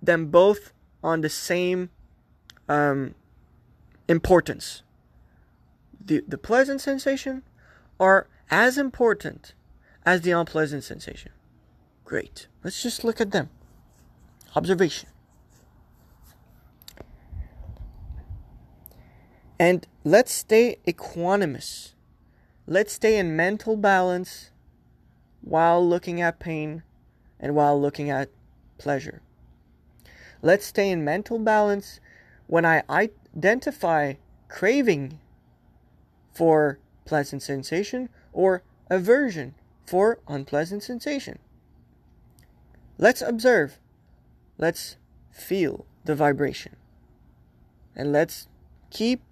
them 0.00 0.26
both 0.26 0.72
on 1.02 1.20
the 1.20 1.28
same 1.28 1.90
um, 2.68 3.14
importance. 4.08 4.82
The 6.04 6.22
the 6.26 6.38
pleasant 6.38 6.80
sensation 6.80 7.42
are 7.98 8.28
as 8.50 8.78
important 8.78 9.54
as 10.06 10.20
the 10.22 10.30
unpleasant 10.30 10.84
sensation. 10.84 11.32
Great. 12.04 12.46
Let's 12.62 12.82
just 12.82 13.04
look 13.04 13.20
at 13.20 13.32
them. 13.32 13.50
Observation. 14.54 15.08
And 19.58 19.86
let's 20.04 20.32
stay 20.32 20.76
equanimous. 20.86 21.92
Let's 22.66 22.92
stay 22.92 23.18
in 23.18 23.36
mental 23.36 23.76
balance 23.76 24.50
while 25.40 25.86
looking 25.86 26.20
at 26.20 26.38
pain 26.38 26.82
and 27.38 27.54
while 27.54 27.80
looking 27.80 28.10
at 28.10 28.30
pleasure. 28.78 29.22
Let's 30.40 30.66
stay 30.66 30.90
in 30.90 31.04
mental 31.04 31.38
balance 31.38 32.00
when 32.46 32.64
I 32.64 32.82
identify 32.90 34.14
craving 34.48 35.18
for 36.32 36.78
pleasant 37.04 37.42
sensation 37.42 38.08
or 38.32 38.62
aversion 38.90 39.54
for 39.86 40.18
unpleasant 40.28 40.82
sensation. 40.82 41.38
Let's 42.98 43.22
observe. 43.22 43.78
Let's 44.58 44.96
feel 45.30 45.86
the 46.04 46.14
vibration. 46.14 46.76
And 47.94 48.12
let's 48.12 48.48
keep 48.90 49.22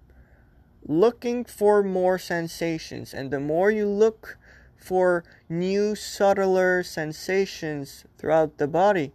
looking 0.85 1.45
for 1.45 1.83
more 1.83 2.17
sensations. 2.17 3.13
And 3.13 3.31
the 3.31 3.39
more 3.39 3.71
you 3.71 3.87
look 3.87 4.37
for 4.81 5.23
new 5.47 5.95
subtler 5.95 6.83
sensations 6.83 8.05
throughout 8.17 8.57
the 8.57 8.67
body. 8.67 9.11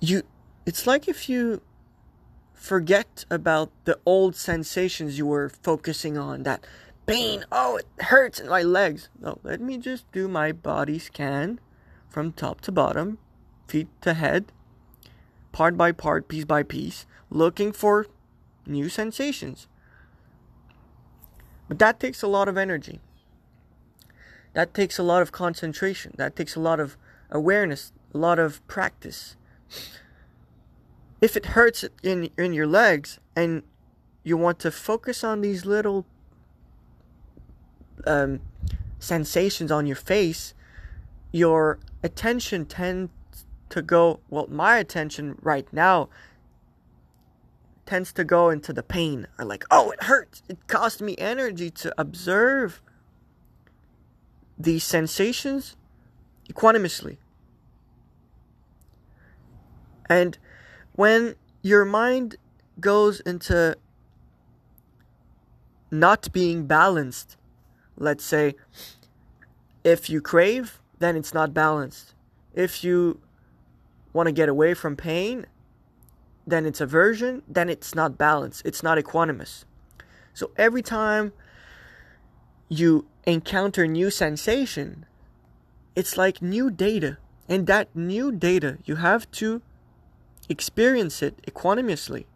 You 0.00 0.22
it's 0.66 0.86
like 0.86 1.08
if 1.08 1.28
you 1.28 1.60
forget 2.52 3.24
about 3.30 3.70
the 3.84 3.98
old 4.06 4.36
sensations 4.36 5.18
you 5.18 5.26
were 5.26 5.48
focusing 5.48 6.16
on 6.16 6.44
that 6.44 6.64
pain 7.04 7.44
oh 7.52 7.76
it 7.76 7.86
hurts 8.04 8.40
in 8.40 8.48
my 8.48 8.62
legs 8.62 9.10
no 9.20 9.38
let 9.42 9.60
me 9.60 9.76
just 9.76 10.10
do 10.12 10.26
my 10.26 10.50
body 10.50 10.98
scan 10.98 11.60
from 12.08 12.32
top 12.32 12.62
to 12.62 12.72
bottom 12.72 13.18
feet 13.68 13.88
to 14.00 14.14
head 14.14 14.50
part 15.52 15.76
by 15.76 15.92
part 15.92 16.26
piece 16.26 16.46
by 16.46 16.62
piece 16.62 17.04
looking 17.28 17.70
for 17.70 18.06
new 18.66 18.88
sensations 18.88 19.68
but 21.68 21.78
that 21.78 21.98
takes 22.00 22.22
a 22.22 22.26
lot 22.26 22.48
of 22.48 22.56
energy. 22.56 23.00
That 24.52 24.74
takes 24.74 24.98
a 24.98 25.02
lot 25.02 25.22
of 25.22 25.32
concentration. 25.32 26.14
That 26.16 26.36
takes 26.36 26.54
a 26.54 26.60
lot 26.60 26.78
of 26.78 26.96
awareness, 27.30 27.92
a 28.12 28.18
lot 28.18 28.38
of 28.38 28.66
practice. 28.68 29.36
If 31.20 31.36
it 31.36 31.46
hurts 31.46 31.84
in 32.02 32.30
in 32.36 32.52
your 32.52 32.66
legs 32.66 33.18
and 33.34 33.62
you 34.22 34.36
want 34.36 34.58
to 34.60 34.70
focus 34.70 35.24
on 35.24 35.40
these 35.40 35.64
little 35.64 36.06
um, 38.06 38.40
sensations 38.98 39.72
on 39.72 39.86
your 39.86 39.96
face, 39.96 40.54
your 41.32 41.78
attention 42.02 42.66
tends 42.66 43.10
to 43.70 43.82
go. 43.82 44.20
Well, 44.28 44.46
my 44.48 44.78
attention 44.78 45.38
right 45.42 45.66
now 45.72 46.08
tends 47.86 48.12
to 48.14 48.24
go 48.24 48.50
into 48.50 48.72
the 48.72 48.82
pain 48.82 49.26
or 49.38 49.44
like, 49.44 49.64
oh, 49.70 49.90
it 49.90 50.04
hurts. 50.04 50.42
It 50.48 50.66
cost 50.66 51.02
me 51.02 51.14
energy 51.18 51.70
to 51.70 51.94
observe 51.98 52.82
these 54.58 54.84
sensations 54.84 55.76
equanimously. 56.48 57.18
And 60.08 60.38
when 60.92 61.34
your 61.62 61.84
mind 61.84 62.36
goes 62.80 63.20
into 63.20 63.76
not 65.90 66.32
being 66.32 66.66
balanced, 66.66 67.36
let's 67.96 68.24
say, 68.24 68.54
if 69.82 70.08
you 70.08 70.20
crave, 70.20 70.80
then 70.98 71.16
it's 71.16 71.34
not 71.34 71.52
balanced. 71.52 72.14
If 72.54 72.84
you 72.84 73.20
want 74.12 74.28
to 74.28 74.32
get 74.32 74.48
away 74.48 74.74
from 74.74 74.96
pain, 74.96 75.46
then 76.46 76.66
it's 76.66 76.80
aversion, 76.80 77.42
then 77.48 77.68
it's 77.68 77.94
not 77.94 78.18
balance, 78.18 78.62
it's 78.64 78.82
not 78.82 78.98
equanimous. 78.98 79.64
So 80.32 80.50
every 80.56 80.82
time 80.82 81.32
you 82.68 83.06
encounter 83.24 83.86
new 83.86 84.10
sensation, 84.10 85.06
it's 85.94 86.16
like 86.16 86.42
new 86.42 86.70
data. 86.70 87.18
And 87.48 87.66
that 87.66 87.94
new 87.94 88.32
data, 88.32 88.78
you 88.84 88.96
have 88.96 89.30
to 89.32 89.62
experience 90.48 91.22
it 91.22 91.40
equanimously 91.46 92.26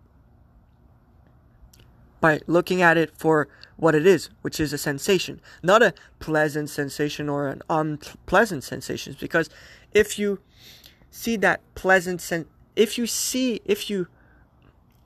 by 2.21 2.41
looking 2.47 2.83
at 2.83 2.97
it 2.97 3.17
for 3.17 3.49
what 3.77 3.95
it 3.95 4.07
is, 4.07 4.29
which 4.43 4.59
is 4.59 4.73
a 4.73 4.79
sensation, 4.79 5.41
not 5.63 5.83
a 5.83 5.95
pleasant 6.19 6.69
sensation 6.69 7.29
or 7.29 7.49
an 7.49 7.63
unpleasant 7.71 8.65
sensation. 8.65 9.17
Because 9.21 9.49
if 9.93 10.19
you 10.19 10.41
see 11.11 11.37
that 11.37 11.61
pleasant 11.75 12.21
sen- 12.21 12.47
if 12.79 12.97
you 12.97 13.07
see 13.07 13.61
if 13.65 13.91
you 13.91 14.07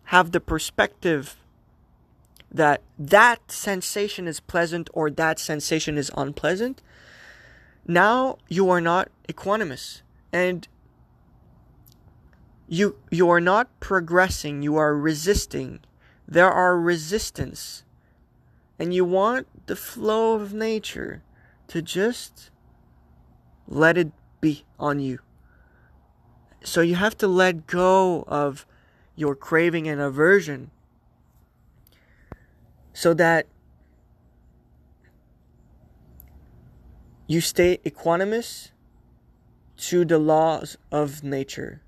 have 0.05 0.31
the 0.31 0.41
perspective 0.41 1.37
that 2.51 2.83
that 2.99 3.51
sensation 3.51 4.29
is 4.29 4.41
pleasant 4.41 4.91
or 4.93 5.11
that 5.11 5.39
sensation 5.39 5.97
is 5.97 6.11
unpleasant, 6.15 6.83
now 7.87 8.37
you 8.47 8.69
are 8.69 8.81
not 8.81 9.11
equanimous 9.27 10.03
and 10.31 10.69
you 12.69 12.97
you 13.11 13.31
are 13.31 13.41
not 13.41 13.69
progressing, 13.81 14.63
you 14.63 14.77
are 14.77 14.95
resisting. 14.95 15.81
There 16.29 16.51
are 16.51 16.79
resistance. 16.79 17.85
And 18.79 18.93
you 18.93 19.05
want 19.05 19.47
the 19.67 19.77
flow 19.77 20.35
of 20.35 20.53
nature 20.53 21.23
to 21.69 21.81
just 21.81 22.51
let 23.67 23.97
it 23.97 24.13
be 24.41 24.65
on 24.79 24.99
you. 24.99 25.21
So 26.65 26.81
you 26.81 26.95
have 26.95 27.17
to 27.19 27.29
let 27.29 27.67
go 27.67 28.25
of 28.29 28.67
your 29.17 29.35
craving 29.35 29.89
and 29.89 30.01
aversion 30.01 30.71
so 32.93 33.15
that 33.15 33.47
you 37.27 37.41
stay 37.41 37.79
equanimous 37.85 38.71
to 39.77 40.05
the 40.05 40.19
laws 40.19 40.77
of 40.91 41.25
nature. 41.25 41.83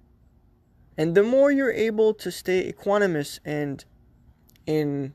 And 0.96 1.14
the 1.14 1.22
more 1.22 1.50
you're 1.50 1.72
able 1.72 2.14
to 2.14 2.30
stay 2.30 2.72
equanimous 2.72 3.38
and 3.44 3.84
in 4.66 5.12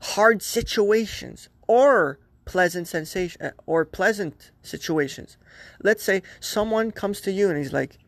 hard 0.00 0.42
situations 0.42 1.48
or 1.66 2.18
pleasant 2.44 2.88
sensation 2.88 3.42
uh, 3.42 3.50
or 3.66 3.84
pleasant 3.84 4.52
situations. 4.62 5.36
Let's 5.82 6.02
say 6.02 6.22
someone 6.40 6.92
comes 6.92 7.20
to 7.22 7.32
you 7.32 7.48
and 7.48 7.58
he's 7.58 7.72
like, 7.72 7.98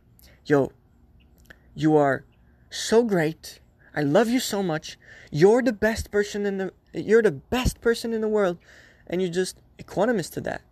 "Yo, 0.46 0.72
you 1.79 1.97
are 1.97 2.25
so 2.71 3.05
great. 3.05 3.61
I 3.95 4.03
love 4.03 4.29
you 4.29 4.41
so 4.41 4.62
much. 4.62 4.99
You're 5.31 5.62
the 5.62 5.73
best 5.73 6.11
person 6.11 6.45
in 6.45 6.59
the 6.59 6.73
you're 6.93 7.23
the 7.23 7.31
best 7.31 7.81
person 7.81 8.12
in 8.12 8.21
the 8.21 8.29
world." 8.29 8.59
And 9.07 9.23
you 9.23 9.29
just 9.29 9.57
equanimous 9.79 10.31
to 10.33 10.41
that. 10.43 10.62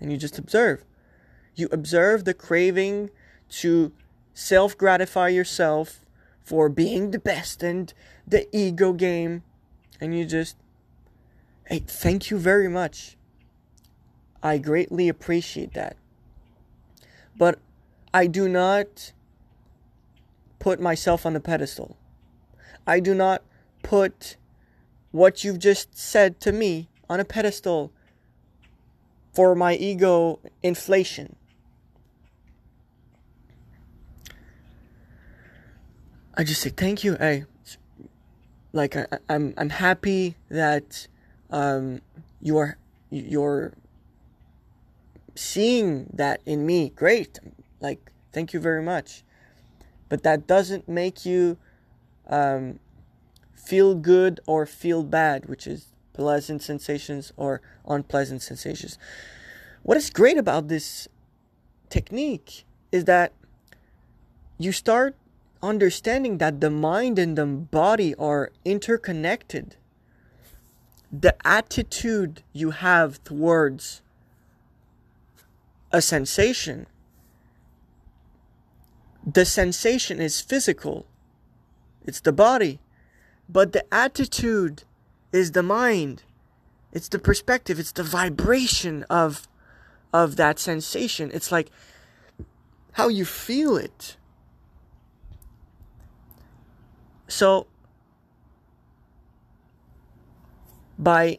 And 0.00 0.10
you 0.10 0.18
just 0.18 0.38
observe. 0.38 0.84
You 1.54 1.68
observe 1.70 2.24
the 2.24 2.34
craving 2.34 3.10
to 3.60 3.92
self-gratify 4.34 5.28
yourself 5.28 6.04
for 6.42 6.68
being 6.68 7.12
the 7.12 7.18
best 7.18 7.62
and 7.62 7.92
the 8.26 8.48
ego 8.56 8.92
game 8.92 9.42
and 10.00 10.16
you 10.16 10.24
just 10.24 10.56
hey 11.66 11.80
thank 11.80 12.30
you 12.30 12.38
very 12.38 12.68
much 12.68 13.16
i 14.42 14.56
greatly 14.56 15.08
appreciate 15.08 15.74
that 15.74 15.96
but 17.36 17.58
i 18.14 18.26
do 18.26 18.48
not 18.48 19.12
put 20.58 20.80
myself 20.80 21.24
on 21.24 21.36
a 21.36 21.40
pedestal 21.40 21.96
i 22.86 23.00
do 23.00 23.14
not 23.14 23.42
put 23.82 24.36
what 25.10 25.44
you've 25.44 25.58
just 25.58 25.96
said 25.96 26.40
to 26.40 26.52
me 26.52 26.88
on 27.08 27.20
a 27.20 27.24
pedestal 27.24 27.92
for 29.32 29.54
my 29.54 29.74
ego 29.74 30.38
inflation 30.62 31.36
I 36.38 36.44
just 36.44 36.62
say 36.62 36.70
thank 36.70 37.02
you. 37.02 37.16
Hey, 37.16 37.46
like 38.72 38.94
I, 38.94 39.00
am 39.00 39.08
I'm, 39.28 39.54
I'm 39.58 39.70
happy 39.70 40.36
that 40.50 41.08
um, 41.50 42.00
you 42.40 42.56
are 42.58 42.78
you're 43.10 43.74
seeing 45.34 46.08
that 46.14 46.40
in 46.46 46.64
me. 46.64 46.90
Great, 46.90 47.40
like 47.80 48.12
thank 48.32 48.52
you 48.52 48.60
very 48.60 48.84
much. 48.84 49.24
But 50.08 50.22
that 50.22 50.46
doesn't 50.46 50.88
make 50.88 51.24
you 51.26 51.58
um, 52.26 52.78
feel 53.54 53.94
good 53.94 54.40
or 54.46 54.66
feel 54.66 55.02
bad, 55.02 55.46
which 55.46 55.66
is 55.66 55.88
pleasant 56.12 56.62
sensations 56.62 57.32
or 57.36 57.60
unpleasant 57.86 58.42
sensations. 58.42 58.98
What 59.82 59.96
is 59.96 60.10
great 60.10 60.36
about 60.36 60.68
this 60.68 61.08
technique 61.88 62.64
is 62.90 63.04
that 63.04 63.32
you 64.58 64.72
start 64.72 65.14
understanding 65.62 66.38
that 66.38 66.60
the 66.60 66.70
mind 66.70 67.18
and 67.18 67.36
the 67.36 67.46
body 67.46 68.14
are 68.16 68.50
interconnected. 68.64 69.76
The 71.10 71.34
attitude 71.46 72.42
you 72.52 72.70
have 72.70 73.22
towards 73.24 74.02
a 75.90 76.02
sensation, 76.02 76.86
the 79.32 79.44
sensation 79.44 80.20
is 80.20 80.40
physical, 80.40 81.06
it's 82.06 82.20
the 82.20 82.32
body, 82.32 82.80
but 83.48 83.72
the 83.72 83.84
attitude 83.92 84.84
is 85.32 85.52
the 85.52 85.62
mind. 85.62 86.22
It's 86.92 87.08
the 87.08 87.18
perspective, 87.18 87.78
it's 87.78 87.92
the 87.92 88.02
vibration 88.02 89.04
of 89.10 89.46
of 90.12 90.36
that 90.36 90.58
sensation. 90.58 91.30
It's 91.34 91.52
like 91.52 91.70
how 92.92 93.08
you 93.08 93.26
feel 93.26 93.76
it 93.76 94.16
So, 97.28 97.66
by 100.98 101.38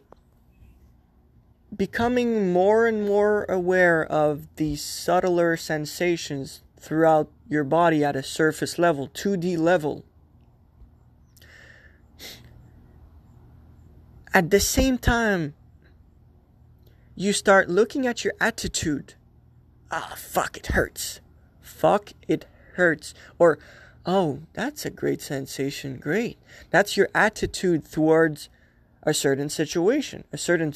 becoming 1.76 2.54
more 2.54 2.86
and 2.86 3.06
more 3.06 3.46
aware 3.46 4.06
of 4.06 4.48
these 4.56 4.84
subtler 4.84 5.58
sensations 5.58 6.62
throughout 6.80 7.32
your 7.50 7.64
body 7.64 8.04
at 8.06 8.16
a 8.16 8.24
surface 8.24 8.78
level, 8.78 9.10
2D 9.10 9.58
level, 9.58 10.06
at 14.34 14.52
the 14.52 14.60
same 14.60 14.98
time, 14.98 15.56
you 17.16 17.34
start 17.34 17.70
looking 17.70 18.08
at 18.08 18.24
your 18.24 18.34
attitude. 18.40 19.16
Ah, 19.92 20.14
fuck, 20.16 20.56
it 20.56 20.68
hurts. 20.68 21.20
Fuck, 21.60 22.14
it 22.28 22.46
hurts. 22.76 23.14
Or, 23.40 23.58
oh, 24.06 24.42
that's 24.54 24.86
a 24.86 24.90
great 24.92 25.22
sensation. 25.22 25.98
Great. 25.98 26.38
That's 26.70 26.96
your 26.96 27.10
attitude 27.16 27.92
towards 27.92 28.50
a 29.04 29.14
certain 29.14 29.50
situation, 29.50 30.24
a 30.32 30.38
certain 30.38 30.74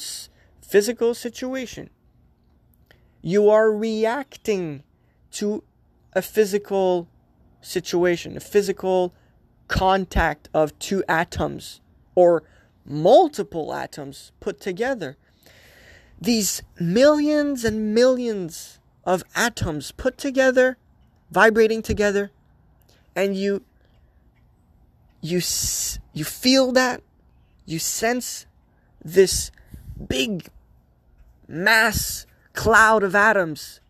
physical 0.60 1.14
situation. 1.14 1.88
You 3.22 3.48
are 3.48 3.72
reacting 3.72 4.82
to 5.32 5.62
a 6.14 6.22
physical 6.22 7.08
situation, 7.60 8.36
a 8.36 8.40
physical 8.40 9.14
contact 9.68 10.48
of 10.54 10.78
two 10.78 11.02
atoms 11.08 11.80
or 12.14 12.42
multiple 12.84 13.74
atoms 13.74 14.32
put 14.40 14.60
together. 14.60 15.16
These 16.20 16.62
millions 16.78 17.64
and 17.64 17.94
millions 17.94 18.78
of 19.04 19.24
atoms 19.34 19.92
put 19.92 20.16
together, 20.16 20.76
vibrating 21.30 21.82
together, 21.82 22.30
and 23.16 23.36
you 23.36 23.64
you 25.20 25.40
you 26.12 26.24
feel 26.24 26.72
that 26.72 27.02
you 27.64 27.78
sense 27.78 28.46
this 29.02 29.50
big 30.08 30.48
mass 31.48 32.26
cloud 32.52 33.02
of 33.02 33.14
atoms 33.14 33.80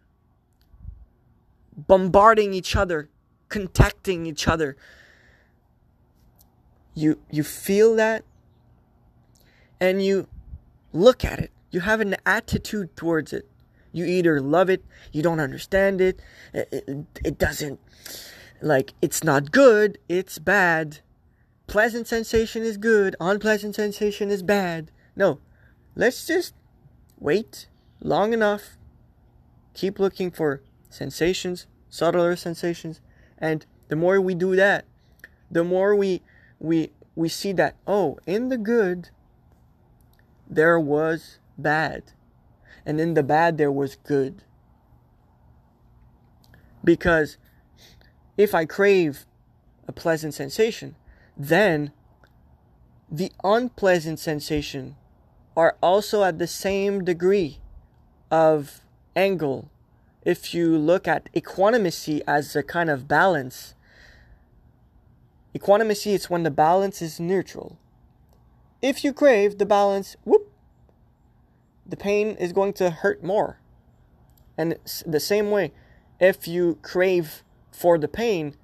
bombarding 1.77 2.55
each 2.55 2.77
other 2.77 3.09
contacting 3.49 4.27
each 4.27 4.49
other. 4.49 4.77
You 6.95 7.21
you 7.31 7.45
feel 7.45 7.95
that? 7.97 8.25
And 9.81 10.05
you 10.05 10.27
look 10.93 11.25
at 11.25 11.39
it. 11.39 11.51
You 11.71 11.81
have 11.81 12.01
an 12.01 12.17
attitude 12.27 12.97
towards 12.97 13.33
it. 13.33 13.49
You 13.93 14.05
either 14.05 14.41
love 14.41 14.69
it 14.71 14.85
you 15.13 15.23
don't 15.23 15.39
understand 15.39 16.01
it 16.01 16.19
it, 16.53 16.69
it, 16.73 17.07
it 17.25 17.39
doesn't 17.39 17.79
like 18.61 18.93
it's 19.01 19.23
not 19.23 19.53
good, 19.53 19.99
it's 20.09 20.41
bad. 20.41 20.99
Pleasant 21.69 22.09
sensation 22.09 22.65
is 22.65 22.77
good, 22.77 23.15
unpleasant 23.21 23.77
sensation 23.77 24.31
is 24.31 24.43
bad. 24.43 24.91
No, 25.15 25.39
let's 25.95 26.27
just 26.27 26.55
wait 27.21 27.69
long 28.01 28.33
enough, 28.33 28.77
keep 29.75 30.01
looking 30.01 30.33
for 30.33 30.61
sensations, 30.95 31.67
subtler 31.89 32.37
sensations, 32.37 33.01
and 33.39 33.67
the 33.89 33.97
more 33.97 34.21
we 34.21 34.35
do 34.35 34.57
that, 34.57 34.85
the 35.51 35.65
more 35.65 35.95
we 35.95 36.23
we 36.59 36.91
we 37.15 37.29
see 37.29 37.53
that 37.53 37.77
oh, 37.87 38.19
in 38.27 38.49
the 38.49 38.59
good 38.59 39.11
there 40.49 40.79
was 40.79 41.39
bad, 41.59 42.13
and 42.87 43.01
in 43.01 43.15
the 43.15 43.23
bad 43.23 43.59
there 43.59 43.73
was 43.73 43.97
good. 43.97 44.43
Because 46.83 47.39
if 48.37 48.55
I 48.55 48.65
crave 48.65 49.27
a 49.89 49.93
pleasant 49.93 50.35
sensation, 50.35 50.97
then 51.37 51.93
the 53.11 53.33
unpleasant 53.43 54.19
sensation 54.19 54.97
are 55.57 55.77
also 55.83 56.25
at 56.25 56.39
the 56.39 56.47
same 56.47 57.05
degree 57.05 57.59
of 58.31 58.81
angle. 59.15 59.71
If 60.25 60.55
you 60.55 60.79
look 60.79 61.07
at 61.07 61.29
equanimity 61.37 62.23
as 62.27 62.57
a 62.57 62.63
kind 62.63 62.89
of 62.89 63.07
balance, 63.07 63.75
equanimity 65.55 66.15
is 66.15 66.31
when 66.31 66.45
the 66.45 66.51
balance 66.51 67.03
is 67.03 67.21
neutral. 67.21 67.79
If 68.81 69.05
you 69.05 69.13
crave 69.13 69.59
the 69.59 69.67
balance, 69.67 70.17
whoop, 70.25 70.51
the 71.87 71.97
pain 71.97 72.37
is 72.37 72.53
going 72.53 72.73
to 72.75 72.91
hurt 72.91 73.23
more. 73.23 73.59
And 74.57 74.77
the 75.05 75.21
same 75.21 75.51
way, 75.51 75.73
if 76.21 76.49
you 76.49 76.79
crave 76.83 77.43
for 77.71 77.99
the 77.99 78.09
pain, 78.09 78.57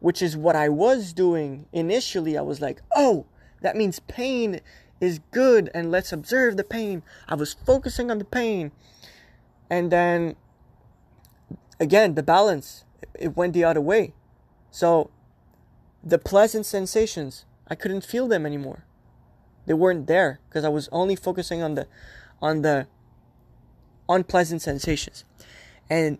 which 0.00 0.22
is 0.22 0.36
what 0.36 0.56
I 0.56 0.68
was 0.68 1.12
doing 1.12 1.66
initially, 1.72 2.38
I 2.38 2.42
was 2.42 2.60
like, 2.60 2.80
oh, 2.94 3.26
that 3.60 3.76
means 3.76 4.00
pain 4.00 4.60
is 5.00 5.20
good 5.30 5.70
and 5.74 5.90
let's 5.90 6.12
observe 6.12 6.56
the 6.56 6.64
pain. 6.64 7.02
I 7.28 7.34
was 7.34 7.52
focusing 7.52 8.10
on 8.10 8.18
the 8.18 8.24
pain. 8.24 8.72
And 9.68 9.90
then 9.90 10.36
again, 11.82 12.14
the 12.14 12.22
balance, 12.22 12.84
it 13.18 13.36
went 13.36 13.52
the 13.52 13.64
other 13.64 13.80
way. 13.80 14.14
So 14.70 15.10
the 16.02 16.18
pleasant 16.18 16.64
sensations, 16.64 17.44
I 17.68 17.74
couldn't 17.74 18.04
feel 18.04 18.28
them 18.28 18.46
anymore. 18.46 18.84
They 19.66 19.74
weren't 19.74 20.06
there 20.06 20.40
because 20.48 20.64
I 20.64 20.68
was 20.68 20.88
only 20.92 21.16
focusing 21.16 21.60
on 21.60 21.74
the 21.74 21.86
on 22.40 22.62
the 22.62 22.86
unpleasant 24.08 24.62
sensations. 24.62 25.24
And 25.90 26.18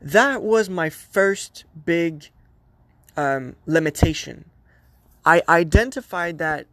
that 0.00 0.42
was 0.42 0.68
my 0.68 0.90
first 0.90 1.64
big 1.84 2.30
um, 3.16 3.56
limitation. 3.66 4.50
I 5.24 5.42
identified 5.48 6.38
that 6.38 6.66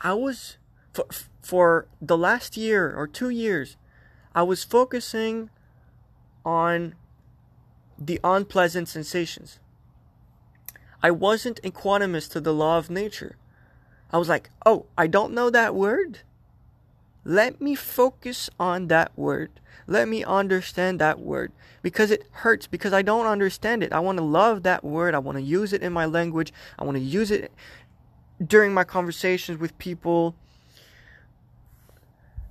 I 0.00 0.14
was 0.14 0.56
for, 0.92 1.06
for 1.42 1.86
the 2.00 2.18
last 2.18 2.56
year 2.56 2.92
or 2.96 3.06
two 3.06 3.30
years, 3.30 3.76
I 4.34 4.42
was 4.42 4.64
focusing 4.64 5.50
on 6.44 6.94
the 8.00 8.18
unpleasant 8.24 8.88
sensations. 8.88 9.58
I 11.02 11.10
wasn't 11.10 11.62
equanimous 11.62 12.30
to 12.30 12.40
the 12.40 12.54
law 12.54 12.78
of 12.78 12.90
nature. 12.90 13.36
I 14.12 14.18
was 14.18 14.28
like, 14.28 14.50
oh, 14.66 14.86
I 14.96 15.06
don't 15.06 15.34
know 15.34 15.50
that 15.50 15.74
word. 15.74 16.20
Let 17.24 17.60
me 17.60 17.74
focus 17.74 18.48
on 18.58 18.88
that 18.88 19.16
word. 19.16 19.50
Let 19.86 20.08
me 20.08 20.24
understand 20.24 20.98
that 21.00 21.20
word 21.20 21.52
because 21.82 22.10
it 22.10 22.24
hurts 22.30 22.66
because 22.66 22.92
I 22.92 23.02
don't 23.02 23.26
understand 23.26 23.82
it. 23.82 23.92
I 23.92 24.00
want 24.00 24.18
to 24.18 24.24
love 24.24 24.62
that 24.62 24.82
word. 24.84 25.14
I 25.14 25.18
want 25.18 25.36
to 25.36 25.42
use 25.42 25.72
it 25.72 25.82
in 25.82 25.92
my 25.92 26.06
language. 26.06 26.52
I 26.78 26.84
want 26.84 26.96
to 26.96 27.02
use 27.02 27.30
it 27.30 27.52
during 28.44 28.72
my 28.72 28.84
conversations 28.84 29.58
with 29.58 29.76
people. 29.78 30.34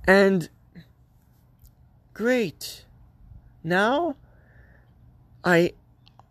And 0.06 0.48
great. 2.14 2.84
Now 3.64 4.16
I 5.44 5.72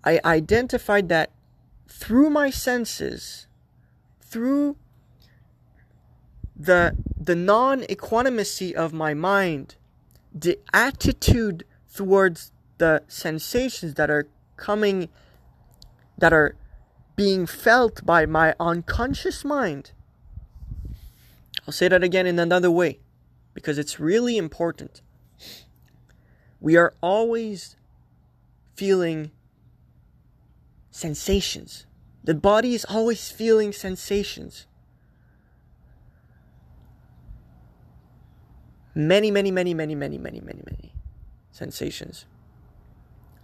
I 0.03 0.20
identified 0.24 1.10
that 1.10 1.32
through 1.88 2.30
my 2.30 2.49
senses, 2.49 3.47
through 4.22 4.78
the 6.55 6.95
the 7.20 7.36
non-equanimity 7.36 8.76
of 8.76 8.93
my 8.93 9.14
mind, 9.14 9.76
the 10.34 10.60
attitude 10.74 11.66
towards 11.93 12.51
the 12.78 13.03
sensations 13.07 13.95
that 13.95 14.10
are 14.10 14.28
coming 14.55 15.10
that 16.18 16.34
are 16.34 16.55
being 17.16 17.45
felt 17.45 18.05
by 18.05 18.26
my 18.26 18.55
unconscious 18.60 19.43
mind. 19.43 19.91
I'll 21.68 21.74
say 21.74 21.88
that 21.88 22.03
again 22.03 22.26
in 22.26 22.39
another 22.39 22.72
way 22.72 22.99
because 23.53 23.78
it's 23.78 23.99
really 23.99 24.38
important. 24.38 25.01
We 26.62 26.76
are 26.78 26.93
always 27.01 27.76
feeling 28.80 29.30
sensations. 30.89 31.86
The 32.23 32.34
body 32.34 32.73
is 32.73 32.86
always 32.86 33.30
feeling 33.30 33.73
sensations. 33.73 34.67
Many, 38.95 39.32
many, 39.32 39.51
many, 39.51 39.73
many, 39.73 39.95
many, 39.95 40.17
many, 40.17 40.39
many, 40.39 40.61
many 40.65 40.93
sensations. 41.51 42.25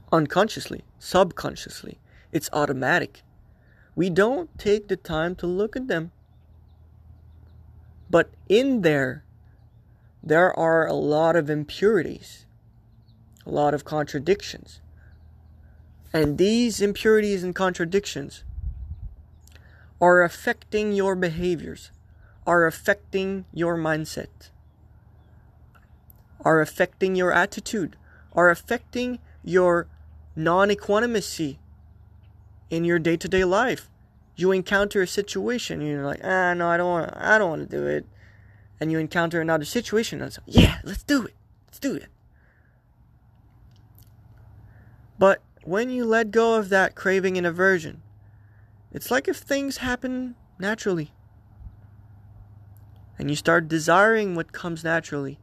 Unconsciously, 0.10 0.86
subconsciously, 1.00 2.00
it's 2.32 2.50
automatic. 2.54 3.22
We 3.94 4.10
don't 4.10 4.58
take 4.58 4.88
the 4.88 4.96
time 4.96 5.36
to 5.36 5.48
look 5.48 5.76
at 5.76 5.90
them. 5.90 6.14
But 8.10 8.30
in 8.48 8.84
there, 8.84 9.26
there 10.24 10.58
are 10.58 10.88
a 10.88 10.94
lot 10.94 11.36
of 11.36 11.50
impurities, 11.50 12.46
a 13.46 13.50
lot 13.50 13.74
of 13.74 13.84
contradictions. 13.84 14.80
And 16.16 16.38
these 16.38 16.80
impurities 16.80 17.44
and 17.44 17.54
contradictions 17.54 18.46
are 20.00 20.24
affecting 20.24 20.94
your 20.94 21.14
behaviors, 21.14 21.92
are 22.48 22.66
affecting 22.66 23.44
your 23.54 23.76
mindset, 23.76 24.50
are 26.40 26.62
affecting 26.62 27.18
your 27.18 27.34
attitude, 27.34 27.98
are 28.32 28.50
affecting 28.50 29.20
your 29.44 29.88
non 30.38 30.72
equanimity 30.72 31.60
in 32.70 32.86
your 32.86 32.98
day 32.98 33.18
to 33.18 33.28
day 33.28 33.44
life. 33.44 33.90
You 34.38 34.54
encounter 34.54 35.02
a 35.02 35.08
situation 35.08 35.82
and 35.82 35.90
you're 35.90 36.06
like, 36.06 36.22
ah, 36.24 36.54
no, 36.54 36.70
I 36.70 36.78
don't 36.78 36.90
want, 36.90 37.14
I 37.18 37.38
don't 37.38 37.50
want 37.50 37.70
to 37.70 37.78
do 37.78 37.88
it. 37.88 38.06
And 38.80 38.90
you 38.90 39.00
encounter 39.00 39.42
another 39.42 39.66
situation 39.66 40.22
and 40.22 40.30
it's 40.30 40.38
like, 40.38 40.64
yeah, 40.64 40.78
let's 40.86 41.04
do 41.04 41.26
it, 41.26 41.34
let's 41.68 41.80
do 41.80 41.96
it. 41.96 42.08
But 45.20 45.42
when 45.66 45.90
you 45.90 46.06
let 46.06 46.32
go 46.32 46.56
of 46.56 46.70
that 46.70 46.96
craving 46.96 47.38
and 47.38 47.46
aversion, 47.46 48.02
it's 48.92 49.12
like 49.12 49.28
if 49.28 49.38
things 49.38 49.78
happen 49.78 50.36
naturally. 50.60 51.12
And 53.18 53.30
you 53.30 53.36
start 53.36 53.68
desiring 53.68 54.36
what 54.36 54.54
comes 54.54 54.84
naturally. 54.84 55.40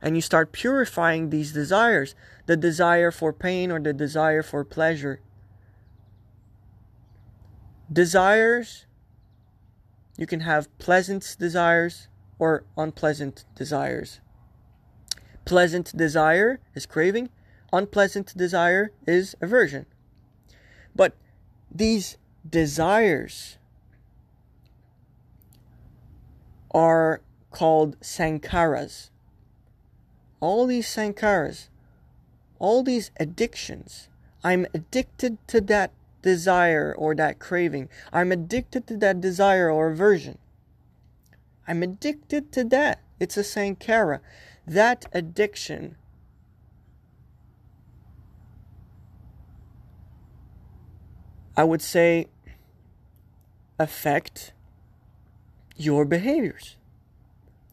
And 0.00 0.16
you 0.16 0.20
start 0.20 0.52
purifying 0.52 1.30
these 1.30 1.52
desires 1.52 2.14
the 2.46 2.56
desire 2.56 3.10
for 3.10 3.32
pain 3.32 3.70
or 3.70 3.78
the 3.80 3.92
desire 3.92 4.42
for 4.42 4.64
pleasure 4.64 5.20
desires 7.92 8.86
you 10.16 10.26
can 10.26 10.40
have 10.40 10.66
pleasant 10.78 11.36
desires 11.38 12.08
or 12.38 12.64
unpleasant 12.76 13.44
desires 13.54 14.20
pleasant 15.44 15.96
desire 15.96 16.58
is 16.74 16.86
craving 16.86 17.28
unpleasant 17.72 18.36
desire 18.36 18.92
is 19.06 19.34
aversion 19.40 19.86
but 20.94 21.16
these 21.70 22.16
desires 22.48 23.56
are 26.72 27.20
called 27.50 27.98
sankharas 28.00 29.10
all 30.40 30.66
these 30.66 30.86
sankharas 30.86 31.68
all 32.58 32.82
these 32.82 33.10
addictions 33.18 34.08
i'm 34.44 34.66
addicted 34.74 35.36
to 35.46 35.60
that 35.60 35.92
desire 36.22 36.94
or 36.96 37.14
that 37.16 37.38
craving. 37.38 37.88
I'm 38.12 38.32
addicted 38.32 38.86
to 38.86 38.96
that 38.98 39.20
desire 39.20 39.70
or 39.70 39.90
aversion. 39.90 40.38
I'm 41.68 41.82
addicted 41.82 42.52
to 42.52 42.64
that. 42.64 43.00
It's 43.20 43.36
a 43.36 43.42
sankhara. 43.42 44.20
That 44.66 45.06
addiction 45.12 45.96
I 51.62 51.64
would 51.64 51.80
say 51.80 52.26
affect 53.78 54.52
your 55.76 56.04
behaviors. 56.04 56.74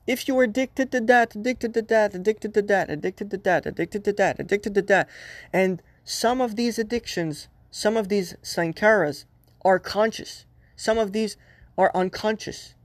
If 0.06 0.28
you 0.28 0.38
are 0.38 0.44
addicted 0.44 0.92
to 0.92 1.02
that, 1.02 1.36
addicted 1.36 1.74
to 1.74 1.82
that, 1.82 2.14
addicted 2.14 2.54
to 2.54 2.62
that, 2.62 2.90
addicted 2.92 3.32
to 3.32 3.38
that, 3.38 3.66
addicted 3.66 4.04
to 4.04 4.14
that, 4.14 4.40
addicted 4.40 4.76
to 4.76 4.84
that, 4.84 5.10
and 5.52 5.82
some 6.04 6.40
of 6.40 6.56
these 6.56 6.78
addictions 6.78 7.48
some 7.72 7.98
of 7.98 8.10
these 8.10 8.36
sankharas 8.44 9.26
are 9.66 9.80
conscious. 9.80 10.46
Some 10.76 11.00
of 11.00 11.12
these 11.12 11.36
are 11.76 11.92
unconscious. 11.96 12.76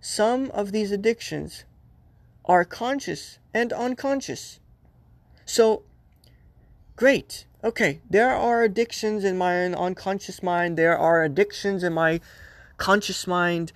Some 0.00 0.48
of 0.52 0.70
these 0.70 0.92
addictions 0.92 1.64
are 2.44 2.64
conscious 2.64 3.40
and 3.52 3.72
unconscious. 3.72 4.60
So, 5.44 5.82
great. 6.94 7.46
Okay, 7.64 8.00
there 8.10 8.30
are 8.30 8.64
addictions 8.64 9.22
in 9.22 9.38
my 9.38 9.66
unconscious 9.66 10.42
mind. 10.42 10.76
There 10.76 10.98
are 10.98 11.22
addictions 11.22 11.84
in 11.84 11.92
my 11.92 12.20
conscious 12.76 13.24
mind, 13.28 13.70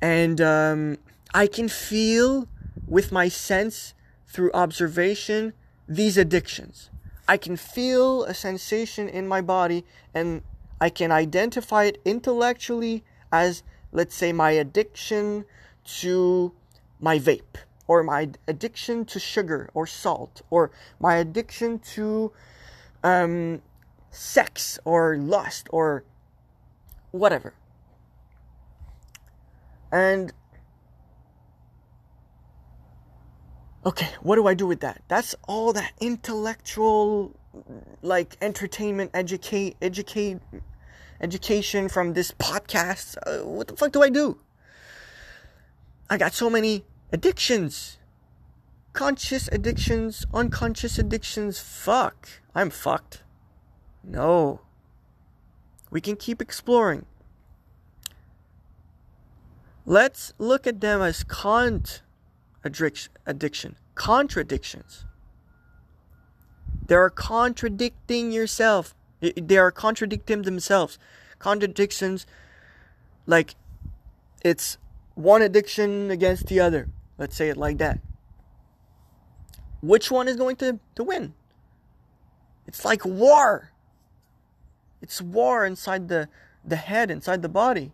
and 0.00 0.40
um, 0.40 0.98
I 1.34 1.48
can 1.48 1.68
feel 1.68 2.46
with 2.86 3.10
my 3.10 3.28
sense 3.28 3.94
through 4.28 4.52
observation 4.52 5.52
these 5.88 6.16
addictions. 6.16 6.90
I 7.26 7.38
can 7.38 7.56
feel 7.56 8.22
a 8.22 8.34
sensation 8.34 9.08
in 9.08 9.26
my 9.26 9.40
body 9.40 9.84
and 10.14 10.42
I 10.80 10.88
can 10.88 11.10
identify 11.10 11.84
it 11.84 12.00
intellectually 12.04 13.02
as, 13.32 13.64
let's 13.90 14.14
say, 14.14 14.32
my 14.32 14.52
addiction 14.52 15.44
to 16.00 16.52
my 17.00 17.18
vape, 17.18 17.56
or 17.88 18.04
my 18.04 18.30
addiction 18.46 19.04
to 19.06 19.18
sugar 19.18 19.70
or 19.74 19.88
salt, 19.88 20.42
or 20.50 20.70
my 21.00 21.16
addiction 21.16 21.80
to 21.80 22.32
um, 23.02 23.62
sex 24.10 24.78
or 24.84 25.16
lust 25.16 25.68
or 25.70 26.04
whatever. 27.10 27.54
And 29.90 30.32
okay, 33.86 34.08
what 34.22 34.36
do 34.36 34.46
I 34.46 34.54
do 34.54 34.66
with 34.66 34.80
that? 34.80 35.02
That's 35.08 35.34
all 35.46 35.72
that 35.72 35.92
intellectual 36.00 37.34
like 38.02 38.36
entertainment 38.40 39.10
educate 39.14 39.76
educate 39.80 40.38
education 41.20 41.88
from 41.88 42.12
this 42.12 42.32
podcast. 42.32 43.16
Uh, 43.26 43.44
what 43.46 43.68
the 43.68 43.76
fuck 43.76 43.92
do 43.92 44.02
I 44.02 44.08
do? 44.08 44.38
I 46.10 46.16
got 46.16 46.32
so 46.32 46.48
many 46.48 46.84
addictions. 47.12 47.97
Conscious 48.98 49.48
addictions, 49.52 50.26
unconscious 50.34 50.98
addictions. 50.98 51.60
Fuck. 51.60 52.28
I'm 52.52 52.68
fucked. 52.68 53.22
No. 54.02 54.62
We 55.88 56.00
can 56.00 56.16
keep 56.16 56.42
exploring. 56.42 57.06
Let's 59.86 60.32
look 60.36 60.66
at 60.66 60.80
them 60.80 61.00
as 61.00 61.22
cont 61.22 62.02
addiction, 62.64 63.76
contradictions. 63.94 65.04
They 66.84 66.96
are 66.96 67.08
contradicting 67.08 68.32
yourself. 68.32 68.96
They 69.20 69.58
are 69.58 69.70
contradicting 69.70 70.42
themselves. 70.42 70.98
Contradictions 71.38 72.26
like 73.26 73.54
it's 74.42 74.76
one 75.14 75.40
addiction 75.40 76.10
against 76.10 76.48
the 76.48 76.58
other. 76.58 76.88
Let's 77.16 77.36
say 77.36 77.48
it 77.48 77.56
like 77.56 77.78
that. 77.78 78.00
Which 79.80 80.10
one 80.10 80.28
is 80.28 80.36
going 80.36 80.56
to, 80.56 80.78
to 80.96 81.04
win? 81.04 81.34
It's 82.66 82.84
like 82.84 83.04
war. 83.04 83.72
It's 85.00 85.22
war 85.22 85.64
inside 85.64 86.08
the, 86.08 86.28
the 86.64 86.76
head, 86.76 87.10
inside 87.10 87.42
the 87.42 87.48
body. 87.48 87.92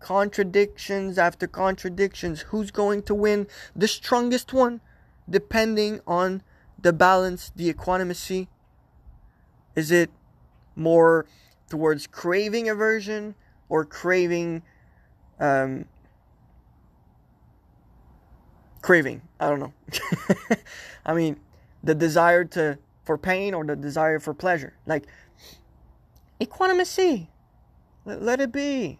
Contradictions 0.00 1.18
after 1.18 1.46
contradictions. 1.46 2.40
Who's 2.48 2.70
going 2.70 3.02
to 3.04 3.14
win? 3.14 3.46
The 3.76 3.86
strongest 3.86 4.52
one, 4.52 4.80
depending 5.28 6.00
on 6.06 6.42
the 6.80 6.92
balance, 6.92 7.52
the 7.54 7.68
equanimity. 7.68 8.48
Is 9.76 9.90
it 9.90 10.10
more 10.74 11.26
towards 11.68 12.06
craving 12.06 12.68
aversion 12.68 13.34
or 13.68 13.84
craving 13.84 14.62
um, 15.38 15.84
craving? 18.82 19.22
I 19.38 19.48
don't 19.48 19.60
know. 19.60 19.72
I 21.06 21.14
mean, 21.14 21.38
the 21.82 21.94
desire 21.94 22.44
to 22.44 22.78
for 23.04 23.18
pain 23.18 23.54
or 23.54 23.64
the 23.64 23.76
desire 23.76 24.18
for 24.18 24.34
pleasure. 24.34 24.74
Like 24.86 25.06
equanimity. 26.40 27.30
Let, 28.04 28.22
let 28.22 28.40
it 28.40 28.52
be. 28.52 28.98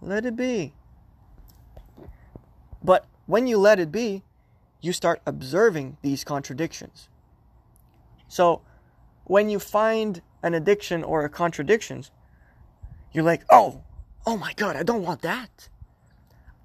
Let 0.00 0.26
it 0.26 0.36
be. 0.36 0.74
But 2.82 3.06
when 3.26 3.46
you 3.46 3.58
let 3.58 3.80
it 3.80 3.90
be, 3.90 4.22
you 4.80 4.92
start 4.92 5.22
observing 5.24 5.96
these 6.02 6.24
contradictions. 6.24 7.08
So 8.28 8.60
when 9.24 9.48
you 9.48 9.58
find 9.58 10.20
an 10.42 10.52
addiction 10.52 11.02
or 11.02 11.24
a 11.24 11.30
contradictions, 11.30 12.10
you're 13.12 13.24
like, 13.24 13.44
oh, 13.48 13.82
oh 14.26 14.36
my 14.36 14.52
God, 14.54 14.76
I 14.76 14.82
don't 14.82 15.02
want 15.02 15.22
that. 15.22 15.68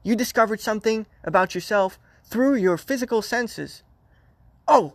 You 0.03 0.15
discovered 0.15 0.59
something 0.59 1.05
about 1.23 1.55
yourself 1.55 1.97
through 2.29 2.55
your 2.55 2.77
physical 2.77 3.21
senses. 3.21 3.83
Oh, 4.67 4.93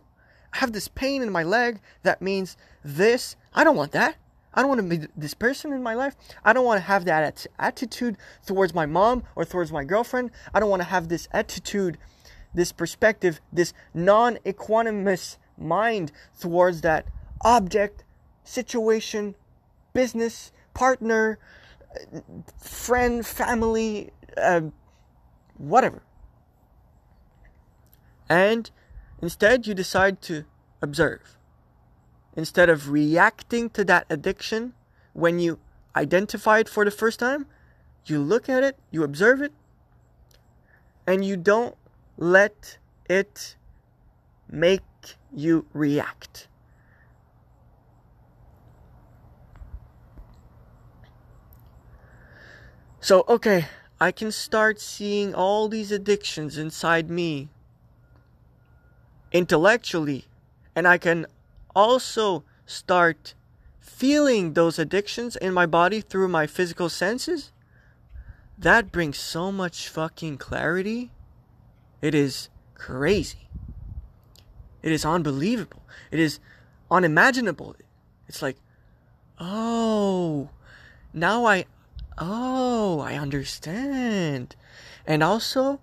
I 0.53 0.59
have 0.59 0.71
this 0.71 0.87
pain 0.87 1.21
in 1.21 1.31
my 1.31 1.43
leg. 1.43 1.81
That 2.03 2.21
means 2.21 2.55
this. 2.83 3.35
I 3.53 3.63
don't 3.63 3.75
want 3.75 3.91
that. 3.91 4.15
I 4.53 4.61
don't 4.61 4.69
want 4.69 4.89
to 4.89 4.97
be 4.97 5.07
this 5.17 5.33
person 5.33 5.73
in 5.73 5.83
my 5.83 5.95
life. 5.95 6.15
I 6.45 6.53
don't 6.53 6.63
want 6.63 6.79
to 6.79 6.87
have 6.87 7.03
that 7.05 7.45
attitude 7.59 8.15
towards 8.45 8.73
my 8.73 8.85
mom 8.85 9.23
or 9.35 9.43
towards 9.43 9.71
my 9.71 9.83
girlfriend. 9.83 10.31
I 10.53 10.61
don't 10.61 10.69
want 10.69 10.81
to 10.81 10.87
have 10.87 11.09
this 11.09 11.27
attitude, 11.33 11.97
this 12.53 12.71
perspective, 12.71 13.41
this 13.51 13.73
non 13.93 14.37
equanimous 14.45 15.37
mind 15.57 16.13
towards 16.39 16.81
that 16.81 17.05
object, 17.43 18.05
situation, 18.45 19.35
business, 19.93 20.53
partner, 20.73 21.37
friend, 22.61 23.25
family, 23.25 24.11
uh, 24.37 24.61
whatever. 25.57 26.01
And 28.29 28.69
instead, 29.21 29.67
you 29.67 29.73
decide 29.73 30.21
to 30.23 30.45
observe 30.81 31.37
instead 32.35 32.69
of 32.69 32.89
reacting 32.89 33.69
to 33.71 33.83
that 33.85 34.05
addiction 34.09 34.73
when 35.13 35.39
you 35.39 35.59
identify 35.95 36.59
it 36.59 36.69
for 36.69 36.83
the 36.83 36.91
first 36.91 37.19
time, 37.19 37.45
you 38.05 38.19
look 38.19 38.49
at 38.49 38.63
it, 38.63 38.77
you 38.91 39.03
observe 39.03 39.41
it, 39.41 39.53
and 41.07 41.23
you 41.23 41.37
don't 41.37 41.75
let 42.17 42.77
it 43.09 43.55
make 44.49 44.81
you 45.33 45.65
react. 45.73 46.47
So, 52.99 53.23
okay, 53.29 53.67
I 53.99 54.11
can 54.11 54.31
start 54.31 54.81
seeing 54.81 55.35
all 55.35 55.69
these 55.69 55.91
addictions 55.91 56.57
inside 56.57 57.09
me 57.09 57.49
intellectually, 59.35 60.25
and 60.75 60.87
I 60.87 60.97
can 60.97 61.25
also 61.75 62.45
start 62.65 63.33
feeling 63.81 64.53
those 64.53 64.79
addictions 64.79 65.35
in 65.35 65.53
my 65.53 65.65
body 65.65 65.99
through 65.99 66.29
my 66.29 66.47
physical 66.47 66.87
senses, 66.87 67.51
that 68.57 68.93
brings 68.93 69.17
so 69.17 69.51
much 69.51 69.89
fucking 69.89 70.37
clarity. 70.37 71.11
It 72.01 72.15
is 72.15 72.47
crazy. 72.75 73.49
It 74.81 74.93
is 74.93 75.03
unbelievable. 75.03 75.83
It 76.11 76.19
is 76.19 76.39
unimaginable. 76.89 77.75
It's 78.29 78.41
like, 78.41 78.55
oh, 79.37 80.49
now 81.13 81.45
I, 81.45 81.65
oh, 82.17 83.01
I 83.01 83.15
understand. 83.15 84.55
And 85.05 85.21
also, 85.21 85.81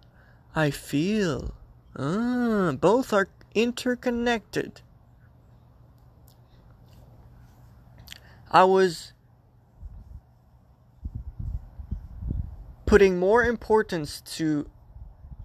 I 0.55 0.71
feel. 0.71 1.55
Uh, 1.95 2.73
both 2.73 3.13
are 3.13 3.29
interconnected. 3.55 4.81
I 8.51 8.65
was 8.65 9.13
putting 12.85 13.19
more 13.19 13.43
importance 13.45 14.21
to 14.21 14.69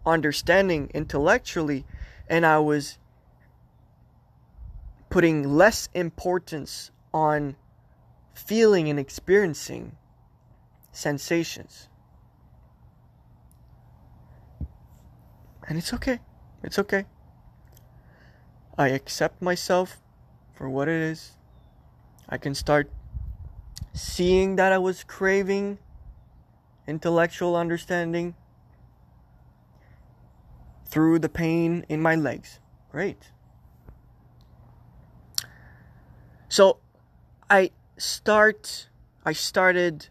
understanding 0.06 0.92
intellectually 0.94 1.86
and 2.30 2.46
I 2.46 2.60
was 2.60 2.98
putting 5.10 5.56
less 5.56 5.88
importance 5.94 6.92
on 7.14 7.56
feeling 8.34 8.90
and 8.90 9.00
experiencing 9.00 9.96
sensations. 10.92 11.88
And 15.68 15.78
it's 15.78 15.94
okay. 15.94 16.20
It's 16.64 16.80
okay. 16.80 17.06
I 18.78 18.90
accept 18.90 19.42
myself 19.42 19.98
for 20.54 20.70
what 20.70 20.88
it 20.88 21.02
is. 21.02 21.32
I 22.30 22.38
can 22.38 22.54
start 22.54 22.92
seeing 23.94 24.56
that 24.58 24.72
I 24.72 24.78
was 24.78 25.04
craving 25.04 25.80
intellectual 26.88 27.56
understanding 27.56 28.36
through 30.86 31.20
the 31.20 31.30
pain 31.30 31.86
in 31.90 32.02
my 32.02 32.16
legs. 32.16 32.60
Great. 32.92 33.32
So 36.50 36.78
I 37.50 37.72
start 37.98 38.90
I 39.26 39.34
started 39.34 40.08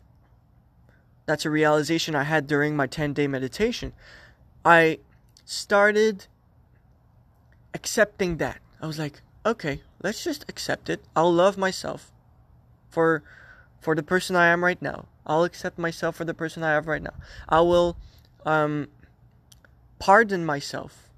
that's 1.25 1.45
a 1.45 1.51
realization 1.51 2.15
I 2.15 2.25
had 2.25 2.47
during 2.47 2.77
my 2.77 2.87
10-day 2.87 3.27
meditation. 3.27 3.93
I 4.65 5.01
started 5.45 6.27
accepting 7.77 8.39
that. 8.39 8.59
I 8.81 8.87
was 8.87 8.99
like, 8.99 9.21
okay, 9.45 9.83
let's 10.03 10.25
just 10.25 10.45
accept 10.49 10.89
it. 10.89 11.05
I'll 11.15 11.33
love 11.33 11.57
myself 11.59 12.11
for 12.89 13.23
for 13.81 13.95
the 13.95 14.03
person 14.03 14.35
I 14.35 14.47
am 14.47 14.65
right 14.65 14.81
now. 14.81 15.07
I'll 15.27 15.45
accept 15.45 15.79
myself 15.79 16.17
for 16.17 16.25
the 16.25 16.35
person 16.35 16.63
I 16.63 16.73
have 16.73 16.87
right 16.87 17.03
now. 17.03 17.15
I 17.49 17.61
will 17.61 17.97
um, 18.45 18.89
pardon 19.99 20.45
myself. 20.45 21.11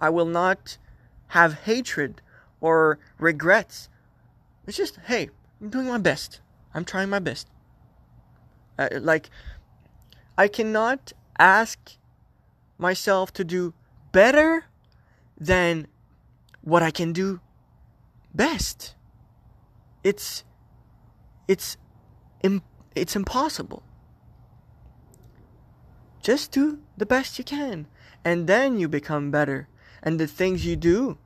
I 0.00 0.10
will 0.10 0.26
not 0.26 0.76
have 1.28 1.60
hatred 1.70 2.20
or 2.60 2.98
regrets. 3.18 3.88
It's 4.66 4.76
just, 4.76 4.98
hey, 5.06 5.30
I'm 5.60 5.70
doing 5.70 5.86
my 5.86 5.98
best. 5.98 6.40
I'm 6.74 6.84
trying 6.84 7.08
my 7.08 7.20
best. 7.20 7.48
Uh, 8.78 8.88
like, 9.00 9.30
I 10.36 10.48
cannot 10.48 11.12
ask 11.38 11.78
myself 12.78 13.32
to 13.34 13.44
do 13.44 13.74
better 14.12 14.64
than 15.38 15.86
what 16.62 16.82
I 16.82 16.90
can 16.90 17.12
do 17.12 17.40
best. 18.34 18.94
It's 20.04 20.44
it's 21.46 21.76
it's 22.94 23.16
impossible. 23.16 23.82
Just 26.22 26.50
do 26.52 26.80
the 26.96 27.06
best 27.06 27.38
you 27.38 27.44
can 27.44 27.86
and 28.24 28.46
then 28.46 28.78
you 28.78 28.88
become 28.88 29.30
better 29.30 29.68
and 30.02 30.18
the 30.18 30.26
things 30.26 30.66
you 30.66 30.76
do 30.76 31.18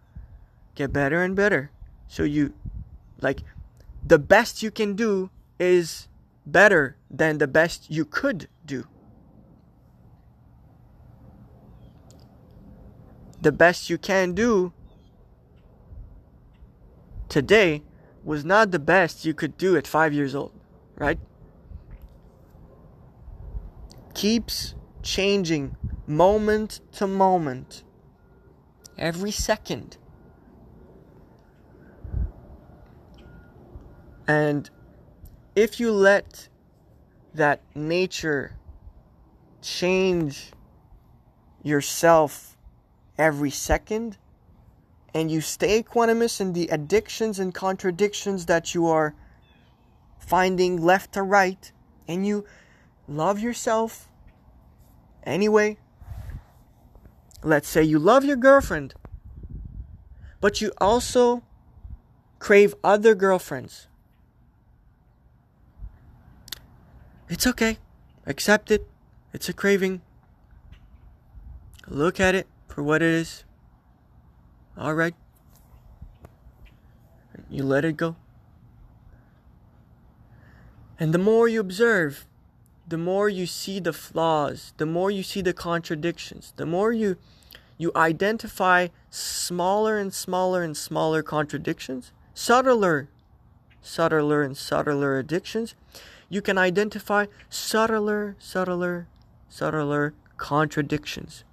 get 0.75 0.93
better 0.93 1.23
and 1.23 1.35
better. 1.35 1.71
So 2.09 2.23
you 2.25 2.53
like 3.21 3.41
the 4.05 4.19
best 4.19 4.63
you 4.63 4.71
can 4.71 4.95
do 4.95 5.31
is 5.59 6.09
better 6.45 6.97
than 7.11 7.39
the 7.39 7.47
best 7.47 7.91
you 7.91 8.05
could 8.05 8.49
do. 8.67 8.87
The 13.43 13.53
best 13.53 13.91
you 13.91 13.99
can 13.99 14.35
do 14.35 14.73
today 17.29 17.83
was 18.23 18.45
not 18.45 18.71
the 18.71 18.79
best 18.79 19.25
you 19.25 19.35
could 19.35 19.59
do 19.59 19.77
at 19.77 19.85
five 19.85 20.13
years 20.13 20.33
old, 20.35 20.53
right? 20.97 21.19
Keeps 24.15 24.77
changing 25.03 25.77
moment 26.07 26.81
to 26.93 27.09
moment, 27.09 27.83
every 28.97 29.33
second. 29.33 29.97
And 34.29 34.71
if 35.57 35.81
you 35.81 35.91
let 35.91 36.49
that 37.35 37.61
nature 37.75 38.57
change 39.61 40.53
yourself 41.65 42.52
every 43.19 43.51
second, 43.51 44.17
and 45.15 45.31
you 45.31 45.41
stay 45.41 45.83
equanimous 45.83 46.41
in 46.41 46.53
the 46.53 46.69
addictions 46.69 47.39
and 47.39 47.55
contradictions 47.55 48.47
that 48.47 48.75
you 48.75 48.87
are 48.87 49.15
finding 50.19 50.81
left 50.81 51.13
to 51.13 51.23
right, 51.23 51.73
and 52.09 52.27
you 52.27 52.45
love 53.07 53.39
yourself 53.39 54.09
anyway. 55.25 55.77
Let's 57.43 57.69
say 57.69 57.83
you 57.83 57.99
love 57.99 58.25
your 58.25 58.37
girlfriend, 58.37 58.95
but 60.41 60.61
you 60.61 60.73
also 60.79 61.43
crave 62.39 62.75
other 62.83 63.15
girlfriends. 63.15 63.89
It's 67.29 67.47
okay. 67.47 67.79
Accept 68.27 68.71
it. 68.71 68.87
It's 69.33 69.49
a 69.49 69.53
craving. 69.53 70.03
Look 71.89 72.21
at 72.21 72.35
it 72.35 72.47
for 72.73 72.83
what 72.83 73.03
it 73.03 73.11
is. 73.11 73.45
Alright. 74.79 75.15
You 77.51 77.65
let 77.65 77.85
it 77.85 77.99
go. 77.99 78.17
And 80.99 81.13
the 81.13 81.19
more 81.19 81.49
you 81.49 81.61
observe, 81.61 82.27
the 82.89 82.97
more 82.97 83.29
you 83.29 83.45
see 83.45 83.79
the 83.79 83.93
flaws, 83.93 84.73
the 84.79 84.87
more 84.87 85.11
you 85.11 85.23
see 85.23 85.43
the 85.43 85.53
contradictions, 85.53 86.55
the 86.57 86.67
more 86.67 86.93
you 86.93 87.17
you 87.77 87.91
identify 87.97 88.89
smaller 89.11 89.99
and 89.99 90.15
smaller 90.15 90.63
and 90.63 90.77
smaller 90.77 91.23
contradictions, 91.23 92.13
subtler, 92.33 93.09
subtler 93.81 94.43
and 94.43 94.57
subtler 94.57 95.19
addictions, 95.19 95.75
you 96.29 96.41
can 96.41 96.57
identify 96.57 97.27
subtler, 97.51 98.37
subtler, 98.39 99.09
subtler 99.49 100.15
contradictions, 100.37 101.45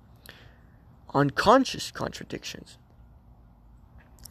unconscious 1.14 1.92
contradictions. 1.92 2.78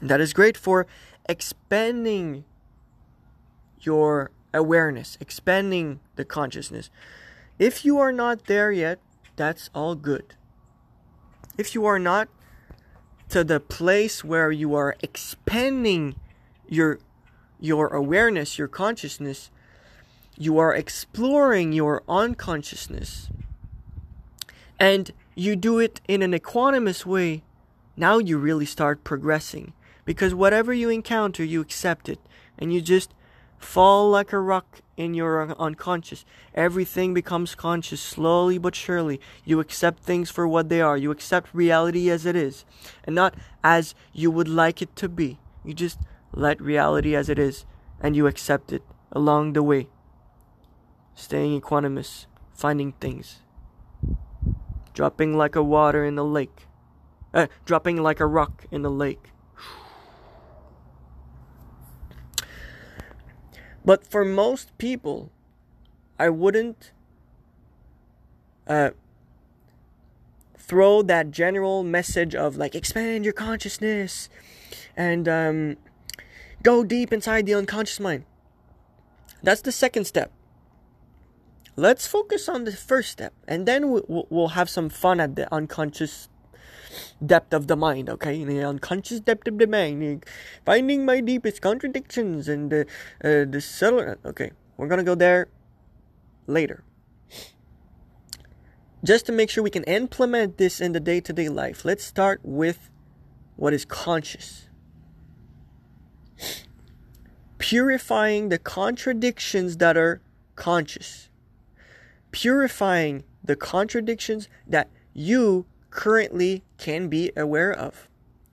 And 0.00 0.08
that 0.08 0.20
is 0.20 0.32
great 0.32 0.56
for 0.56 0.86
expanding 1.28 2.44
your 3.80 4.30
awareness, 4.54 5.18
expanding 5.20 6.00
the 6.16 6.24
consciousness. 6.24 6.90
If 7.58 7.84
you 7.84 7.98
are 7.98 8.12
not 8.12 8.46
there 8.46 8.72
yet, 8.72 8.98
that's 9.36 9.70
all 9.74 9.94
good. 9.94 10.34
If 11.56 11.74
you 11.74 11.84
are 11.86 11.98
not 11.98 12.28
to 13.28 13.44
the 13.44 13.60
place 13.60 14.24
where 14.24 14.50
you 14.50 14.74
are 14.74 14.96
expanding 15.00 16.16
your 16.68 16.98
your 17.60 17.88
awareness, 17.88 18.56
your 18.56 18.68
consciousness, 18.68 19.50
you 20.36 20.58
are 20.58 20.72
exploring 20.72 21.72
your 21.72 22.04
unconsciousness 22.08 23.30
and 24.78 25.10
you 25.38 25.56
do 25.56 25.78
it 25.78 26.00
in 26.08 26.22
an 26.22 26.32
equanimous 26.32 27.06
way, 27.06 27.42
now 27.96 28.18
you 28.18 28.38
really 28.38 28.66
start 28.66 29.04
progressing. 29.04 29.72
Because 30.04 30.34
whatever 30.34 30.72
you 30.72 30.88
encounter, 30.88 31.44
you 31.44 31.60
accept 31.60 32.08
it. 32.08 32.18
And 32.58 32.72
you 32.72 32.80
just 32.80 33.14
fall 33.58 34.10
like 34.10 34.32
a 34.32 34.40
rock 34.40 34.80
in 34.96 35.14
your 35.14 35.52
unconscious. 35.60 36.24
Everything 36.54 37.14
becomes 37.14 37.54
conscious 37.54 38.00
slowly 38.00 38.58
but 38.58 38.74
surely. 38.74 39.20
You 39.44 39.60
accept 39.60 40.02
things 40.02 40.30
for 40.30 40.48
what 40.48 40.68
they 40.68 40.80
are. 40.80 40.96
You 40.96 41.10
accept 41.10 41.54
reality 41.54 42.10
as 42.10 42.26
it 42.26 42.34
is. 42.34 42.64
And 43.04 43.14
not 43.14 43.34
as 43.62 43.94
you 44.12 44.30
would 44.30 44.48
like 44.48 44.82
it 44.82 44.96
to 44.96 45.08
be. 45.08 45.38
You 45.64 45.74
just 45.74 45.98
let 46.32 46.60
reality 46.60 47.14
as 47.14 47.28
it 47.28 47.38
is. 47.38 47.64
And 48.00 48.16
you 48.16 48.26
accept 48.26 48.72
it 48.72 48.82
along 49.12 49.52
the 49.52 49.62
way 49.62 49.88
staying 51.18 51.60
equanimous, 51.60 52.26
finding 52.54 52.92
things, 52.92 53.40
dropping 54.98 55.36
like 55.36 55.54
a 55.54 55.62
water 55.62 56.04
in 56.04 56.16
the 56.16 56.24
lake, 56.24 56.66
uh, 57.32 57.46
dropping 57.64 58.02
like 58.02 58.18
a 58.18 58.26
rock 58.26 58.66
in 58.72 58.82
the 58.82 58.90
lake. 58.90 59.30
But 63.84 64.04
for 64.04 64.24
most 64.24 64.76
people, 64.76 65.30
I 66.18 66.30
wouldn't 66.30 66.90
uh, 68.66 68.90
throw 70.56 71.02
that 71.02 71.30
general 71.30 71.84
message 71.84 72.34
of 72.34 72.56
like 72.56 72.74
expand 72.74 73.22
your 73.22 73.34
consciousness 73.34 74.28
and 74.96 75.28
um, 75.28 75.76
go 76.64 76.82
deep 76.82 77.12
inside 77.12 77.46
the 77.46 77.54
unconscious 77.54 78.00
mind. 78.00 78.24
That's 79.44 79.60
the 79.60 79.70
second 79.70 80.06
step 80.06 80.32
let's 81.78 82.08
focus 82.08 82.48
on 82.48 82.64
the 82.64 82.72
first 82.72 83.08
step 83.08 83.32
and 83.46 83.64
then 83.64 83.90
we'll, 83.90 84.26
we'll 84.30 84.48
have 84.48 84.68
some 84.68 84.88
fun 84.88 85.20
at 85.20 85.36
the 85.36 85.52
unconscious 85.54 86.28
depth 87.24 87.54
of 87.54 87.68
the 87.68 87.76
mind 87.76 88.10
okay? 88.10 88.40
In 88.40 88.48
the 88.48 88.64
unconscious 88.64 89.20
depth 89.20 89.46
of 89.46 89.58
the 89.58 89.66
mind 89.68 90.26
finding 90.66 91.04
my 91.04 91.20
deepest 91.20 91.62
contradictions 91.62 92.48
and 92.48 92.70
the 92.70 92.80
uh, 93.22 93.44
the 93.48 93.60
subtle 93.60 94.16
okay 94.24 94.50
we're 94.76 94.88
gonna 94.88 95.04
go 95.04 95.14
there 95.14 95.48
later. 96.48 96.82
Just 99.04 99.26
to 99.26 99.32
make 99.32 99.48
sure 99.48 99.62
we 99.62 99.70
can 99.70 99.84
implement 99.84 100.58
this 100.58 100.80
in 100.80 100.90
the 100.90 101.00
day-to-day 101.00 101.48
life 101.48 101.84
let's 101.84 102.02
start 102.02 102.40
with 102.42 102.90
what 103.54 103.72
is 103.72 103.84
conscious. 103.84 104.68
Purifying 107.58 108.48
the 108.48 108.58
contradictions 108.58 109.76
that 109.76 109.96
are 109.96 110.20
conscious 110.56 111.27
purifying 112.38 113.24
the 113.42 113.56
contradictions 113.56 114.48
that 114.64 114.88
you 115.12 115.66
currently 115.90 116.62
can 116.76 117.08
be 117.08 117.32
aware 117.36 117.72
of. 117.72 118.08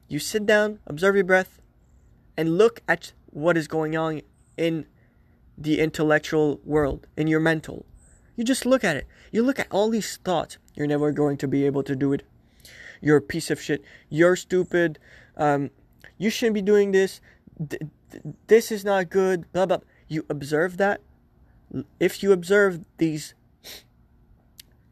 You 0.07 0.17
sit 0.17 0.47
down, 0.47 0.79
observe 0.87 1.13
your 1.13 1.23
breath, 1.23 1.61
and 2.35 2.57
look 2.57 2.81
at 2.87 3.13
what 3.27 3.55
is 3.55 3.67
going 3.67 3.95
on 3.95 4.21
in 4.57 4.87
the 5.55 5.79
intellectual 5.79 6.59
world, 6.65 7.05
in 7.15 7.27
your 7.27 7.39
mental. 7.39 7.85
You 8.35 8.43
just 8.43 8.65
look 8.65 8.83
at 8.83 8.97
it. 8.97 9.05
You 9.31 9.43
look 9.43 9.59
at 9.59 9.67
all 9.69 9.91
these 9.91 10.17
thoughts. 10.17 10.57
You're 10.73 10.87
never 10.87 11.11
going 11.11 11.37
to 11.37 11.47
be 11.47 11.63
able 11.67 11.83
to 11.83 11.95
do 11.95 12.11
it. 12.11 12.23
You're 13.01 13.17
a 13.17 13.21
piece 13.21 13.51
of 13.51 13.61
shit. 13.61 13.83
You're 14.09 14.35
stupid. 14.35 14.97
Um, 15.37 15.69
you 16.17 16.31
shouldn't 16.31 16.55
be 16.55 16.63
doing 16.63 16.91
this. 16.91 17.21
this 18.47 18.71
is 18.71 18.83
not 18.83 19.11
good. 19.11 19.51
Blah, 19.53 19.67
blah. 19.67 19.81
You 20.07 20.25
observe 20.27 20.77
that. 20.77 21.01
If 21.99 22.23
you 22.23 22.31
observe 22.31 22.83
these 22.97 23.35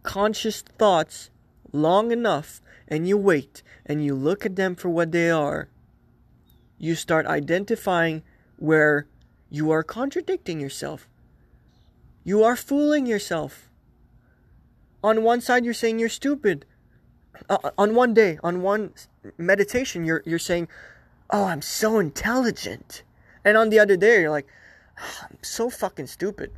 conscious 0.03 0.61
thoughts 0.61 1.29
long 1.71 2.11
enough 2.11 2.61
and 2.87 3.07
you 3.07 3.17
wait 3.17 3.63
and 3.85 4.03
you 4.03 4.13
look 4.13 4.45
at 4.45 4.55
them 4.55 4.75
for 4.75 4.89
what 4.89 5.11
they 5.11 5.29
are, 5.29 5.69
you 6.77 6.95
start 6.95 7.25
identifying 7.25 8.21
where 8.57 9.07
you 9.49 9.71
are 9.71 9.83
contradicting 9.83 10.59
yourself. 10.59 11.07
You 12.23 12.43
are 12.43 12.55
fooling 12.55 13.05
yourself. 13.05 13.69
On 15.03 15.23
one 15.23 15.41
side, 15.41 15.65
you're 15.65 15.73
saying 15.73 15.99
you're 15.99 16.09
stupid. 16.09 16.65
Uh, 17.49 17.71
on 17.77 17.95
one 17.95 18.13
day, 18.13 18.37
on 18.43 18.61
one 18.61 18.93
meditation, 19.37 20.05
you're, 20.05 20.23
you're 20.25 20.39
saying, 20.39 20.67
Oh, 21.29 21.45
I'm 21.45 21.63
so 21.63 21.97
intelligent. 21.97 23.03
And 23.43 23.57
on 23.57 23.69
the 23.69 23.79
other 23.79 23.97
day, 23.97 24.21
you're 24.21 24.29
like, 24.29 24.47
oh, 24.99 25.19
I'm 25.23 25.37
so 25.41 25.69
fucking 25.69 26.07
stupid. 26.07 26.51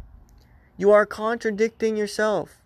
You 0.77 0.91
are 0.91 1.05
contradicting 1.05 1.95
yourself. 1.95 2.61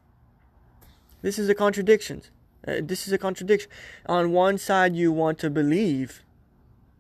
This 1.22 1.38
is 1.38 1.49
a 1.49 1.55
contradiction. 1.55 2.22
Uh, 2.67 2.76
this 2.82 3.07
is 3.07 3.13
a 3.13 3.17
contradiction. 3.17 3.70
On 4.05 4.32
one 4.32 4.57
side, 4.57 4.95
you 4.95 5.11
want 5.11 5.39
to 5.39 5.49
believe 5.49 6.24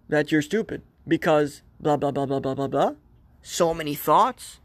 that 0.07 0.31
you're 0.31 0.41
stupid 0.41 0.81
because 1.07 1.61
blah, 1.79 1.97
blah, 1.97 2.11
blah, 2.11 2.25
blah, 2.25 2.39
blah, 2.39 2.55
blah, 2.55 2.67
blah. 2.67 2.93
So 3.41 3.73
many 3.73 3.95
thoughts. 3.95 4.59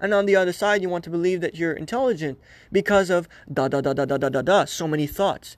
And 0.00 0.14
on 0.14 0.26
the 0.26 0.36
other 0.36 0.52
side, 0.52 0.82
you 0.82 0.88
want 0.88 1.04
to 1.04 1.10
believe 1.10 1.40
that 1.40 1.56
you're 1.56 1.72
intelligent 1.72 2.38
because 2.70 3.10
of 3.10 3.28
da, 3.52 3.68
da, 3.68 3.80
da, 3.80 3.92
da, 3.92 4.04
da, 4.04 4.16
da, 4.16 4.28
da, 4.28 4.42
da, 4.42 4.64
so 4.64 4.86
many 4.86 5.06
thoughts. 5.06 5.56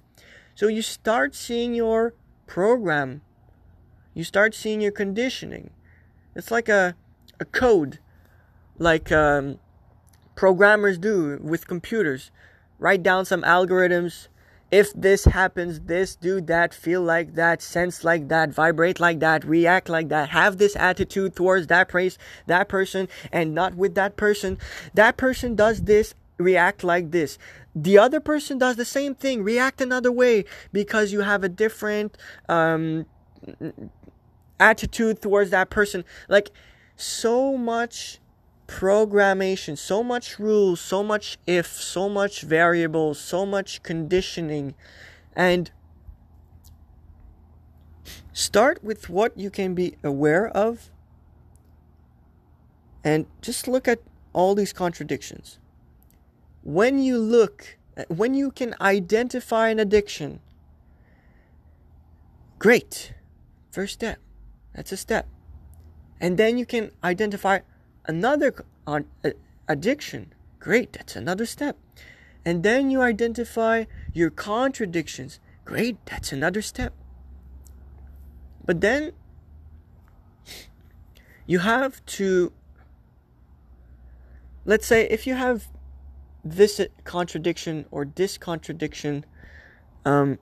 So 0.55 0.67
you 0.67 0.83
start 0.83 1.35
seeing 1.35 1.75
your 1.75 2.15
program. 2.47 3.23
You 4.15 4.25
start 4.25 4.55
seeing 4.55 4.81
your 4.81 4.93
conditioning. 4.93 5.71
It's 6.35 6.51
like 6.51 6.69
a, 6.69 6.95
a 7.39 7.45
code, 7.45 7.99
like 8.79 9.13
um, 9.13 9.59
programmers 10.35 10.99
do 10.99 11.39
with 11.43 11.67
computers. 11.67 12.31
Write 12.81 13.03
down 13.05 13.25
some 13.27 13.43
algorithms. 13.43 14.27
If 14.71 14.93
this 14.95 15.25
happens, 15.25 15.81
this, 15.81 16.17
do 16.17 16.41
that, 16.43 16.73
feel 16.73 17.03
like 17.03 17.35
that, 17.35 17.61
sense 17.61 18.05
like 18.05 18.29
that, 18.29 18.51
vibrate 18.51 19.01
like 19.01 19.21
that, 19.21 19.45
react 19.45 19.89
like 19.89 20.09
that, 20.09 20.31
have 20.31 20.59
this 20.59 20.77
attitude 20.77 21.35
towards 21.35 21.67
that 21.67 21.89
place, 21.89 22.17
that 22.47 22.69
person, 22.69 23.09
and 23.33 23.53
not 23.53 23.75
with 23.75 23.97
that 23.97 24.17
person. 24.17 24.59
That 24.95 25.17
person 25.17 25.57
does 25.57 25.83
this, 25.83 26.15
react 26.39 26.83
like 26.83 27.11
this. 27.11 27.37
The 27.75 27.99
other 27.99 28.21
person 28.21 28.59
does 28.59 28.77
the 28.77 28.85
same 28.85 29.15
thing, 29.15 29.43
react 29.43 29.81
another 29.81 30.13
way 30.13 30.45
because 30.73 31.13
you 31.13 31.21
have 31.21 31.45
a 31.45 31.49
different 31.49 32.17
um, 32.49 33.07
attitude 34.59 35.21
towards 35.21 35.51
that 35.51 35.69
person. 35.69 36.05
Like, 36.29 36.51
so 36.97 37.57
much 37.57 38.21
programmation, 38.71 39.77
so 39.77 40.01
much 40.03 40.39
rules, 40.39 40.81
so 40.81 41.03
much 41.03 41.37
if, 41.45 41.67
so 41.67 42.09
much 42.09 42.43
variables, 42.43 43.19
so 43.19 43.45
much 43.45 43.83
conditioning. 43.83 44.75
And 45.35 45.73
start 48.33 48.85
with 48.85 49.11
what 49.11 49.37
you 49.37 49.51
can 49.51 49.75
be 49.75 49.97
aware 50.05 50.49
of 50.49 50.91
and 53.03 53.27
just 53.43 53.67
look 53.67 53.89
at 53.89 53.99
all 54.33 54.55
these 54.55 54.73
contradictions. 54.73 55.59
When 56.63 57.01
you 57.01 57.19
look, 57.19 57.77
when 58.07 58.35
you 58.35 58.53
can 58.53 58.77
identify 58.81 59.71
an 59.71 59.81
addiction, 59.81 60.41
great. 62.61 63.15
First 63.73 63.95
step. 63.95 64.19
That's 64.75 64.93
a 64.93 64.97
step. 64.97 65.27
And 66.21 66.37
then 66.37 66.57
you 66.57 66.67
can 66.67 66.93
identify 67.03 67.61
another 68.11 68.51
uh, 68.87 69.01
addiction. 69.69 70.33
Great, 70.59 70.93
that's 70.93 71.15
another 71.17 71.47
step. 71.47 71.77
And 72.45 72.63
then 72.63 72.91
you 72.91 73.01
identify 73.03 73.85
your 74.13 74.31
contradictions. 74.31 75.41
Great, 75.65 75.97
that's 76.07 76.33
another 76.33 76.63
step. 76.63 76.93
But 78.67 78.81
then 78.81 79.13
you 81.47 81.61
have 81.61 82.05
to, 82.19 82.53
let's 84.65 84.87
say, 84.87 85.01
if 85.09 85.27
you 85.27 85.35
have 85.35 85.69
this 86.45 86.81
contradiction 87.05 87.85
or 87.91 88.03
this 88.05 88.39
contradiction, 88.39 89.25
um, 90.05 90.39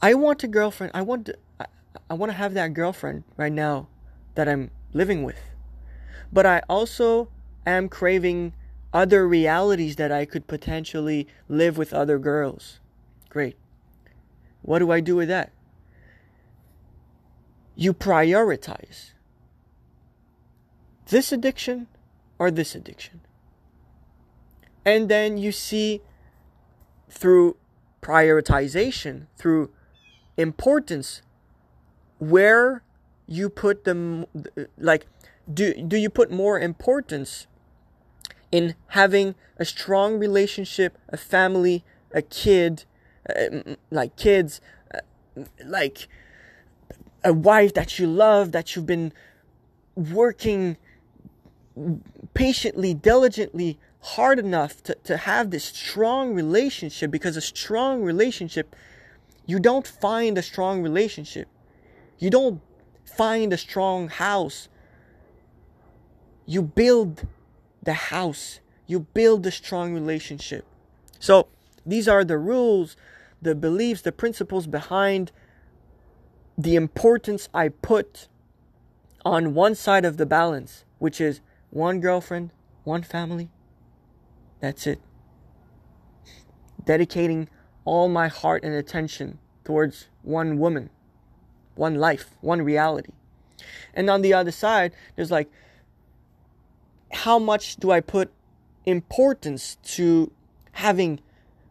I 0.00 0.14
want 0.14 0.42
a 0.44 0.48
girlfriend. 0.48 0.92
I 0.94 1.02
want 1.02 1.26
to, 1.26 1.38
I, 1.60 1.66
I 2.10 2.14
want 2.14 2.30
to 2.32 2.38
have 2.42 2.54
that 2.54 2.72
girlfriend 2.72 3.24
right 3.36 3.52
now 3.52 3.88
that 4.36 4.48
I'm 4.48 4.70
living 4.92 5.22
with. 5.22 5.40
But 6.32 6.46
I 6.46 6.62
also 6.68 7.30
am 7.66 7.88
craving 7.88 8.52
other 8.92 9.26
realities 9.28 9.96
that 9.96 10.12
I 10.12 10.24
could 10.24 10.46
potentially 10.46 11.26
live 11.48 11.76
with 11.76 11.92
other 11.92 12.18
girls. 12.18 12.80
Great. 13.28 13.56
What 14.62 14.78
do 14.80 14.90
I 14.90 15.00
do 15.00 15.16
with 15.16 15.28
that? 15.28 15.52
You 17.74 17.94
prioritize 17.94 19.12
this 21.08 21.32
addiction 21.32 21.86
or 22.38 22.50
this 22.50 22.74
addiction. 22.74 23.20
And 24.84 25.08
then 25.08 25.38
you 25.38 25.52
see 25.52 26.02
through 27.10 27.56
prioritization, 28.02 29.26
through 29.36 29.70
importance, 30.36 31.22
where 32.18 32.82
you 33.26 33.48
put 33.48 33.84
them, 33.84 34.26
like, 34.76 35.06
do, 35.52 35.74
do 35.74 35.96
you 35.96 36.10
put 36.10 36.30
more 36.30 36.58
importance 36.58 37.46
in 38.50 38.74
having 38.88 39.34
a 39.58 39.64
strong 39.64 40.18
relationship, 40.18 40.96
a 41.08 41.16
family, 41.16 41.84
a 42.12 42.22
kid, 42.22 42.84
uh, 43.28 43.74
like 43.90 44.16
kids, 44.16 44.60
uh, 44.94 45.42
like 45.64 46.08
a 47.24 47.32
wife 47.32 47.74
that 47.74 47.98
you 47.98 48.06
love, 48.06 48.52
that 48.52 48.74
you've 48.74 48.86
been 48.86 49.12
working 49.94 50.76
patiently, 52.34 52.94
diligently, 52.94 53.78
hard 54.00 54.38
enough 54.38 54.82
to, 54.84 54.94
to 55.04 55.16
have 55.16 55.50
this 55.50 55.64
strong 55.64 56.34
relationship 56.34 57.10
because 57.10 57.36
a 57.36 57.40
strong 57.40 58.02
relationship, 58.02 58.74
you 59.46 59.58
don't 59.58 59.86
find 59.86 60.38
a 60.38 60.42
strong 60.42 60.82
relationship. 60.82 61.48
You 62.18 62.30
don't 62.30 62.60
find 63.04 63.52
a 63.52 63.56
strong 63.58 64.08
house. 64.08 64.68
You 66.48 66.62
build 66.62 67.26
the 67.82 67.92
house. 67.92 68.60
You 68.86 69.00
build 69.00 69.46
a 69.46 69.50
strong 69.50 69.92
relationship. 69.92 70.64
So 71.20 71.48
these 71.84 72.08
are 72.08 72.24
the 72.24 72.38
rules, 72.38 72.96
the 73.42 73.54
beliefs, 73.54 74.00
the 74.00 74.12
principles 74.12 74.66
behind 74.66 75.30
the 76.56 76.74
importance 76.74 77.50
I 77.52 77.68
put 77.68 78.28
on 79.26 79.52
one 79.52 79.74
side 79.74 80.06
of 80.06 80.16
the 80.16 80.24
balance, 80.24 80.86
which 80.98 81.20
is 81.20 81.42
one 81.68 82.00
girlfriend, 82.00 82.50
one 82.82 83.02
family. 83.02 83.50
That's 84.60 84.86
it. 84.86 85.02
Dedicating 86.82 87.50
all 87.84 88.08
my 88.08 88.28
heart 88.28 88.64
and 88.64 88.74
attention 88.74 89.38
towards 89.64 90.08
one 90.22 90.58
woman, 90.58 90.88
one 91.74 91.96
life, 91.96 92.30
one 92.40 92.62
reality. 92.62 93.12
And 93.92 94.08
on 94.08 94.22
the 94.22 94.32
other 94.32 94.50
side, 94.50 94.92
there's 95.14 95.30
like 95.30 95.50
how 97.12 97.38
much 97.38 97.76
do 97.76 97.90
I 97.90 98.00
put 98.00 98.30
importance 98.84 99.76
to 99.82 100.32
having 100.72 101.20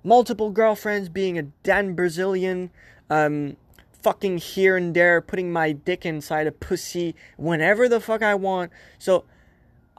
multiple 0.03 0.51
girlfriends, 0.51 1.09
being 1.09 1.37
a 1.37 1.43
Dan 1.63 1.95
Bilzerian, 1.95 2.69
um, 3.09 3.57
fucking 4.01 4.37
here 4.37 4.77
and 4.77 4.93
there, 4.93 5.21
putting 5.21 5.51
my 5.51 5.71
dick 5.71 6.05
inside 6.05 6.47
a 6.47 6.51
pussy 6.51 7.15
whenever 7.35 7.89
the 7.89 7.99
fuck 7.99 8.21
I 8.21 8.35
want. 8.35 8.71
So 8.99 9.25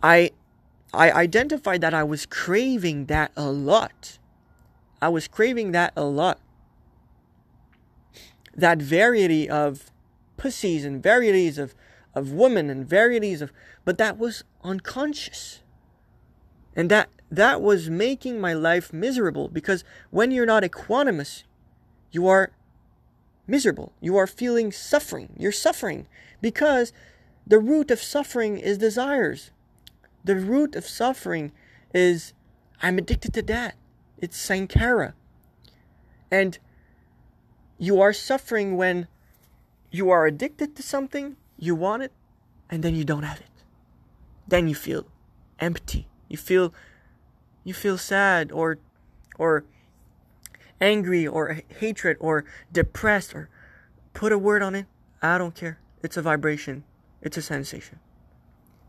I 0.03 0.31
I 0.93 1.11
identified 1.11 1.83
that 1.83 1.93
I 1.93 2.05
was 2.05 2.25
craving 2.25 3.07
that 3.07 3.33
a 3.37 3.51
lot. 3.51 4.19
I 5.03 5.09
was 5.09 5.29
craving 5.29 5.73
that 5.73 5.93
a 5.97 6.05
lot. 6.05 6.41
That 8.55 8.81
variety 8.81 9.49
of 9.49 9.91
pussies 10.37 10.85
and 10.85 11.03
varieties 11.03 11.59
of, 11.59 11.75
of 12.19 12.33
women 12.33 12.69
and 12.69 12.89
varieties 12.89 13.41
of 13.41 13.53
but 13.85 13.99
that 13.99 14.19
was 14.19 14.45
unconscious. 14.63 15.63
And 16.77 16.91
that 16.91 17.09
that 17.31 17.61
was 17.61 17.91
making 17.91 18.41
my 18.41 18.53
life 18.53 18.93
miserable 18.93 19.49
because 19.49 19.85
when 20.11 20.31
you're 20.31 20.47
not 20.47 20.63
equanimous, 20.63 21.45
you 22.11 22.27
are 22.27 22.51
miserable. 23.47 23.93
You 24.01 24.17
are 24.17 24.27
feeling 24.27 24.73
suffering. 24.73 25.31
You're 25.37 25.53
suffering 25.53 26.07
because 26.41 26.93
the 27.47 27.59
root 27.59 27.91
of 27.91 28.01
suffering 28.01 28.59
is 28.59 28.79
desires. 28.79 29.51
The 30.25 30.37
root 30.37 30.77
of 30.77 30.87
suffering 30.87 31.53
is 31.95 32.33
I'm 32.83 32.99
addicted 32.99 33.35
to 33.35 33.43
that. 33.43 33.75
It's 34.19 34.39
Sankhara. 34.39 35.15
And 36.31 36.59
you 37.79 38.01
are 38.01 38.13
suffering 38.13 38.77
when 38.77 39.09
you 39.91 40.11
are 40.11 40.27
addicted 40.27 40.77
to 40.77 40.83
something, 40.83 41.37
you 41.59 41.75
want 41.75 42.03
it, 42.03 42.13
and 42.71 42.83
then 42.83 42.95
you 42.95 43.05
don't 43.05 43.25
have 43.25 43.41
it 43.41 43.49
then 44.49 44.67
you 44.67 44.75
feel 44.75 45.07
empty. 45.61 46.09
You 46.29 46.37
feel 46.37 46.73
you 47.65 47.75
feel 47.75 47.99
sad 47.99 48.51
or 48.51 48.79
or 49.39 49.65
angry 50.81 51.27
or 51.27 51.61
hatred 51.81 52.17
or 52.21 52.45
depressed 52.73 53.35
or 53.35 53.51
put 54.15 54.33
a 54.33 54.39
word 54.39 54.63
on 54.63 54.75
it. 54.75 54.87
I 55.23 55.39
don't 55.39 55.55
care. 55.55 55.79
It's 56.03 56.17
a 56.17 56.23
vibration. 56.23 56.85
It's 57.21 57.37
a 57.37 57.43
sensation. 57.43 57.99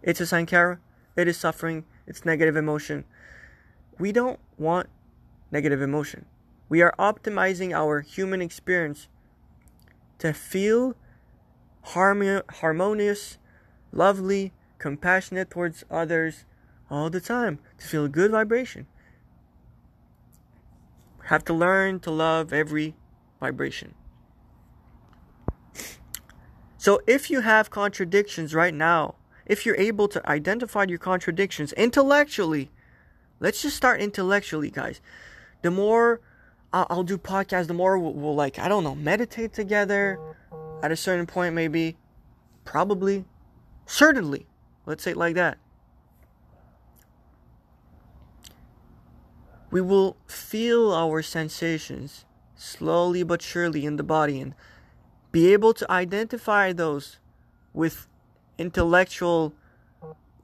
It's 0.02 0.22
a 0.22 0.24
sankhara. 0.24 0.80
It 1.16 1.28
is 1.28 1.38
suffering. 1.38 1.86
It's 2.08 2.26
negative 2.26 2.56
emotion. 2.56 3.04
We 3.98 4.12
don't 4.12 4.40
want 4.58 4.88
negative 5.52 5.82
emotion. 5.82 6.26
We 6.70 6.82
are 6.82 6.94
optimizing 6.98 7.74
our 7.74 8.02
human 8.02 8.42
experience 8.42 9.08
to 10.20 10.32
feel 10.32 10.96
harmonious, 11.90 13.38
lovely, 13.92 14.54
compassionate 14.78 15.50
towards 15.50 15.84
others 15.90 16.46
all 16.90 17.10
the 17.10 17.22
time, 17.22 17.60
to 17.78 17.88
feel 17.88 18.08
good 18.08 18.32
vibration. 18.32 18.88
Have 21.26 21.44
to 21.46 21.54
learn 21.54 22.00
to 22.02 22.12
love 22.12 22.54
every 22.54 22.96
vibration. 23.40 23.94
So 26.78 27.02
if 27.06 27.30
you 27.30 27.42
have 27.42 27.70
contradictions 27.70 28.56
right 28.56 28.74
now, 28.74 29.16
if 29.46 29.66
you're 29.66 29.76
able 29.76 30.08
to 30.10 30.30
identify 30.30 30.86
your 30.88 30.98
contradictions 30.98 31.74
intellectually, 31.74 32.72
let's 33.40 33.62
just 33.62 33.76
start 33.76 34.00
intellectually, 34.00 34.72
guys. 34.72 35.02
The 35.62 35.72
more 35.72 36.22
I'll, 36.72 37.04
do 37.04 37.18
podcasts, 37.18 37.68
the 37.68 37.74
more 37.74 37.98
we'll, 37.98 38.14
we'll, 38.14 38.36
like, 38.36 38.60
I 38.60 38.68
don't 38.70 38.84
know, 38.84 38.96
meditate 38.96 39.54
together 39.54 40.20
at 40.82 40.92
a 40.92 40.96
certain 40.96 41.26
point, 41.26 41.54
maybe, 41.56 41.98
probably, 42.66 43.26
certainly. 43.86 44.48
Let's 44.86 45.04
say 45.04 45.12
it 45.12 45.18
like 45.18 45.36
that. 45.36 45.58
We 49.72 49.82
will 49.82 50.18
feel 50.26 50.92
our 50.92 51.22
sensations 51.22 52.26
slowly 52.56 53.24
but 53.24 53.42
surely 53.42 53.86
in 53.86 53.98
the 53.98 54.04
body 54.04 54.42
and 54.42 54.56
be 55.32 55.54
able 55.54 55.74
to 55.76 55.90
identify 55.92 56.74
those 56.74 57.18
with 57.74 58.08
intellectual 58.58 59.54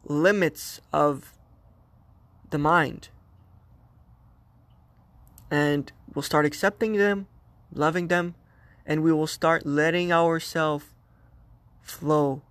limits 0.03 0.79
of 0.93 1.33
the 2.51 2.59
mind. 2.59 3.09
And 5.49 5.91
we'll 6.13 6.21
start 6.21 6.45
accepting 6.45 6.93
them, 6.93 7.27
loving 7.73 8.07
them, 8.07 8.35
and 8.85 9.03
we 9.03 9.11
will 9.11 9.27
start 9.27 9.65
letting 9.65 10.11
ourselves 10.11 10.85
flow 11.81 12.41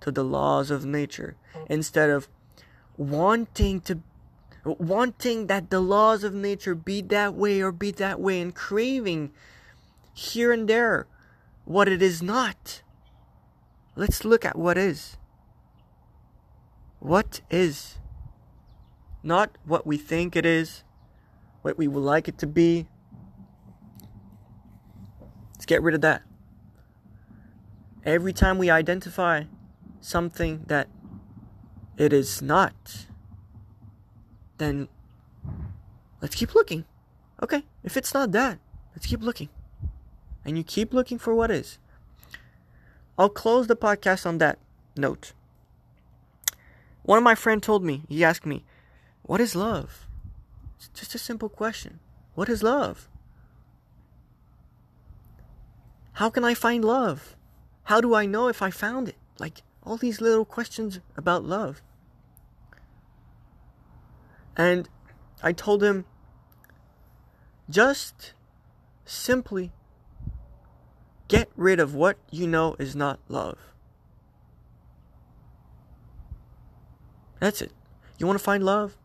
to 0.00 0.10
the 0.10 0.24
laws 0.24 0.70
of 0.70 0.84
nature 0.84 1.36
instead 1.68 2.10
of 2.10 2.28
wanting 2.96 3.80
to 3.80 4.00
wanting 4.64 5.46
that 5.46 5.70
the 5.70 5.80
laws 5.80 6.22
of 6.22 6.34
nature 6.34 6.74
be 6.74 7.00
that 7.00 7.34
way 7.34 7.60
or 7.60 7.72
be 7.72 7.90
that 7.90 8.20
way 8.20 8.40
and 8.40 8.54
craving 8.54 9.32
here 10.12 10.52
and 10.52 10.68
there 10.68 11.06
what 11.64 11.88
it 11.88 12.02
is 12.02 12.22
not. 12.22 12.82
Let's 13.96 14.24
look 14.24 14.44
at 14.44 14.58
what 14.58 14.76
is. 14.76 15.16
What 16.98 17.40
is? 17.50 17.98
Not 19.22 19.56
what 19.64 19.86
we 19.86 19.96
think 19.96 20.36
it 20.36 20.44
is, 20.44 20.84
what 21.62 21.78
we 21.78 21.88
would 21.88 22.02
like 22.02 22.28
it 22.28 22.38
to 22.38 22.46
be. 22.46 22.86
Get 25.70 25.82
rid 25.82 25.94
of 25.94 26.00
that. 26.00 26.22
Every 28.04 28.32
time 28.32 28.58
we 28.58 28.70
identify 28.70 29.44
something 30.00 30.64
that 30.66 30.88
it 31.96 32.12
is 32.12 32.42
not, 32.42 33.06
then 34.58 34.88
let's 36.20 36.34
keep 36.34 36.56
looking. 36.56 36.86
Okay, 37.40 37.62
if 37.84 37.96
it's 37.96 38.12
not 38.12 38.32
that, 38.32 38.58
let's 38.96 39.06
keep 39.06 39.22
looking 39.22 39.48
and 40.44 40.58
you 40.58 40.64
keep 40.64 40.92
looking 40.92 41.18
for 41.20 41.36
what 41.36 41.52
is. 41.52 41.78
I'll 43.16 43.28
close 43.28 43.68
the 43.68 43.76
podcast 43.76 44.26
on 44.26 44.38
that 44.38 44.58
note. 44.96 45.34
One 47.04 47.18
of 47.18 47.22
my 47.22 47.36
friends 47.36 47.64
told 47.64 47.84
me, 47.84 48.02
he 48.08 48.24
asked 48.24 48.44
me, 48.44 48.64
What 49.22 49.40
is 49.40 49.54
love? 49.54 50.08
It's 50.78 50.88
just 50.88 51.14
a 51.14 51.18
simple 51.18 51.48
question. 51.48 52.00
What 52.34 52.48
is 52.48 52.64
love? 52.64 53.09
How 56.20 56.28
can 56.28 56.44
I 56.44 56.52
find 56.52 56.84
love? 56.84 57.34
How 57.84 58.02
do 58.02 58.14
I 58.14 58.26
know 58.26 58.48
if 58.48 58.60
I 58.60 58.70
found 58.70 59.08
it? 59.08 59.16
Like 59.38 59.62
all 59.82 59.96
these 59.96 60.20
little 60.20 60.44
questions 60.44 61.00
about 61.16 61.46
love. 61.46 61.80
And 64.54 64.86
I 65.42 65.52
told 65.52 65.82
him, 65.82 66.04
just 67.70 68.34
simply 69.06 69.72
Get 71.28 71.48
rid 71.56 71.80
of 71.80 71.94
what 71.94 72.18
you 72.30 72.46
know 72.48 72.76
is 72.78 72.94
not 72.96 73.20
love. 73.28 73.56
That's 77.38 77.62
it. 77.62 77.72
You 78.18 78.26
want 78.26 78.38
to 78.38 78.44
find 78.44 78.62
love? 78.64 78.98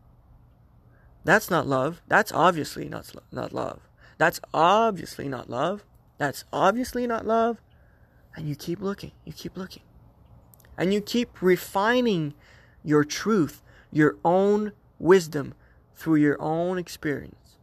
That's 1.24 1.50
not 1.50 1.66
love. 1.66 2.02
That's 2.08 2.32
obviously 2.32 2.88
not 2.88 3.10
not 3.32 3.54
love. 3.54 3.88
That's 4.18 4.40
obviously 4.52 5.28
not 5.28 5.48
love. 5.48 5.84
That's 6.18 6.44
obviously 6.52 7.06
not 7.06 7.26
love. 7.26 7.58
And 8.34 8.48
you 8.48 8.54
keep 8.54 8.80
looking. 8.80 9.12
You 9.24 9.32
keep 9.32 9.56
looking. 9.56 9.82
And 10.76 10.92
you 10.92 11.00
keep 11.00 11.40
refining 11.40 12.34
your 12.84 13.04
truth, 13.04 13.62
your 13.90 14.16
own 14.24 14.72
wisdom 14.98 15.54
through 15.94 16.16
your 16.16 16.40
own 16.40 16.78
experience. 16.78 17.56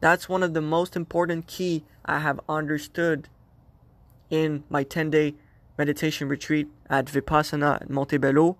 That's 0.00 0.28
one 0.28 0.42
of 0.42 0.54
the 0.54 0.60
most 0.60 0.96
important 0.96 1.46
key 1.46 1.84
I 2.04 2.20
have 2.20 2.40
understood 2.48 3.28
in 4.30 4.64
my 4.70 4.82
10 4.82 5.10
day 5.10 5.34
meditation 5.76 6.28
retreat 6.28 6.68
at 6.88 7.06
Vipassana 7.06 7.82
at 7.82 7.90
Montebello 7.90 8.56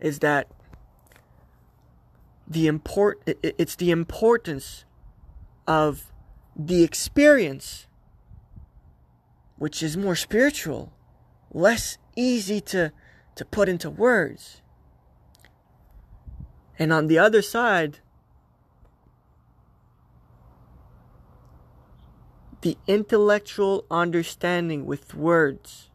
is 0.00 0.18
that 0.20 0.48
the 2.50 2.66
import 2.66 3.22
it's 3.42 3.76
the 3.76 3.90
importance 3.90 4.84
of 5.66 6.12
the 6.56 6.82
experience 6.82 7.86
which 9.56 9.82
is 9.82 9.96
more 9.96 10.16
spiritual 10.16 10.92
less 11.52 11.96
easy 12.16 12.60
to 12.60 12.92
to 13.36 13.44
put 13.44 13.68
into 13.68 13.88
words 13.88 14.60
and 16.78 16.92
on 16.92 17.06
the 17.06 17.18
other 17.18 17.40
side 17.40 18.00
the 22.62 22.76
intellectual 22.86 23.86
understanding 23.90 24.84
with 24.84 25.14
words, 25.14 25.90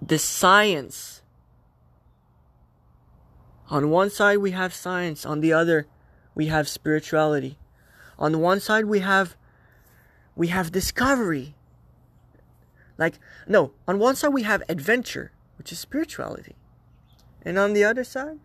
the 0.00 0.18
science. 0.18 1.22
On 3.70 3.88
one 3.88 4.10
side, 4.10 4.38
we 4.38 4.50
have 4.50 4.74
science, 4.74 5.24
on 5.24 5.40
the 5.40 5.52
other, 5.52 5.86
we 6.34 6.46
have 6.46 6.68
spirituality. 6.68 7.56
On 8.18 8.40
one 8.40 8.60
side, 8.60 8.84
we 8.84 8.98
have 9.00 9.36
we 10.36 10.48
have 10.48 10.72
discovery. 10.72 11.54
Like, 12.98 13.18
no, 13.46 13.72
on 13.88 13.98
one 13.98 14.16
side, 14.16 14.34
we 14.34 14.42
have 14.42 14.62
adventure, 14.68 15.32
which 15.56 15.72
is 15.72 15.78
spirituality. 15.78 16.56
And 17.42 17.58
on 17.58 17.72
the 17.72 17.84
other 17.84 18.04
side, 18.04 18.38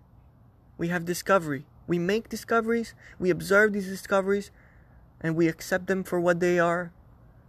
we 0.78 0.88
have 0.90 1.06
discovery. 1.06 1.66
We 1.88 2.00
make 2.00 2.30
discoveries, 2.30 2.94
we 3.20 3.30
observe 3.30 3.74
these 3.74 3.88
discoveries, 3.88 4.52
and 5.22 5.36
we 5.36 5.48
accept 5.48 5.88
them 5.88 6.04
for 6.04 6.20
what 6.20 6.40
they 6.40 6.60
are 6.60 6.92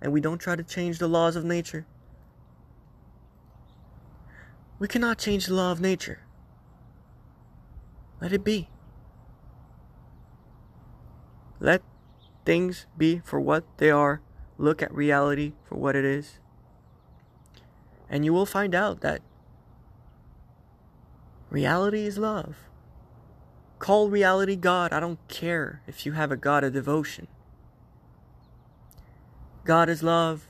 and 0.00 0.12
we 0.12 0.20
don't 0.20 0.38
try 0.38 0.56
to 0.56 0.62
change 0.62 0.98
the 0.98 1.08
laws 1.08 1.36
of 1.36 1.44
nature. 1.44 1.86
We 4.78 4.88
cannot 4.88 5.18
change 5.18 5.46
the 5.46 5.54
law 5.54 5.72
of 5.72 5.80
nature. 5.80 6.20
Let 8.20 8.32
it 8.32 8.44
be. 8.44 8.68
Let 11.60 11.82
things 12.44 12.86
be 12.96 13.20
for 13.24 13.40
what 13.40 13.64
they 13.78 13.90
are. 13.90 14.20
Look 14.58 14.82
at 14.82 14.94
reality 14.94 15.52
for 15.64 15.76
what 15.76 15.96
it 15.96 16.04
is. 16.04 16.38
And 18.08 18.24
you 18.24 18.32
will 18.32 18.46
find 18.46 18.74
out 18.74 19.00
that 19.00 19.20
reality 21.50 22.06
is 22.06 22.18
love. 22.18 22.56
Call 23.78 24.08
reality 24.08 24.56
God. 24.56 24.92
I 24.92 25.00
don't 25.00 25.18
care 25.28 25.82
if 25.86 26.06
you 26.06 26.12
have 26.12 26.32
a 26.32 26.36
God 26.36 26.64
of 26.64 26.72
devotion. 26.72 27.26
God 29.64 29.88
is 29.88 30.02
love. 30.02 30.48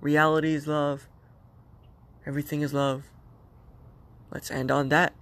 Reality 0.00 0.54
is 0.54 0.66
love. 0.66 1.08
Everything 2.26 2.60
is 2.60 2.74
love. 2.74 3.04
Let's 4.30 4.50
end 4.50 4.70
on 4.70 4.88
that. 4.90 5.14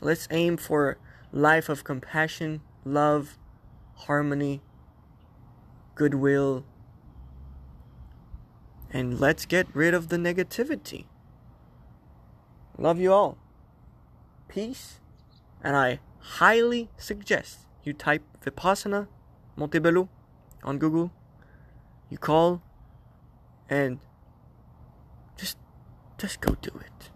Let's 0.00 0.28
aim 0.30 0.56
for 0.56 0.98
life 1.32 1.68
of 1.68 1.84
compassion, 1.84 2.60
love, 2.84 3.38
harmony, 3.94 4.62
goodwill, 5.94 6.64
and 8.90 9.20
let's 9.20 9.44
get 9.44 9.66
rid 9.74 9.94
of 9.94 10.08
the 10.08 10.16
negativity. 10.16 11.04
Love 12.78 12.98
you 12.98 13.12
all. 13.12 13.36
Peace. 14.48 15.00
And 15.62 15.76
I 15.76 15.98
highly 16.18 16.88
suggest 16.96 17.66
you 17.82 17.92
type 17.92 18.22
Vipassana 18.44 19.08
Montebello 19.56 20.08
on 20.62 20.78
Google 20.78 21.10
you 22.10 22.18
call 22.18 22.62
And 23.68 23.98
just 25.36 25.58
just 26.16 26.40
go 26.40 26.56
do 26.60 26.70
it. 26.80 27.10